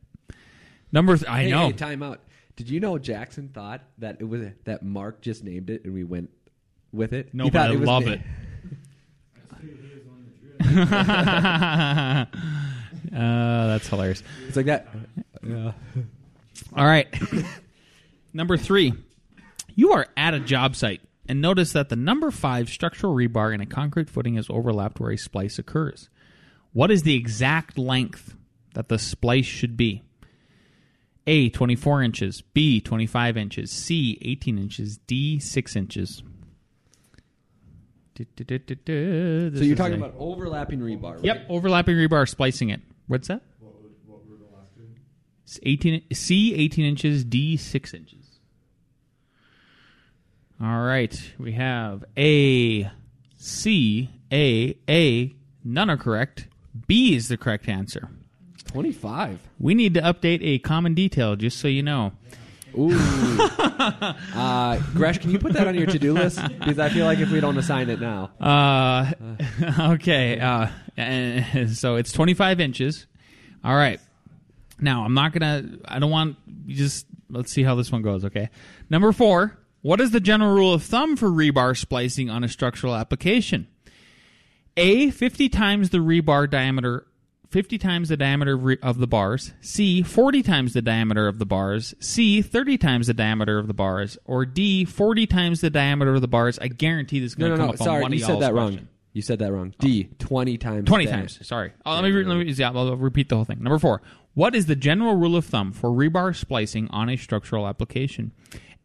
Number 0.92 1.18
th- 1.18 1.28
I 1.30 1.44
hey, 1.44 1.52
know. 1.52 1.66
Hey, 1.68 1.74
time 1.74 2.04
out. 2.04 2.22
Did 2.56 2.70
you 2.70 2.80
know 2.80 3.00
Jackson 3.00 3.50
thought 3.50 3.82
that 3.98 4.18
it 4.20 4.26
was 4.26 4.44
that 4.66 4.84
Mark 4.84 5.22
just 5.22 5.44
named 5.44 5.72
it 5.72 5.84
and 5.84 5.94
we 5.94 6.04
went 6.04 6.30
with 6.94 7.14
it? 7.14 7.34
No, 7.34 7.50
but 7.50 7.72
I 7.72 7.74
love 7.74 8.06
na- 8.06 8.12
it. 8.14 8.22
uh, 13.14 13.68
that's 13.68 13.88
hilarious. 13.88 14.24
It's 14.48 14.56
like 14.56 14.68
that. 14.68 14.88
Yeah. 15.46 15.74
All 16.76 16.86
right. 16.86 17.08
number 18.34 18.58
three. 18.58 18.94
You 19.76 19.94
are 19.94 20.08
at 20.16 20.34
a 20.34 20.40
job 20.40 20.76
site 20.76 21.02
and 21.28 21.42
notice 21.42 21.72
that 21.74 21.90
the 21.90 21.96
number 21.96 22.32
five 22.32 22.70
structural 22.70 23.16
rebar 23.16 23.54
in 23.54 23.62
a 23.62 23.66
concrete 23.66 24.10
footing 24.10 24.36
is 24.36 24.50
overlapped 24.50 25.00
where 25.00 25.12
a 25.12 25.18
splice 25.18 25.58
occurs. 25.58 26.10
What 26.74 26.92
is 26.92 27.04
the 27.04 27.16
exact 27.16 27.78
length 27.78 28.36
that 28.74 28.90
the 28.90 29.00
splice 29.00 29.46
should 29.46 29.78
be? 29.78 30.04
A, 31.26 31.50
24 31.50 32.04
inches. 32.04 32.42
B, 32.42 32.82
25 32.82 33.38
inches. 33.38 33.72
C, 33.72 34.18
18 34.22 34.58
inches. 34.58 34.98
D, 34.98 35.40
6 35.40 35.76
inches. 35.76 36.24
So 39.58 39.64
you're 39.64 39.76
talking 39.76 39.98
about 39.98 40.16
overlapping 40.18 40.80
rebar. 40.80 41.16
Right? 41.16 41.26
Yep, 41.26 41.46
overlapping 41.50 41.96
rebar, 41.96 42.28
splicing 42.28 42.70
it. 42.70 42.82
What's 43.08 43.28
that? 43.28 43.42
what, 43.60 43.74
what 44.06 44.30
were 44.30 44.38
the 44.38 44.56
last 44.56 44.76
two? 44.76 44.88
It's 45.44 45.60
18 45.64 46.04
C 46.14 46.54
18 46.56 46.86
inches, 46.86 47.24
D 47.24 47.58
6 47.58 47.94
inches. 47.94 48.20
All 50.62 50.82
right, 50.84 51.34
we 51.38 51.54
have 51.54 52.06
A 52.18 52.90
C 53.38 54.10
A 54.32 54.78
A 54.90 55.36
none 55.64 55.90
are 55.90 55.98
correct. 55.98 56.48
B 56.88 57.16
is 57.16 57.28
the 57.28 57.38
correct 57.38 57.68
answer. 57.68 58.10
Twenty-five. 58.68 59.40
We 59.60 59.76
need 59.76 59.94
to 59.96 60.02
update 60.02 60.40
a 60.42 60.60
common 60.60 60.94
detail 60.94 61.36
just 61.36 61.60
so 61.60 61.68
you 61.68 61.84
know. 61.84 62.14
Ooh. 62.78 62.92
uh, 64.36 64.80
Gresh, 64.94 65.20
can 65.20 65.32
you 65.32 65.40
put 65.40 65.54
that 65.54 65.68
on 65.68 65.76
your 65.76 65.88
to-do 65.88 66.14
list? 66.14 66.42
Because 66.42 66.80
I 66.80 66.90
feel 66.90 67.06
like 67.06 67.20
if 67.20 67.32
we 67.32 67.40
don't 67.40 67.58
assign 67.58 67.90
it 67.90 68.00
now, 68.00 68.32
Uh, 68.40 69.12
okay. 69.94 70.40
Uh, 70.40 70.68
and 70.98 71.70
so 71.76 71.96
it's 71.96 72.12
25 72.12 72.60
inches. 72.60 73.06
All 73.64 73.76
right. 73.76 74.00
Now 74.80 75.06
I'm 75.06 75.14
not 75.14 75.32
gonna. 75.34 75.64
I 75.86 76.00
don't 76.00 76.12
want. 76.12 76.38
Just 76.68 77.06
let's 77.30 77.52
see 77.52 77.64
how 77.64 77.76
this 77.76 77.92
one 77.92 78.02
goes. 78.02 78.26
Okay. 78.26 78.50
Number 78.90 79.12
four. 79.12 79.58
What 79.82 80.00
is 80.00 80.12
the 80.12 80.22
general 80.22 80.54
rule 80.54 80.74
of 80.74 80.82
thumb 80.82 81.18
for 81.18 81.28
rebar 81.30 81.78
splicing 81.78 82.30
on 82.30 82.44
a 82.44 82.48
structural 82.48 82.96
application? 82.96 83.68
A. 84.78 85.12
50 85.12 85.50
times 85.50 85.90
the 85.90 85.98
rebar 85.98 86.50
diameter. 86.50 87.06
50 87.54 87.78
times 87.78 88.10
the 88.10 88.18
diameter 88.18 88.54
of 88.56 88.64
re- 88.64 88.78
of 88.82 88.98
the 88.98 89.06
bars. 89.06 89.54
C. 89.62 90.02
40 90.02 90.42
times 90.42 90.74
the 90.74 90.82
diameter 90.82 91.28
of 91.28 91.38
the 91.38 91.46
bars. 91.46 91.94
C. 92.00 92.42
30 92.42 92.80
times 92.80 93.06
the 93.06 93.14
diameter 93.14 93.60
of 93.60 93.68
the 93.68 93.76
bars. 93.76 94.18
Or 94.26 94.44
D. 94.44 94.86
40 94.86 95.28
times 95.28 95.62
the 95.62 95.70
diameter 95.70 96.16
of 96.16 96.22
the 96.22 96.28
bars. 96.28 96.58
I 96.58 96.68
guarantee 96.68 97.20
this 97.20 97.34
is 97.34 97.38
no, 97.38 97.50
going 97.50 97.52
no, 97.52 97.56
to 97.56 97.60
come 97.62 97.68
no. 97.68 97.74
up 97.76 97.82
on 97.82 97.86
Sorry, 97.86 98.02
one 98.02 98.12
you 98.12 98.18
of 98.18 98.22
said 98.22 98.30
y'all's 98.30 98.42
that 98.42 98.54
wrong. 98.56 98.72
question. 98.72 98.90
You 99.14 99.22
said 99.22 99.38
that 99.40 99.54
wrong. 99.54 99.76
D. 99.78 100.10
Oh. 100.12 100.16
Twenty 100.18 100.58
times. 100.58 100.88
20 100.88 101.06
the- 101.06 101.12
times. 101.12 101.48
Sorry. 101.48 101.74
Oh, 101.86 101.94
let 101.94 102.04
me 102.06 102.10
re- 102.10 102.24
let 102.24 102.38
me 102.38 102.52
yeah, 102.52 102.72
I'll 102.74 102.98
repeat 102.98 103.30
the 103.30 103.36
whole 103.36 103.46
thing. 103.46 103.62
Number 103.62 103.78
4. 103.78 104.02
What 104.34 104.56
is 104.56 104.66
the 104.66 104.76
general 104.76 105.16
rule 105.16 105.36
of 105.36 105.46
thumb 105.46 105.72
for 105.72 105.92
rebar 105.92 106.36
splicing 106.36 106.88
on 106.90 107.08
a 107.08 107.18
structural 107.18 107.68
application? 107.68 108.32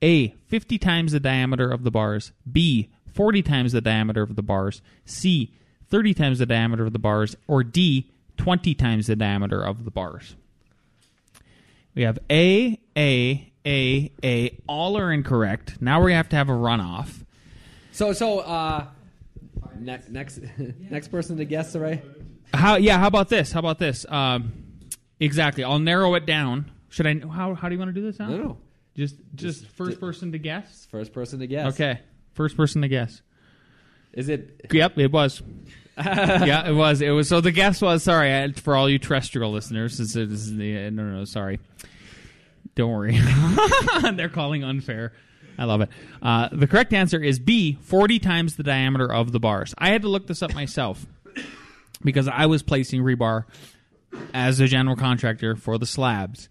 A. 0.02 0.34
50 0.48 0.76
times 0.76 1.12
the 1.12 1.20
diameter 1.20 1.70
of 1.70 1.84
the 1.84 1.90
bars. 1.90 2.32
B. 2.50 2.90
40 3.14 3.42
times 3.42 3.72
the 3.72 3.80
diameter 3.80 4.20
of 4.20 4.36
the 4.36 4.42
bars. 4.42 4.82
C. 5.06 5.54
30 5.88 6.12
times 6.12 6.38
the 6.38 6.44
diameter 6.44 6.84
of 6.84 6.92
the 6.92 6.98
bars 6.98 7.34
or 7.46 7.64
D. 7.64 8.10
20 8.38 8.74
times 8.74 9.06
the 9.06 9.16
diameter 9.16 9.62
of 9.62 9.84
the 9.84 9.90
bars. 9.90 10.34
We 11.94 12.02
have 12.02 12.18
A, 12.30 12.80
A, 12.96 13.52
A, 13.66 14.12
A. 14.24 14.58
All 14.66 14.96
are 14.96 15.12
incorrect. 15.12 15.80
Now 15.80 16.02
we 16.02 16.12
have 16.12 16.28
to 16.30 16.36
have 16.36 16.48
a 16.48 16.52
runoff. 16.52 17.24
So 17.92 18.12
so 18.12 18.38
uh, 18.40 18.86
ne- 19.78 19.98
next 20.08 20.40
next 20.90 21.08
person 21.08 21.36
to 21.38 21.44
guess 21.44 21.72
the 21.72 21.80
right. 21.80 22.04
How? 22.54 22.76
Yeah. 22.76 22.98
How 22.98 23.08
about 23.08 23.28
this? 23.28 23.50
How 23.52 23.58
about 23.58 23.78
this? 23.78 24.06
Um, 24.08 24.52
exactly. 25.18 25.64
I'll 25.64 25.80
narrow 25.80 26.14
it 26.14 26.24
down. 26.24 26.70
Should 26.88 27.06
I? 27.06 27.18
How? 27.18 27.54
How 27.54 27.68
do 27.68 27.74
you 27.74 27.78
want 27.78 27.92
to 27.94 28.00
do 28.00 28.06
this? 28.06 28.18
Now? 28.18 28.28
No, 28.28 28.36
no. 28.36 28.58
Just, 28.94 29.16
just 29.36 29.66
first 29.66 30.00
person 30.00 30.32
to 30.32 30.38
guess. 30.38 30.88
First 30.90 31.12
person 31.12 31.38
to 31.38 31.46
guess. 31.46 31.74
Okay. 31.74 32.00
First 32.32 32.56
person 32.56 32.82
to 32.82 32.88
guess. 32.88 33.22
Is 34.12 34.28
it? 34.28 34.60
Yep, 34.72 34.98
it 34.98 35.12
was. 35.12 35.42
yeah, 36.04 36.68
it 36.68 36.74
was. 36.74 37.00
It 37.00 37.10
was. 37.10 37.28
So 37.28 37.40
the 37.40 37.50
guess 37.50 37.82
was. 37.82 38.02
Sorry 38.02 38.52
for 38.52 38.76
all 38.76 38.88
you 38.88 38.98
terrestrial 38.98 39.50
listeners. 39.50 39.98
This 39.98 40.14
is, 40.14 40.56
the 40.56 40.90
no, 40.90 41.02
no, 41.02 41.18
no. 41.18 41.24
Sorry. 41.24 41.58
Don't 42.74 42.92
worry. 42.92 43.18
They're 44.14 44.28
calling 44.28 44.62
unfair. 44.62 45.12
I 45.58 45.64
love 45.64 45.80
it. 45.80 45.88
Uh, 46.22 46.48
the 46.52 46.68
correct 46.68 46.92
answer 46.92 47.20
is 47.20 47.40
B. 47.40 47.78
Forty 47.80 48.20
times 48.20 48.54
the 48.54 48.62
diameter 48.62 49.12
of 49.12 49.32
the 49.32 49.40
bars. 49.40 49.74
I 49.76 49.88
had 49.88 50.02
to 50.02 50.08
look 50.08 50.28
this 50.28 50.42
up 50.42 50.54
myself 50.54 51.04
because 52.04 52.28
I 52.28 52.46
was 52.46 52.62
placing 52.62 53.02
rebar 53.02 53.44
as 54.32 54.60
a 54.60 54.68
general 54.68 54.96
contractor 54.96 55.56
for 55.56 55.78
the 55.78 55.86
slabs 55.86 56.48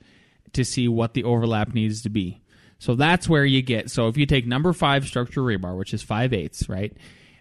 to 0.54 0.66
see 0.66 0.88
what 0.88 1.14
the 1.14 1.24
overlap 1.24 1.74
needs 1.74 2.02
to 2.02 2.10
be. 2.10 2.42
So 2.80 2.96
that's 2.96 3.28
where 3.28 3.46
you 3.46 3.62
get. 3.62 3.90
So 3.90 4.08
if 4.08 4.18
you 4.18 4.26
take 4.26 4.46
number 4.46 4.74
five 4.74 5.08
structure 5.08 5.42
rebar, 5.42 5.78
which 5.78 5.94
is 5.94 6.04
five 6.04 6.34
eighths, 6.34 6.70
right, 6.70 6.96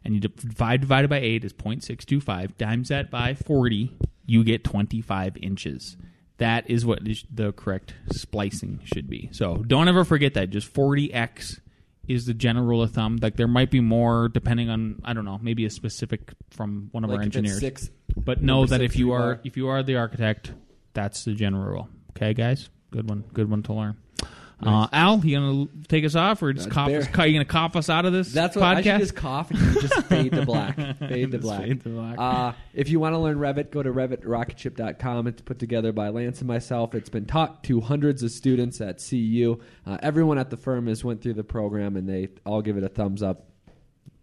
and 0.06 0.14
you 0.14 0.20
divide 0.20 0.80
divided 0.80 1.08
by 1.10 1.18
eight 1.18 1.44
is 1.44 1.52
0.625 1.52 2.56
times 2.56 2.88
that 2.88 3.10
by 3.10 3.34
40, 3.34 3.92
you 4.24 4.42
get 4.44 4.64
25 4.64 5.36
inches. 5.42 5.96
that 6.38 6.68
is 6.68 6.84
what 6.84 7.00
the 7.34 7.52
correct 7.52 7.94
splicing 8.12 8.80
should 8.84 9.08
be. 9.08 9.28
So 9.32 9.56
don't 9.66 9.88
ever 9.88 10.04
forget 10.04 10.34
that. 10.34 10.50
Just 10.50 10.72
40x 10.72 11.60
is 12.06 12.26
the 12.26 12.34
general 12.34 12.66
rule 12.66 12.82
of 12.82 12.92
thumb. 12.92 13.18
Like 13.22 13.36
there 13.36 13.48
might 13.48 13.70
be 13.70 13.80
more 13.80 14.28
depending 14.28 14.68
on 14.70 15.00
I 15.04 15.12
don't 15.14 15.24
know, 15.24 15.38
maybe 15.42 15.64
a 15.64 15.70
specific 15.70 16.34
from 16.50 16.88
one 16.92 17.04
of 17.04 17.10
Like 17.10 17.18
our 17.18 17.22
engineers. 17.24 17.58
six- 17.60 17.90
But 18.16 18.42
know 18.42 18.66
that 18.66 18.80
if 18.82 18.96
you 18.96 19.12
are 19.12 19.40
if 19.44 19.56
you 19.56 19.68
are 19.68 19.82
the 19.82 19.96
architect, 19.96 20.52
that's 20.92 21.24
the 21.24 21.32
general 21.32 21.64
rule. 21.64 21.88
Okay, 22.10 22.32
guys, 22.34 22.68
good 22.90 23.08
one, 23.08 23.24
good 23.32 23.48
one 23.50 23.62
to 23.64 23.72
learn. 23.72 23.96
Uh, 24.62 24.88
Al, 24.90 25.22
you 25.24 25.36
gonna 25.38 25.66
take 25.86 26.04
us 26.06 26.14
off, 26.14 26.42
or 26.42 26.50
just 26.54 26.70
cough? 26.70 26.88
Us, 26.88 27.06
you 27.06 27.12
gonna 27.12 27.44
cough 27.44 27.76
us 27.76 27.90
out 27.90 28.06
of 28.06 28.14
this 28.14 28.32
That's 28.32 28.56
what 28.56 28.64
I 28.64 28.80
should 28.80 29.00
just 29.00 29.14
cough 29.14 29.50
and 29.50 29.60
you 29.60 29.82
just 29.82 30.02
fade 30.04 30.32
to 30.32 30.46
black. 30.46 30.76
Fade 30.98 31.32
to 31.32 31.38
black. 31.38 31.60
fade 31.62 31.82
to 31.82 31.88
black. 31.90 32.16
Uh, 32.18 32.52
if 32.72 32.88
you 32.88 32.98
want 32.98 33.14
to 33.14 33.18
learn 33.18 33.36
Revit, 33.38 33.70
go 33.70 33.82
to 33.82 33.92
revitrocketship.com. 33.92 35.26
It's 35.26 35.42
put 35.42 35.58
together 35.58 35.92
by 35.92 36.08
Lance 36.08 36.38
and 36.38 36.48
myself. 36.48 36.94
It's 36.94 37.10
been 37.10 37.26
taught 37.26 37.64
to 37.64 37.82
hundreds 37.82 38.22
of 38.22 38.30
students 38.30 38.80
at 38.80 39.04
CU. 39.06 39.60
Uh, 39.86 39.98
everyone 40.02 40.38
at 40.38 40.48
the 40.48 40.56
firm 40.56 40.86
has 40.86 41.04
went 41.04 41.20
through 41.22 41.34
the 41.34 41.44
program 41.44 41.96
and 41.96 42.08
they 42.08 42.28
all 42.46 42.62
give 42.62 42.78
it 42.78 42.84
a 42.84 42.88
thumbs 42.88 43.22
up. 43.22 43.50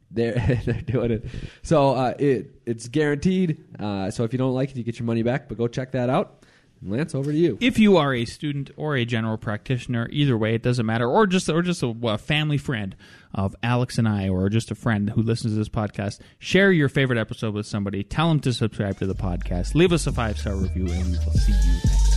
They're, 0.10 0.34
they're 0.66 0.82
doing 0.82 1.12
it. 1.12 1.26
So 1.62 1.94
uh, 1.94 2.14
it 2.18 2.60
it's 2.66 2.88
guaranteed. 2.88 3.64
Uh, 3.80 4.10
so 4.10 4.24
if 4.24 4.34
you 4.34 4.40
don't 4.40 4.54
like 4.54 4.72
it, 4.72 4.78
you 4.78 4.84
get 4.84 4.98
your 4.98 5.06
money 5.06 5.22
back. 5.22 5.48
But 5.48 5.60
go 5.60 5.68
check 5.68 5.92
that 5.92 6.10
out. 6.10 6.44
Lance, 6.90 7.16
over 7.16 7.32
to 7.32 7.38
you. 7.38 7.58
if 7.62 7.80
you 7.80 7.98
are 7.98 8.14
a 8.14 8.26
student 8.26 8.72
or 8.78 8.96
a 8.96 9.06
general 9.06 9.38
practitioner, 9.38 10.08
either 10.12 10.38
way, 10.38 10.56
it 10.56 10.64
doesn't 10.64 10.86
matter, 10.86 11.08
or 11.08 11.28
just 11.28 11.50
or 11.50 11.62
just 11.62 11.84
a, 11.84 11.96
a 12.04 12.18
family 12.18 12.58
friend 12.58 12.96
of 13.34 13.56
Alex 13.64 13.98
and 13.98 14.08
I, 14.08 14.30
or 14.30 14.50
just 14.50 14.72
a 14.72 14.76
friend 14.76 15.10
who 15.10 15.22
listens 15.22 15.54
to 15.54 15.58
this 15.58 15.70
podcast, 15.70 16.20
share 16.40 16.72
your 16.72 16.90
favorite 16.90 17.20
episode 17.20 17.54
with 17.54 17.66
somebody. 17.66 18.04
Tell 18.04 18.30
them 18.30 18.40
to 18.42 18.54
subscribe 18.54 18.98
to 19.00 19.06
the 19.06 19.16
podcast. 19.16 19.76
Leave 19.76 19.92
us 19.92 20.08
a 20.08 20.12
five 20.12 20.38
star 20.38 20.56
review, 20.56 20.88
and 20.88 21.06
we 21.06 21.18
will 21.26 21.34
see 21.34 21.52
you 21.52 21.74
next. 21.84 22.13